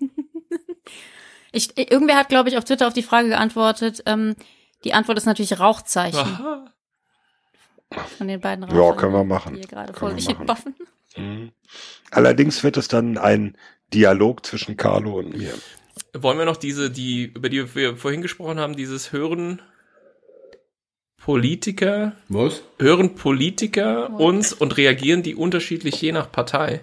[1.52, 4.02] Ich, irgendwer hat, glaube ich, auf Twitter auf die Frage geantwortet.
[4.04, 4.34] Ähm,
[4.84, 6.66] die Antwort ist natürlich Rauchzeichen Aha.
[8.18, 9.54] von den beiden Ja, Rauchern, können wir machen.
[9.54, 10.46] Die hier gerade Können voll machen.
[10.46, 10.74] baffen.
[11.16, 11.52] Mhm.
[12.10, 13.56] Allerdings wird es dann ein
[13.92, 15.54] Dialog zwischen Carlo und mir.
[16.14, 19.60] Wollen wir noch diese, die, über die wir vorhin gesprochen haben, dieses Hören,
[21.18, 22.62] Politiker, Was?
[22.78, 26.82] hören Politiker uns und reagieren die unterschiedlich je nach Partei?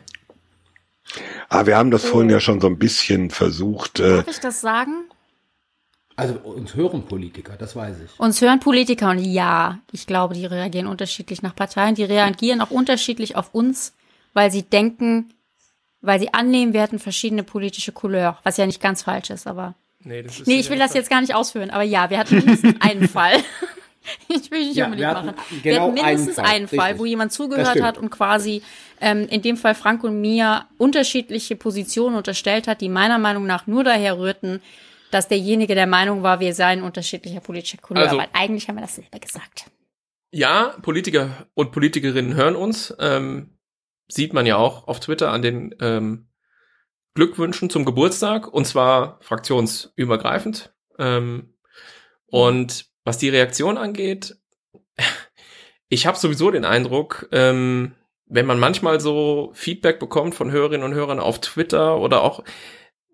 [1.49, 3.99] Ah, wir haben das vorhin ja schon so ein bisschen versucht.
[3.99, 5.06] Äh, Darf ich das sagen?
[6.16, 8.20] Also uns hören Politiker, das weiß ich.
[8.20, 11.95] Uns hören Politiker und ja, ich glaube, die reagieren unterschiedlich nach Parteien.
[11.95, 13.93] Die reagieren auch unterschiedlich auf uns,
[14.34, 15.34] weil sie denken,
[16.04, 19.74] weil sie annehmen, wir hätten verschiedene politische Couleur, was ja nicht ganz falsch ist, aber.
[20.04, 22.36] Nee, das ist Nee, ich will das jetzt gar nicht ausführen, aber ja, wir hatten
[22.36, 23.34] mindestens einen Fall.
[24.28, 25.38] Ich will nicht Ja, unbedingt wir hatten machen.
[25.62, 28.62] wir genau hatten mindestens einen Fall, einen Fall, wo jemand zugehört hat und quasi
[28.99, 33.66] ähm, in dem Fall Frank und mir unterschiedliche Positionen unterstellt hat, die meiner Meinung nach
[33.66, 34.62] nur daher rührten,
[35.12, 38.04] dass derjenige der Meinung war, wir seien unterschiedlicher politischer Couleur.
[38.04, 39.68] Also- weil eigentlich haben wir das selber gesagt.
[40.32, 42.93] Ja, Politiker und Politikerinnen hören uns.
[42.99, 43.51] Ähm,
[44.08, 46.28] sieht man ja auch auf Twitter an den ähm,
[47.16, 50.74] Glückwünschen zum Geburtstag und zwar fraktionsübergreifend.
[50.97, 51.56] Ähm,
[52.28, 54.38] und was die Reaktion angeht,
[55.89, 57.95] ich habe sowieso den Eindruck, ähm,
[58.26, 62.43] wenn man manchmal so Feedback bekommt von Hörerinnen und Hörern auf Twitter oder auch,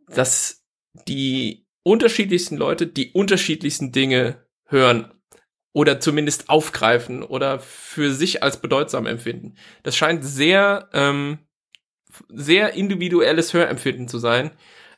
[0.08, 0.64] dass
[1.08, 5.12] die unterschiedlichsten Leute die unterschiedlichsten Dinge hören
[5.74, 9.56] oder zumindest aufgreifen oder für sich als bedeutsam empfinden.
[9.84, 11.40] Das scheint sehr, ähm,
[12.30, 14.52] sehr individuelles Hörempfinden zu sein.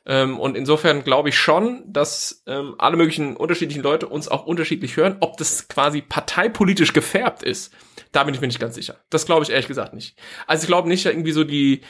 [0.04, 4.96] Ähm, und insofern glaube ich schon, dass ähm, alle möglichen unterschiedlichen Leute uns auch unterschiedlich
[4.96, 5.18] hören.
[5.20, 7.72] Ob das quasi parteipolitisch gefärbt ist,
[8.10, 9.04] da bin ich mir nicht ganz sicher.
[9.10, 10.18] Das glaube ich ehrlich gesagt nicht.
[10.46, 11.82] Also ich glaube nicht, dass irgendwie so die,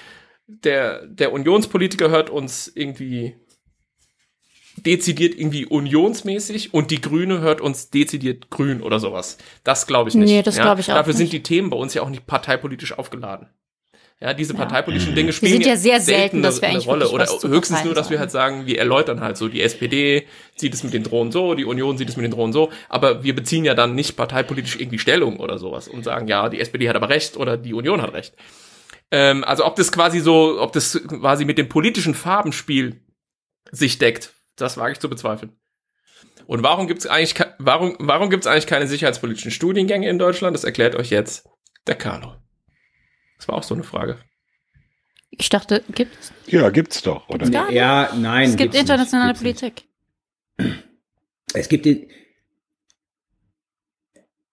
[0.47, 3.37] der, der Unionspolitiker hört uns irgendwie
[4.85, 9.39] dezidiert irgendwie unionsmäßig und die Grüne hört uns dezidiert grün oder sowas.
[9.65, 10.31] Das glaube ich nicht.
[10.31, 11.33] Nee, das glaube ich auch Dafür sind nicht.
[11.33, 13.49] die Themen bei uns ja auch nicht parteipolitisch aufgeladen.
[14.21, 14.59] Ja, diese Ja.
[14.61, 17.09] parteipolitischen Dinge spielen sind ja sehr selten, selten dass wir eine eigentlich Rolle.
[17.11, 20.85] Oder höchstens nur, dass wir halt sagen, wir erläutern halt so, die SPD sieht es
[20.85, 23.65] mit den Drohnen so, die Union sieht es mit den Drohnen so, aber wir beziehen
[23.65, 27.09] ja dann nicht parteipolitisch irgendwie Stellung oder sowas und sagen, ja, die SPD hat aber
[27.09, 28.35] recht oder die Union hat recht.
[29.11, 33.01] Ähm, also ob das quasi so, ob das quasi mit dem politischen Farbenspiel
[33.73, 34.33] sich deckt,
[34.63, 35.53] das wage ich zu bezweifeln.
[36.47, 40.55] Und warum gibt's eigentlich, ke- warum, warum gibt's eigentlich keine sicherheitspolitischen Studiengänge in Deutschland?
[40.55, 41.47] Das erklärt euch jetzt
[41.87, 42.35] der Carlo.
[43.37, 44.19] Das war auch so eine Frage.
[45.31, 46.33] Ich dachte, gibt es?
[46.47, 47.47] ja, gibt's doch, oder?
[47.47, 47.73] Gibt's nicht?
[47.73, 48.51] Ja, nein.
[48.51, 49.41] Es gibt internationale nicht.
[49.41, 49.85] Politik.
[51.55, 52.09] Es gibt die,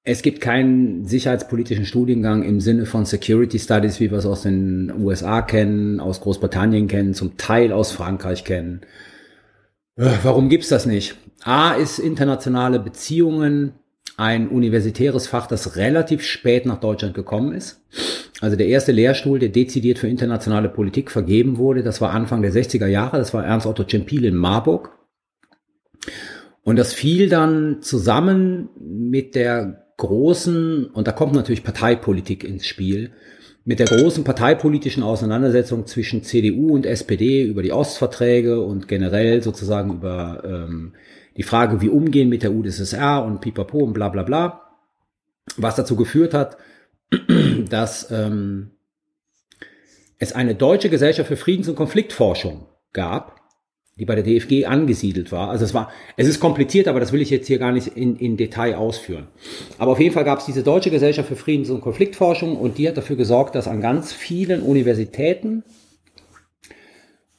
[0.04, 4.92] es gibt keinen sicherheitspolitischen Studiengang im Sinne von Security Studies, wie wir es aus den
[5.04, 8.82] USA kennen, aus Großbritannien kennen, zum Teil aus Frankreich kennen.
[10.00, 11.16] Äh, Warum gibt's das nicht?
[11.44, 13.74] A ist internationale Beziehungen
[14.18, 17.82] ein universitäres Fach, das relativ spät nach Deutschland gekommen ist.
[18.42, 22.54] Also der erste Lehrstuhl, der dezidiert für internationale Politik vergeben wurde, das war Anfang der
[22.54, 24.98] 60er Jahre, das war Ernst Otto Cempil in Marburg.
[26.64, 33.12] Und das fiel dann zusammen mit der großen, und da kommt natürlich Parteipolitik ins Spiel,
[33.70, 39.94] mit der großen parteipolitischen Auseinandersetzung zwischen CDU und SPD über die Ostverträge und generell sozusagen
[39.94, 40.94] über ähm,
[41.38, 44.72] die Frage, wie umgehen mit der UdSSR und Pipapo und bla bla bla,
[45.56, 46.58] was dazu geführt hat,
[47.70, 48.72] dass ähm,
[50.18, 53.39] es eine deutsche Gesellschaft für Friedens- und Konfliktforschung gab,
[54.00, 55.50] die bei der DFG angesiedelt war.
[55.50, 58.16] Also es war, es ist kompliziert, aber das will ich jetzt hier gar nicht in,
[58.16, 59.28] in Detail ausführen.
[59.78, 62.88] Aber auf jeden Fall gab es diese Deutsche Gesellschaft für Friedens- und Konfliktforschung und die
[62.88, 65.64] hat dafür gesorgt, dass an ganz vielen Universitäten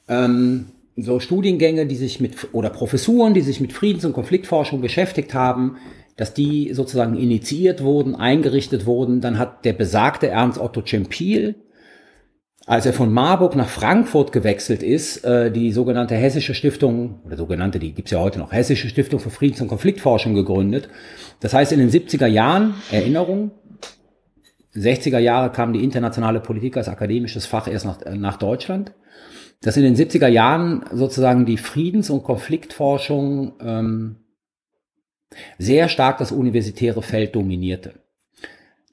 [0.07, 5.33] ähm, so Studiengänge, die sich mit, oder Professuren, die sich mit Friedens- und Konfliktforschung beschäftigt
[5.33, 5.77] haben,
[6.15, 9.19] dass die sozusagen initiiert wurden, eingerichtet wurden.
[9.21, 11.55] Dann hat der besagte Ernst Otto Cempil,
[12.71, 17.79] als er von Marburg nach Frankfurt gewechselt ist, äh, die sogenannte Hessische Stiftung, oder sogenannte,
[17.79, 20.87] die gibt's ja heute noch, Hessische Stiftung für Friedens- und Konfliktforschung gegründet.
[21.41, 23.51] Das heißt, in den 70er Jahren, Erinnerung,
[24.73, 28.93] 60er Jahre kam die internationale Politik als akademisches Fach erst nach, äh, nach Deutschland.
[29.61, 34.15] Dass in den 70er Jahren sozusagen die Friedens- und Konfliktforschung ähm,
[35.57, 37.95] sehr stark das universitäre Feld dominierte.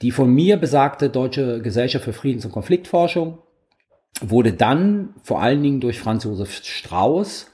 [0.03, 3.39] Die von mir besagte Deutsche Gesellschaft für Friedens- und Konfliktforschung
[4.21, 7.51] wurde dann vor allen Dingen durch Franz Josef Strauß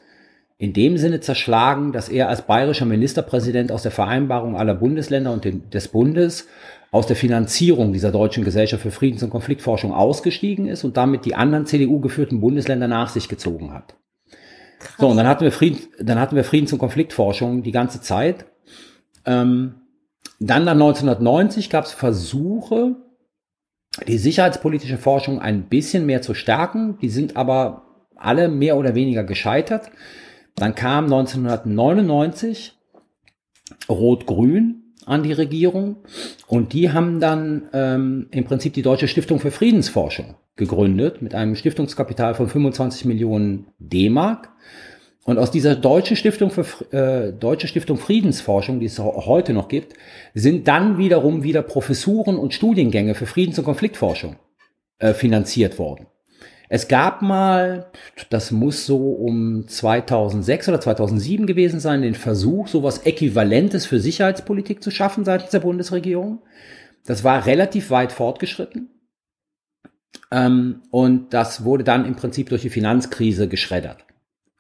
[0.57, 5.45] in dem Sinne zerschlagen, dass er als bayerischer Ministerpräsident aus der Vereinbarung aller Bundesländer und
[5.45, 6.47] den, des Bundes
[6.91, 11.35] aus der Finanzierung dieser Deutschen Gesellschaft für Friedens- und Konfliktforschung ausgestiegen ist und damit die
[11.35, 13.95] anderen CDU-geführten Bundesländer nach sich gezogen hat.
[14.99, 18.47] So, und dann hatten wir, Frieden, dann hatten wir Friedens- und Konfliktforschung die ganze Zeit.
[19.27, 19.74] Ähm,
[20.39, 22.97] dann nach 1990 gab es Versuche,
[24.07, 26.99] die sicherheitspolitische Forschung ein bisschen mehr zu stärken.
[27.01, 27.83] Die sind aber
[28.16, 29.91] alle mehr oder weniger gescheitert.
[30.57, 32.79] Dann kam 1999
[33.89, 35.97] Rot-Grün an die Regierung
[36.47, 41.57] und die haben dann ähm, im Prinzip die Deutsche Stiftung für Friedensforschung gegründet mit einem
[41.57, 44.51] Stiftungskapital von 25 Millionen D-Mark.
[45.24, 49.94] Und aus dieser Deutschen Stiftung für äh, Deutsche Stiftung Friedensforschung, die es heute noch gibt,
[50.34, 54.36] sind dann wiederum wieder Professuren und Studiengänge für Friedens- und Konfliktforschung
[54.98, 56.06] äh, finanziert worden.
[56.68, 57.90] Es gab mal,
[58.30, 64.82] das muss so um 2006 oder 2007 gewesen sein, den Versuch, sowas Äquivalentes für Sicherheitspolitik
[64.82, 66.42] zu schaffen seitens der Bundesregierung.
[67.06, 68.90] Das war relativ weit fortgeschritten.
[70.30, 74.05] Ähm, und das wurde dann im Prinzip durch die Finanzkrise geschreddert.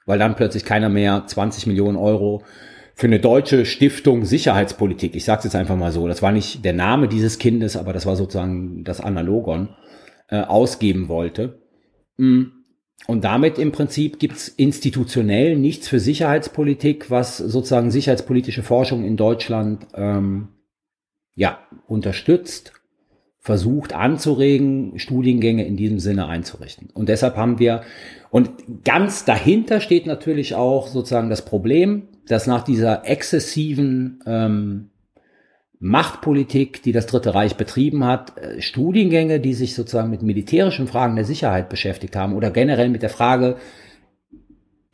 [0.06, 2.42] Weil dann plötzlich keiner mehr 20 Millionen Euro
[2.94, 6.64] für eine deutsche Stiftung Sicherheitspolitik, ich sage es jetzt einfach mal so, das war nicht
[6.64, 9.70] der Name dieses Kindes, aber das war sozusagen das Analogon,
[10.28, 11.60] äh, ausgeben wollte.
[12.16, 12.44] Mm.
[13.06, 19.86] Und damit im Prinzip gibt's institutionell nichts für Sicherheitspolitik, was sozusagen sicherheitspolitische Forschung in Deutschland
[19.94, 20.48] ähm,
[21.34, 22.72] ja unterstützt,
[23.44, 26.88] versucht anzuregen, Studiengänge in diesem Sinne einzurichten.
[26.94, 27.82] Und deshalb haben wir
[28.30, 28.50] und
[28.84, 34.90] ganz dahinter steht natürlich auch sozusagen das Problem, dass nach dieser exzessiven ähm,
[35.78, 41.14] Machtpolitik, die das Dritte Reich betrieben hat, äh, Studiengänge, die sich sozusagen mit militärischen Fragen
[41.14, 43.56] der Sicherheit beschäftigt haben oder generell mit der Frage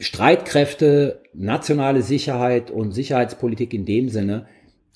[0.01, 4.47] Streitkräfte, nationale Sicherheit und Sicherheitspolitik in dem Sinne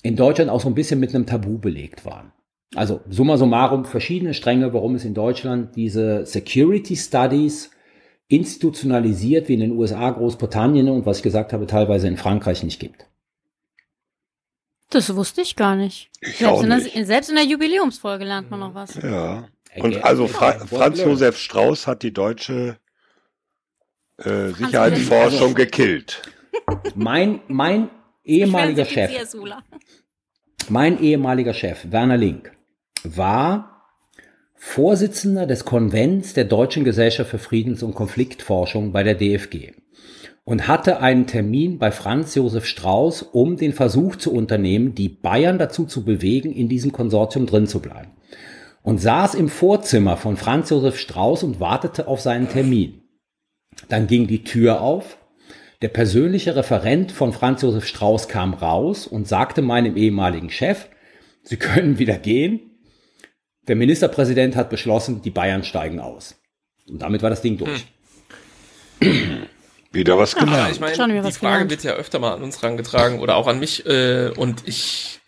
[0.03, 2.34] in Deutschland auch so ein bisschen mit einem Tabu belegt waren.
[2.73, 7.71] Also summa summarum verschiedene Stränge, warum es in Deutschland diese Security Studies
[8.27, 12.79] institutionalisiert wie in den USA, Großbritannien und was ich gesagt habe, teilweise in Frankreich nicht
[12.79, 13.05] gibt.
[14.89, 16.09] Das wusste ich gar nicht.
[16.21, 17.05] Ich Selbst auch in, der, nicht.
[17.05, 18.95] selbst in der Jubiläumsfolge lernt man noch was.
[18.95, 19.47] Ja.
[19.77, 21.01] Und also Fra What Franz?
[21.01, 22.77] Josef Strauß hat die deutsche
[24.17, 26.21] äh, Sicherheitsforschung gekillt.
[26.95, 27.89] Mein, mein
[28.23, 29.11] ehemaliger Chef,
[30.69, 32.54] mein ehemaliger Chef, Werner Link,
[33.03, 33.75] war
[34.55, 39.73] Vorsitzender des Konvents der Deutschen Gesellschaft für Friedens- und Konfliktforschung bei der DFG
[40.45, 45.57] und hatte einen Termin bei Franz Josef Strauß, um den Versuch zu unternehmen, die Bayern
[45.57, 48.11] dazu zu bewegen, in diesem Konsortium drin zu bleiben.
[48.83, 53.01] Und saß im Vorzimmer von Franz Josef Strauß und wartete auf seinen Termin.
[53.89, 55.17] Dann ging die Tür auf.
[55.81, 60.87] Der persönliche Referent von Franz Josef Strauß kam raus und sagte meinem ehemaligen Chef,
[61.41, 62.74] Sie können wieder gehen.
[63.67, 66.35] Der Ministerpräsident hat beschlossen, die Bayern steigen aus.
[66.87, 67.85] Und damit war das Ding durch.
[69.91, 70.71] Wieder was Ja, gelernt.
[70.73, 71.71] ich meine, Schon die Frage gelernt.
[71.71, 73.85] wird ja öfter mal an uns rangetragen oder auch an mich.
[73.85, 75.19] Äh, und ich,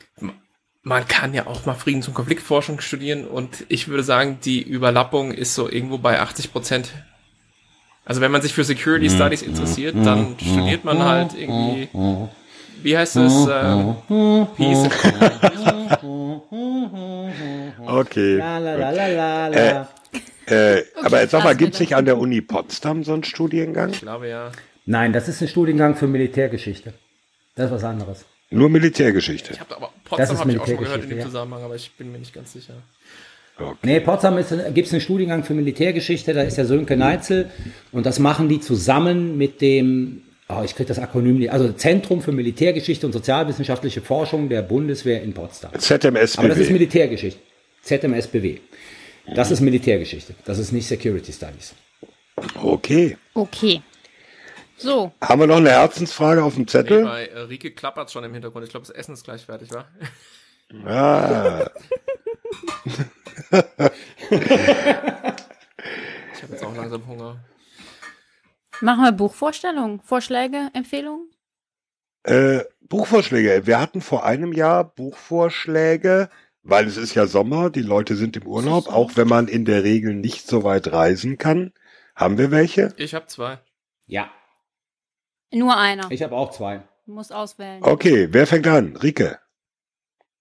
[0.83, 3.25] man kann ja auch mal Friedens- und Konfliktforschung studieren.
[3.25, 6.89] Und ich würde sagen, die Überlappung ist so irgendwo bei 80 Prozent.
[8.05, 11.89] Also wenn man sich für Security Studies interessiert, dann studiert man halt irgendwie,
[12.81, 13.95] wie heißt es, ähm,
[14.55, 14.91] Peace and
[17.85, 18.37] Okay.
[18.37, 19.89] La, la, la, la, la, la.
[20.45, 21.81] Äh, aber jetzt sag mal, gibt's das.
[21.81, 23.89] nicht an der Uni Potsdam so einen Studiengang?
[23.89, 24.51] Ich glaube ja.
[24.85, 26.93] Nein, das ist ein Studiengang für Militärgeschichte.
[27.55, 28.25] Das ist was anderes.
[28.49, 29.53] Nur Militärgeschichte.
[29.53, 31.25] Ich habe aber Das ist Potsdam habe ich auch schon gehört in dem ja.
[31.25, 32.75] Zusammenhang, aber ich bin mir nicht ganz sicher.
[33.81, 34.37] Nee, Potsdam
[34.73, 37.49] gibt es einen Studiengang für Militärgeschichte, da ist der Sönke Neitzel
[37.91, 42.21] und das machen die zusammen mit dem, oh, ich kriege das Akronym nicht, also Zentrum
[42.21, 45.69] für Militärgeschichte und sozialwissenschaftliche Forschung der Bundeswehr in Potsdam.
[45.71, 46.69] Aber das ist ZMSBW.
[46.73, 47.39] Militärgeschichte.
[47.83, 48.59] ZMSBW.
[49.35, 50.35] Das ist Militärgeschichte.
[50.45, 51.73] Das ist nicht Security Studies.
[52.61, 53.17] Okay.
[53.33, 53.81] Okay.
[54.79, 57.03] So, Haben wir noch eine Herzensfrage auf dem Nee, Zettel?
[57.03, 58.63] bei äh, Rike klappert schon im Hintergrund.
[58.63, 59.85] Ich glaube, das Essen ist gleich fertig, wa?
[60.85, 61.69] Ah,
[66.35, 67.37] Ich habe jetzt auch langsam Hunger.
[68.81, 71.29] Machen wir Buchvorstellungen, Vorschläge, Empfehlungen?
[72.23, 73.65] äh, Buchvorschläge.
[73.65, 76.29] Wir hatten vor einem Jahr Buchvorschläge,
[76.63, 79.83] weil es ist ja Sommer, die Leute sind im Urlaub, auch wenn man in der
[79.83, 81.73] Regel nicht so weit reisen kann.
[82.15, 82.93] Haben wir welche?
[82.97, 83.59] Ich habe zwei.
[84.07, 84.29] Ja,
[85.53, 86.09] Nur einer.
[86.11, 86.81] ich habe auch zwei.
[87.05, 87.83] Du musst auswählen.
[87.83, 88.95] Okay, wer fängt an?
[88.97, 89.39] Rike.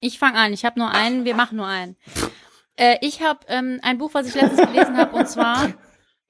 [0.00, 0.52] Ich fange an.
[0.52, 1.24] Ich habe nur einen.
[1.24, 1.96] Wir machen nur einen.
[2.76, 5.72] Äh, ich habe ähm, ein Buch, was ich letztens gelesen habe, und zwar,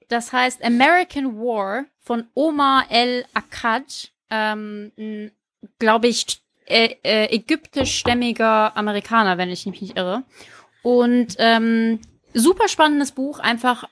[0.07, 4.91] das heißt American War von Omar El Akkad, ähm,
[5.79, 10.23] glaube ich, äh, äh, ägyptischstämmiger Amerikaner, wenn ich mich nicht irre.
[10.83, 11.99] Und ähm,
[12.33, 13.85] super spannendes Buch, einfach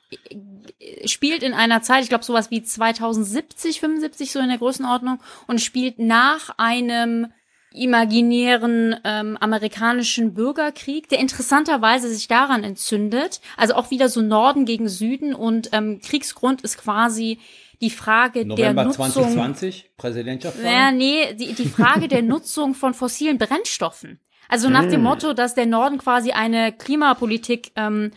[0.79, 5.19] äh, spielt in einer Zeit, ich glaube sowas wie 2070, 75 so in der Größenordnung
[5.47, 7.31] und spielt nach einem
[7.75, 13.41] imaginären ähm, amerikanischen Bürgerkrieg, der interessanterweise sich daran entzündet.
[13.57, 17.39] Also auch wieder so Norden gegen Süden und ähm, Kriegsgrund ist quasi
[17.81, 19.11] die Frage November der Nutzung.
[19.11, 20.71] 2020, Präsidentschaftswahl.
[20.71, 24.19] Ja, nee, die, die Frage der Nutzung von fossilen Brennstoffen.
[24.47, 24.91] Also nach Hm.
[24.91, 28.11] dem Motto, dass der Norden quasi eine Klimapolitik ähm,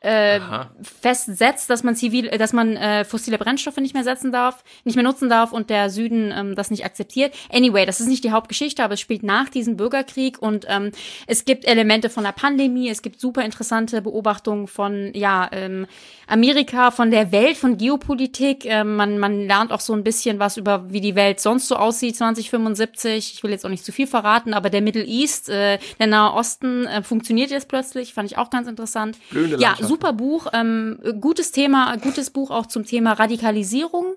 [0.00, 0.40] äh,
[0.82, 4.94] festsetzt, dass man zivil, äh, dass man äh, fossile Brennstoffe nicht mehr setzen darf, nicht
[4.94, 7.34] mehr nutzen darf und der Süden ähm, das nicht akzeptiert.
[7.52, 10.92] Anyway, das ist nicht die Hauptgeschichte, aber es spielt nach diesem Bürgerkrieg und ähm,
[11.26, 15.86] es gibt Elemente von der Pandemie, es gibt super interessante Beobachtungen von ja ähm,
[16.26, 18.64] Amerika, von der Welt, von Geopolitik.
[18.64, 21.76] Ähm, man man lernt auch so ein bisschen was über wie die Welt sonst so
[21.76, 23.34] aussieht 2075.
[23.34, 26.32] Ich will jetzt auch nicht zu viel verraten, aber der Middle East, äh, der Nahe
[26.32, 29.18] Osten äh, funktioniert jetzt plötzlich, fand ich auch ganz interessant.
[29.28, 29.74] Blühende Ja.
[29.90, 34.14] Super Buch, ähm, gutes Thema, gutes Buch auch zum Thema Radikalisierung.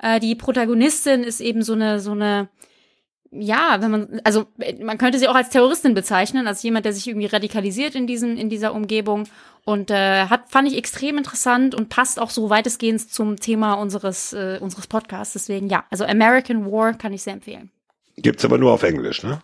[0.00, 2.48] Äh, die Protagonistin ist eben so eine, so eine,
[3.30, 6.92] ja, wenn man, also äh, man könnte sie auch als Terroristin bezeichnen, als jemand, der
[6.92, 9.28] sich irgendwie radikalisiert in diesem, in dieser Umgebung.
[9.64, 14.32] Und äh, hat, fand ich extrem interessant und passt auch so weitestgehend zum Thema unseres,
[14.32, 15.32] äh, unseres Podcasts.
[15.34, 17.70] Deswegen ja, also American War kann ich sehr empfehlen.
[18.16, 19.40] Gibt's aber nur auf Englisch, ne?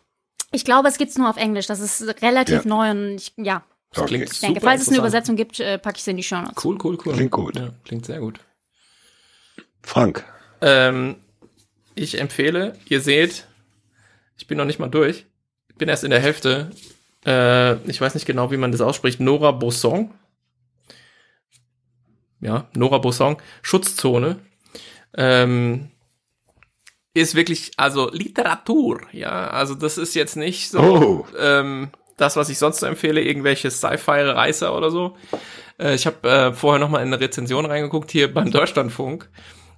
[0.53, 1.69] Ich glaube, es gibt's nur auf Englisch.
[1.69, 2.69] Das ist relativ Ja.
[2.69, 4.09] neu und ich, ja, Das Okay.
[4.09, 4.99] klingt ich denke, falls es eine.
[4.99, 6.65] Übersetzung gibt, äh, packe ich sie in die Show Notes.
[6.65, 7.15] Cool, cool, cool.
[7.15, 7.57] Klingt gut.
[7.57, 8.39] Ja, klingt sehr gut.
[9.83, 10.25] Frank.
[10.61, 11.17] Ähm,
[11.95, 13.47] ich empfehle, ihr seht,
[14.39, 15.27] ich bin noch nicht mal durch.
[15.69, 16.71] Ich bin erst in der Hälfte.
[17.27, 19.19] Äh, ich weiß nicht genau, wie man das ausspricht.
[19.21, 20.11] Nora Bosson.
[22.41, 23.37] Ja, Nora Bosson.
[23.62, 24.39] Schutzzone.
[25.17, 25.91] Ähm,
[27.12, 29.49] ist wirklich, also Literatur, ja.
[29.49, 31.27] Also das ist jetzt nicht so Oh.
[31.39, 31.91] ähm,
[32.21, 35.17] das, was ich sonst so empfehle, irgendwelche Sci-Fi-Reißer oder so.
[35.79, 39.29] Äh, ich habe äh, vorher noch mal in eine Rezension reingeguckt hier beim Deutschlandfunk,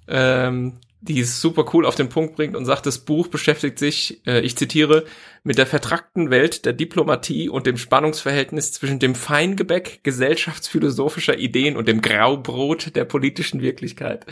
[0.08, 4.26] ähm, die es super cool auf den Punkt bringt und sagt, das Buch beschäftigt sich,
[4.26, 5.04] äh, ich zitiere,
[5.42, 11.88] mit der vertrackten Welt der Diplomatie und dem Spannungsverhältnis zwischen dem Feingebäck gesellschaftsphilosophischer Ideen und
[11.88, 14.26] dem Graubrot der politischen Wirklichkeit.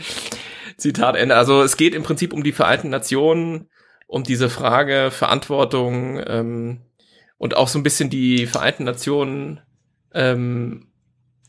[0.77, 1.35] Zitat Ende.
[1.35, 3.69] Also es geht im Prinzip um die Vereinten Nationen,
[4.07, 6.81] um diese Frage Verantwortung ähm,
[7.41, 9.61] und auch so ein bisschen die Vereinten Nationen
[10.13, 10.89] ähm,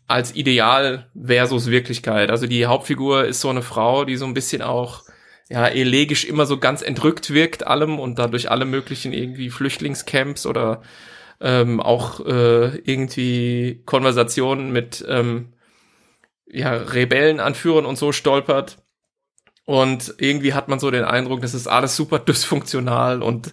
[0.06, 2.30] als Ideal versus Wirklichkeit.
[2.30, 5.02] Also die Hauptfigur ist so eine Frau, die so ein bisschen auch
[5.50, 10.80] ja elegisch immer so ganz entrückt wirkt allem und dadurch alle möglichen irgendwie Flüchtlingscamps oder
[11.42, 15.52] ähm, auch äh, irgendwie Konversationen mit ähm,
[16.46, 18.78] ja Rebellenanführern und so stolpert.
[19.66, 23.52] Und irgendwie hat man so den Eindruck, das ist alles super dysfunktional und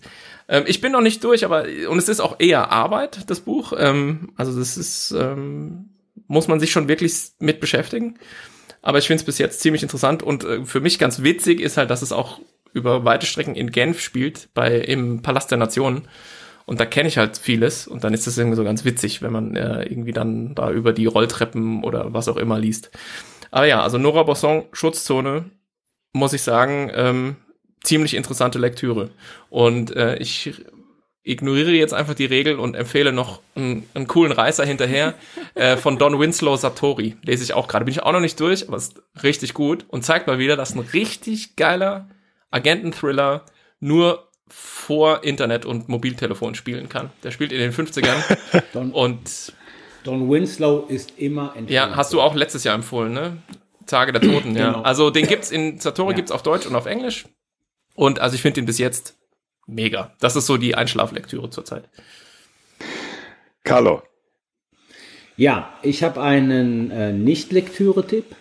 [0.49, 3.73] ähm, ich bin noch nicht durch, aber und es ist auch eher Arbeit, das Buch.
[3.77, 5.91] Ähm, also das ist ähm,
[6.27, 8.17] muss man sich schon wirklich mit beschäftigen.
[8.81, 11.77] Aber ich finde es bis jetzt ziemlich interessant und äh, für mich ganz witzig ist
[11.77, 12.39] halt, dass es auch
[12.71, 16.07] über weite Strecken in Genf spielt, bei im Palast der Nationen.
[16.65, 19.33] Und da kenne ich halt vieles und dann ist es irgendwie so ganz witzig, wenn
[19.33, 22.91] man äh, irgendwie dann da über die Rolltreppen oder was auch immer liest.
[23.49, 25.49] Aber ja, also Nora Bosson, Schutzzone,
[26.13, 27.35] muss ich sagen, ähm,
[27.83, 29.09] ziemlich interessante Lektüre.
[29.49, 30.53] Und äh, ich
[31.23, 35.13] ignoriere jetzt einfach die Regel und empfehle noch einen, einen coolen Reißer hinterher
[35.53, 37.17] äh, von Don Winslow Satori.
[37.23, 37.85] Lese ich auch gerade.
[37.85, 40.73] Bin ich auch noch nicht durch, aber ist richtig gut und zeigt mal wieder, dass
[40.75, 42.09] ein richtig geiler
[42.51, 43.45] Agenten-Thriller
[43.79, 47.11] nur vor Internet und Mobiltelefon spielen kann.
[47.23, 48.15] Der spielt in den 50ern
[48.73, 49.53] Don, und
[50.03, 51.69] Don Winslow ist immer entfernt.
[51.69, 53.37] ja, hast du auch letztes Jahr empfohlen, ne?
[53.85, 54.71] Tage der Toten, ja.
[54.71, 54.81] Genau.
[54.83, 56.15] Also den gibt's in Satori Ja.
[56.15, 57.25] gibt's auf Deutsch und auf Englisch.
[57.99, 59.15] Und also ich finde den bis jetzt
[59.67, 60.15] mega.
[60.21, 61.83] Das ist so die Einschlaflektüre zurzeit.
[63.65, 64.01] Carlo.
[65.35, 68.37] Ja, ich habe einen äh, Nicht-Lektüre-Tipp.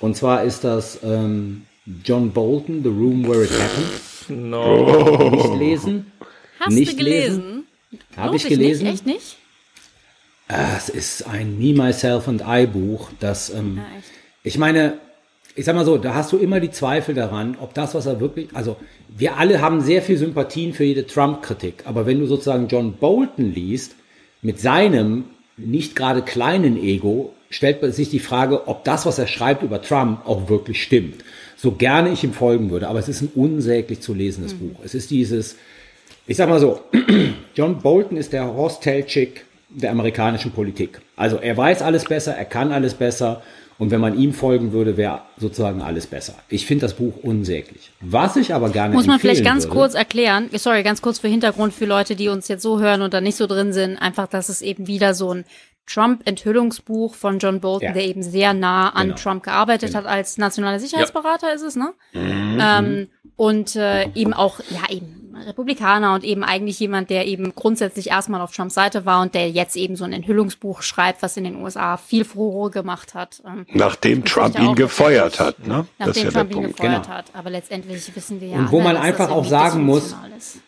[0.00, 1.64] Und zwar ist das ähm,
[2.04, 4.50] John Bolton, The Room Where It Happened.
[4.50, 5.30] No.
[5.30, 6.12] Nicht lesen.
[6.60, 7.66] Hast Nicht du gelesen?
[8.18, 8.82] Habe Lohnt ich gelesen.
[8.84, 8.94] Nicht?
[8.96, 9.36] Echt nicht?
[10.48, 14.10] Ah, Es ist ein Me, Myself and I Buch, das, ähm, Ja, echt.
[14.42, 14.98] ich meine,
[15.56, 18.20] ich sag mal so, da hast du immer die Zweifel daran, ob das, was er
[18.20, 18.76] wirklich, also
[19.16, 23.52] wir alle haben sehr viel Sympathien für jede Trump-Kritik, aber wenn du sozusagen John Bolton
[23.52, 23.94] liest,
[24.42, 25.24] mit seinem
[25.56, 30.26] nicht gerade kleinen Ego, stellt sich die Frage, ob das, was er schreibt über Trump,
[30.26, 31.24] auch wirklich stimmt.
[31.56, 34.80] So gerne ich ihm folgen würde, aber es ist ein unsäglich zu lesendes Buch.
[34.84, 35.56] Es ist dieses,
[36.26, 36.80] ich sag mal so,
[37.54, 41.00] John Bolton ist der Horst Telchik der amerikanischen Politik.
[41.16, 43.42] Also er weiß alles besser, er kann alles besser
[43.78, 46.34] und wenn man ihm folgen würde, wäre sozusagen alles besser.
[46.48, 47.90] Ich finde das Buch unsäglich.
[48.00, 51.28] Was ich aber gerne Muss man vielleicht ganz würde, kurz erklären, sorry, ganz kurz für
[51.28, 54.26] Hintergrund für Leute, die uns jetzt so hören und da nicht so drin sind, einfach,
[54.28, 55.44] dass es eben wieder so ein
[55.86, 57.92] Trump-Enthüllungsbuch von John Bolton, Ja.
[57.92, 59.16] der eben sehr nah an Genau.
[59.18, 60.00] Trump gearbeitet Genau.
[60.04, 61.92] hat als nationaler Sicherheitsberater, ist es, ne?
[62.14, 68.10] Ähm, und äh, eben auch, ja, eben Republikaner und eben eigentlich jemand, der eben grundsätzlich
[68.10, 71.44] erstmal auf Trumps Seite war und der jetzt eben so ein Enthüllungsbuch schreibt, was in
[71.44, 73.42] den USA viel Furore gemacht hat.
[73.46, 75.86] Ähm, Nachdem Trump ihn gefeuert hat, ne?
[75.98, 76.76] Das ist Nachdem ja Trump der ihn Punkt.
[76.78, 77.14] gefeuert Genau.
[77.16, 77.24] hat.
[77.34, 80.58] Aber letztendlich wissen wir ja, Und wo alle, man dass einfach auch sagen muss, ist.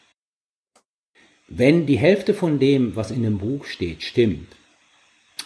[1.48, 4.48] wenn die Hälfte von dem, was in dem Buch steht, stimmt,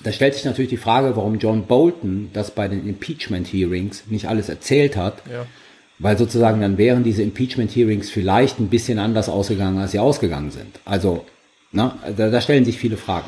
[0.03, 4.27] da stellt sich natürlich die Frage, warum John Bolton das bei den Impeachment Hearings nicht
[4.27, 5.23] alles erzählt hat.
[5.31, 5.47] Ja.
[6.01, 10.51] Weil sozusagen dann wären diese Impeachment Hearings vielleicht ein bisschen anders ausgegangen, als sie ausgegangen
[10.51, 10.81] sind.
[10.87, 11.27] Also,
[11.73, 13.27] na, da, da stellen sich viele Fragen.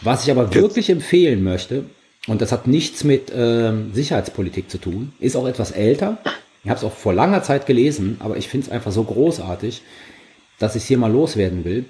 [0.00, 1.84] Was ich aber wirklich empfehlen möchte,
[2.26, 6.16] und das hat nichts mit ähm, Sicherheitspolitik zu tun, ist auch etwas älter.
[6.62, 9.82] Ich habe es auch vor langer Zeit gelesen, aber ich finde es einfach so großartig,
[10.58, 11.84] dass ich es hier mal loswerden will.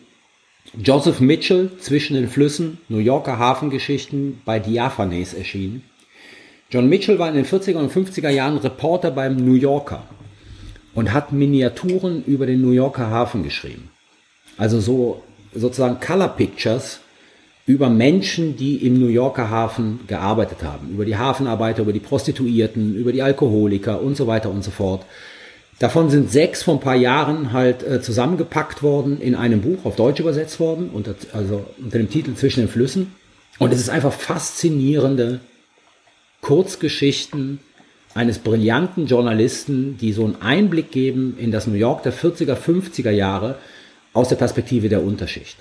[0.83, 5.85] Joseph Mitchell zwischen den Flüssen, New Yorker Hafengeschichten bei Diaphanes erschienen.
[6.71, 10.09] John Mitchell war in den 40er und 50er Jahren Reporter beim New Yorker
[10.95, 13.91] und hat Miniaturen über den New Yorker Hafen geschrieben.
[14.57, 15.23] Also so
[15.55, 17.01] sozusagen Color Pictures
[17.67, 22.95] über Menschen, die im New Yorker Hafen gearbeitet haben, über die Hafenarbeiter, über die Prostituierten,
[22.95, 25.05] über die Alkoholiker und so weiter und so fort.
[25.79, 29.97] Davon sind sechs vor ein paar Jahren halt äh, zusammengepackt worden, in einem Buch auf
[29.97, 33.13] Deutsch übersetzt worden, unter, also unter dem Titel Zwischen den Flüssen.
[33.59, 35.41] Und es ist einfach faszinierende
[36.43, 37.61] Kurzgeschichten
[38.15, 43.11] eines brillanten Journalisten, die so einen Einblick geben in das New York der 40er, 50er
[43.11, 43.57] Jahre
[44.13, 45.57] aus der Perspektive der Unterschicht.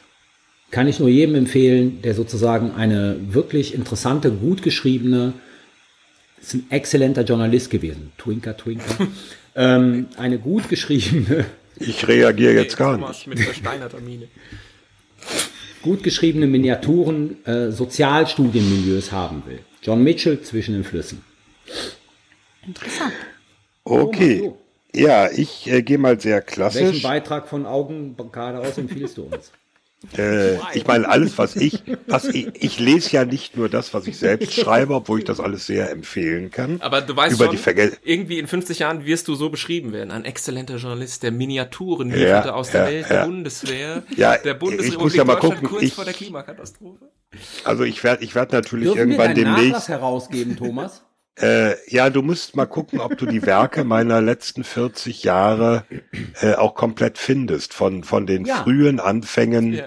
[0.72, 5.34] Kann ich nur jedem empfehlen, der sozusagen eine wirklich interessante, gut geschriebene,
[6.42, 9.08] ist ein exzellenter Journalist gewesen, Twinker, Twinker,
[9.56, 11.46] ähm, eine gut geschriebene,
[11.80, 13.28] Ich reagiere jetzt gar Thomas nicht.
[13.28, 14.28] mit versteinerter Miene.
[15.82, 19.60] gut geschriebene Miniaturen äh, Sozialstudienmilieus haben will.
[19.82, 21.24] John Mitchell zwischen den Flüssen.
[22.65, 23.14] Interessant.
[23.84, 24.40] Okay.
[24.40, 24.57] Thomas,
[24.95, 27.02] Ja, ich äh, gehe mal sehr Welchen klassisch.
[27.03, 29.52] Beitrag von Augenblockade aus empfiehlst du uns?
[30.18, 34.06] Äh, ich meine, alles, was ich, was ich, ich lese ja nicht nur das, was
[34.06, 36.81] ich selbst schreibe, obwohl ich das alles sehr empfehlen kann.
[36.81, 39.94] Aber du weißt Über schon, die Vergel irgendwie in 50 Jahren wirst du so beschrieben
[39.94, 40.11] werden.
[40.11, 43.15] Ein exzellenter Journalist, der Miniaturen Ja, lieferte aus der ja, Welt ja.
[43.15, 46.14] der Bundeswehr, Ja, der ich Bundesrepublik muss ja mal Deutschland gucken, kurz ich- vor der
[46.14, 47.06] Klimakatastrophe.
[47.64, 49.88] Also ich werde, ich werde natürlich Dürfen wir irgendwann Nachlass demnächst.
[49.88, 51.02] herausgeben, Thomas?
[51.39, 55.84] Äh, ja, du musst mal gucken, ob du die Werke meiner letzten 40 Jahre
[56.41, 58.57] äh, auch komplett findest, von von den Ja.
[58.57, 59.85] frühen Anfängen Ja.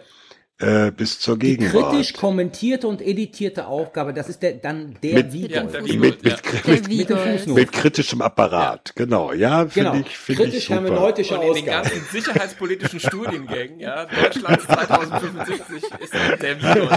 [0.58, 1.90] äh, bis zur Die Gegenwart.
[1.92, 5.52] kritisch kommentierte und editierte Aufgabe, das ist der, dann der Mit- Videold.
[5.52, 6.36] Ja, der mit, mit, mit, Ja.
[6.66, 9.32] Der mit, mit kritischem Apparat, genau.
[9.32, 10.04] Ja, finde Genau.
[10.04, 10.80] ich, finde ich Kritisch super.
[10.82, 11.90] hermeneutische Und in den Ausgabe.
[11.90, 16.12] ganzen sicherheitspolitischen Studiengängen, ja, Deutschland 2075 ist
[16.42, 16.88] der Video.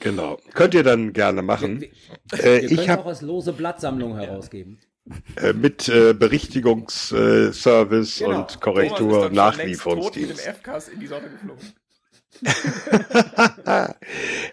[0.00, 0.38] Genau.
[0.54, 1.80] Könnt ihr dann gerne machen.
[1.80, 1.88] Wir
[2.32, 4.78] Äh, können ich habe auch als lose Blattsammlung herausgeben.
[5.36, 8.38] äh, mit äh, Berichtigungsservice äh, Genau.
[8.40, 10.50] und Korrektur und Nachlieferungsdienst.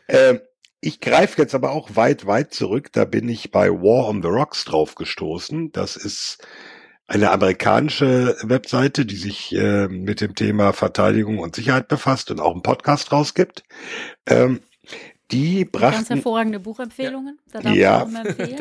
[0.07, 0.40] Ähm,
[0.82, 2.91] ich greife jetzt aber auch weit, weit zurück.
[2.91, 5.72] Da bin ich bei War on the Rocks drauf gestoßen.
[5.72, 6.45] Das ist
[7.07, 12.53] eine amerikanische Webseite, die sich äh, mit dem Thema Verteidigung und Sicherheit befasst und auch
[12.53, 13.64] einen Podcast rausgibt.
[14.28, 14.60] Ähm,
[15.32, 17.40] die Ganz brachten hervorragende Buchempfehlungen.
[17.52, 18.08] Da Ja.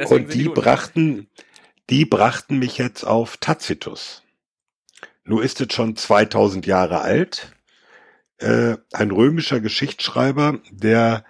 [0.08, 1.28] und die brachten,
[1.90, 4.22] die brachten mich jetzt auf Tacitus.
[5.24, 7.52] Nur ist es schon 2000 Jahre alt.
[8.38, 11.24] Äh, ein römischer Geschichtsschreiber, der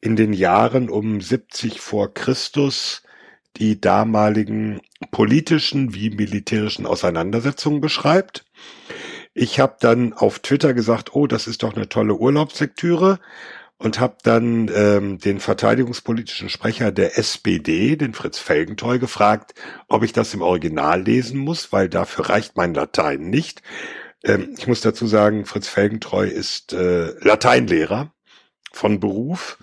[0.00, 3.02] in den Jahren um 70 vor Christus
[3.56, 4.80] die damaligen
[5.10, 8.44] politischen wie militärischen Auseinandersetzungen beschreibt.
[9.34, 13.18] Ich habe dann auf Twitter gesagt, oh, das ist doch eine tolle Urlaubslektüre
[13.78, 19.54] und habe dann ähm, den verteidigungspolitischen Sprecher der SPD, den Fritz Felgentreu, gefragt,
[19.88, 23.62] ob ich das im Original lesen muss, weil dafür reicht mein Latein nicht.
[24.24, 28.12] Ähm, ich muss dazu sagen, Fritz Felgentreu ist äh, Lateinlehrer
[28.72, 29.58] von Beruf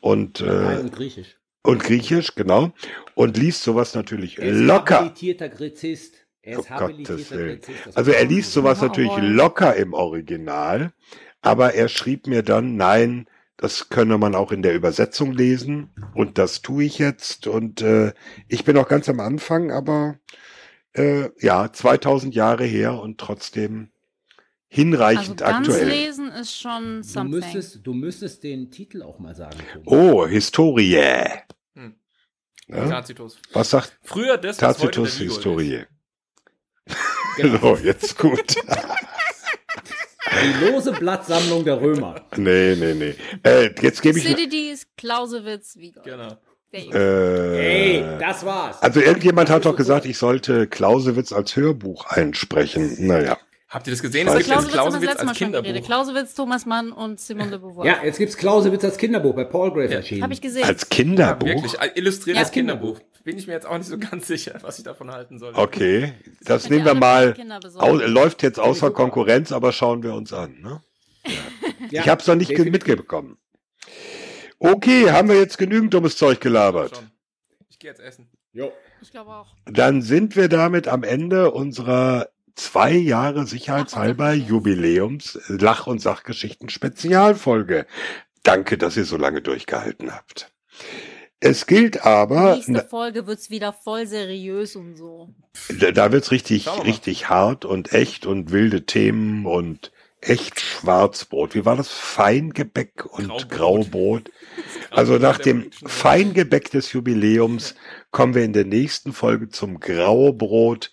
[0.00, 1.36] und, Latein äh, und Griechisch.
[1.62, 2.72] und Griechisch, genau,
[3.14, 4.96] und liest sowas natürlich Er ist locker.
[4.96, 6.14] habilitierter Gräzist.
[6.42, 7.60] Er ist Um Gottes Willen.
[7.86, 9.20] Das Also er liest sowas Oh, natürlich oh.
[9.20, 10.92] locker im Original,
[11.40, 13.26] aber er schrieb mir dann, nein,
[13.56, 18.12] das könne man auch in der Übersetzung lesen und das tue ich jetzt und äh,
[18.48, 20.18] ich bin auch ganz am Anfang, aber
[20.92, 23.90] äh, ja, 2000 Jahre her und trotzdem
[24.68, 25.88] Also hinreichend ganz aktuell.
[25.88, 27.30] lesen ist schon Du something.
[27.40, 29.58] müsstest, du müsstest den Titel auch mal sagen.
[29.72, 29.86] Thomas.
[29.86, 31.00] Oh, Historie.
[31.74, 31.94] Hm.
[32.68, 32.88] Ja?
[32.88, 33.38] Tacitus.
[33.52, 35.84] Was sagt Früher das, heute Tacitus Historie?
[35.84, 35.86] Genau.
[37.38, 38.54] So, jetzt gut.
[40.42, 42.16] Die lose Blattsammung der Römer.
[42.36, 43.14] nee, nee, nee.
[43.42, 44.24] Äh, jetzt gebe ich...
[44.24, 46.04] Thucydides, Clausewitz, Wiegold.
[46.04, 46.36] Genau.
[46.72, 48.82] Äh, Ey, das war's.
[48.82, 53.06] Also irgendjemand hat doch gesagt, ich sollte Clausewitz als Hörbuch einsprechen.
[53.06, 53.38] Naja.
[53.68, 54.28] Habt ihr das gesehen?
[54.28, 55.66] Es gibt das Clausewitz letzte Mal als schon geredet.
[55.74, 55.86] Kinderbuch.
[55.88, 57.84] Clausewitz, Thomas Mann und Simone de Beauvoir.
[57.84, 59.96] Ja, jetzt gibt's Clausewitz als Kinderbuch bei Palgrave Ja.
[59.96, 60.22] erschienen.
[60.22, 60.62] Habe ich gesehen.
[60.64, 61.46] Als Ja, Kinderbuch?
[61.48, 61.74] wirklich.
[61.80, 62.52] äh, Illustriertes Ja.
[62.52, 63.00] Kinderbuch.
[63.24, 65.52] Bin ich mir jetzt auch nicht so ganz sicher, was ich davon halten soll.
[65.56, 66.12] Okay,
[66.42, 67.34] das Könnt nehmen wir mal.
[68.06, 70.60] Läuft jetzt außer Konkurrenz, aber schauen wir uns an.
[70.62, 70.80] Ne?
[71.90, 73.36] Ja, ich habe es noch nicht mitbekommen.
[74.58, 77.02] Okay, haben wir jetzt genügend dummes Zeug gelabert?
[77.68, 78.28] Ich gehe jetzt essen.
[78.52, 78.72] Jo.
[79.02, 79.48] Ich glaube auch.
[79.66, 87.86] Dann sind wir damit am Ende unserer zwei Jahre sicherheitshalber Jubiläums Lach- und Sachgeschichten Spezialfolge.
[88.42, 90.52] Danke, dass ihr so lange durchgehalten habt.
[91.38, 95.34] Es gilt aber, Nächste Folge wird's wieder voll seriös und so.
[95.78, 99.92] da, da wird's richtig, richtig hart und echt und wilde Themen und
[100.22, 101.54] echt Schwarzbrot.
[101.54, 101.90] Wie war das?
[101.90, 103.50] Feingebäck und Graubrot.
[103.50, 104.30] Graubrot.
[104.90, 107.74] Also nach dem Feingebäck des Jubiläums
[108.12, 110.90] kommen wir in der nächsten Folge zum Graubrot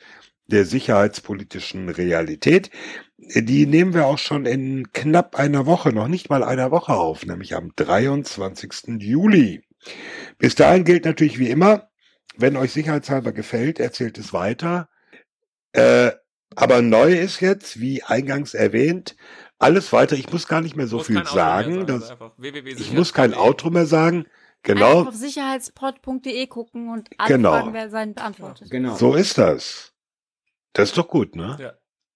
[0.47, 2.69] der sicherheitspolitischen Realität.
[3.17, 7.25] Die nehmen wir auch schon in knapp einer Woche, noch nicht mal einer Woche auf,
[7.25, 8.99] nämlich am 23.
[8.99, 9.63] Juli.
[10.37, 11.89] Bis dahin gilt natürlich wie immer,
[12.35, 14.89] wenn euch sicherheitshalber gefällt, erzählt es weiter.
[15.71, 16.11] Äh,
[16.55, 19.15] aber neu ist jetzt, wie eingangs erwähnt,
[19.59, 20.15] alles weiter.
[20.15, 21.75] Ich muss gar nicht mehr so viel sagen.
[21.75, 24.17] sein, dass, einfach ich muss kein Outro mehr sagen.
[24.17, 24.29] Einfach
[24.63, 27.51] Genau, auf sicherheitspod.de gucken und alle Genau.
[27.51, 28.69] Fragen werden beantwortet.
[28.69, 28.95] Genau.
[28.95, 29.92] so ist das.
[30.73, 31.57] Das ist doch gut, ne?
[31.59, 31.73] Ja.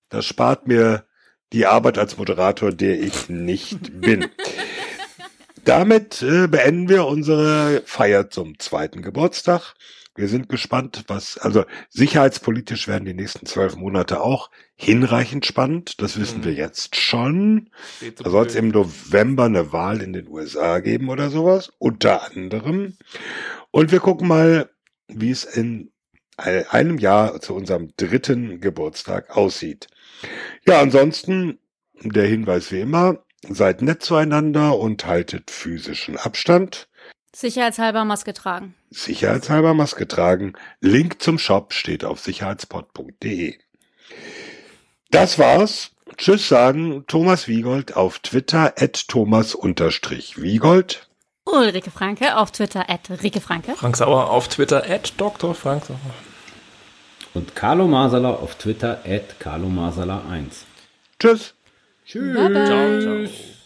[0.09, 1.05] Das spart mir
[1.53, 4.27] die Arbeit als Moderator, der ich nicht bin.
[5.65, 9.75] Damit äh, beenden wir unsere Feier zum zweiten Geburtstag.
[10.15, 16.01] Wir sind gespannt, was, also sicherheitspolitisch werden die nächsten zwölf Monate auch hinreichend spannend.
[16.01, 16.45] Das wissen Mhm.
[16.45, 17.69] wir jetzt schon.
[18.15, 22.97] Da soll es im November eine Wahl in den USA geben oder sowas, unter anderem.
[23.69, 24.69] Und wir gucken mal,
[25.07, 25.91] wie es in
[26.37, 29.87] einem Jahr zu unserem dritten Geburtstag aussieht.
[30.65, 31.59] Ja, ansonsten
[32.03, 36.87] der Hinweis wie immer, seid nett zueinander und haltet physischen Abstand.
[37.35, 38.75] Sicherheitshalber Maske tragen.
[38.89, 40.53] Sicherheitshalber Maske tragen.
[40.79, 43.55] Link zum Shop steht auf sicherheitspod.de.
[45.11, 45.91] Das war's.
[46.17, 51.07] Tschüss sagen Thomas Wiegold auf Twitter at Thomas-Wiegold.
[51.45, 53.75] Ulrike Franke auf Twitter at Rike Franke.
[53.75, 55.53] Frank Sauer auf Twitter, at Dr.
[55.53, 55.99] Frank Sauer.
[57.37, 60.65] Und Carlo Masala auf Twitter at Carlo Masala 1.
[61.19, 61.53] Tschüss.
[62.03, 62.35] Tschüss.
[62.35, 62.65] Bye bye.
[62.65, 63.56] Ciao, ciao.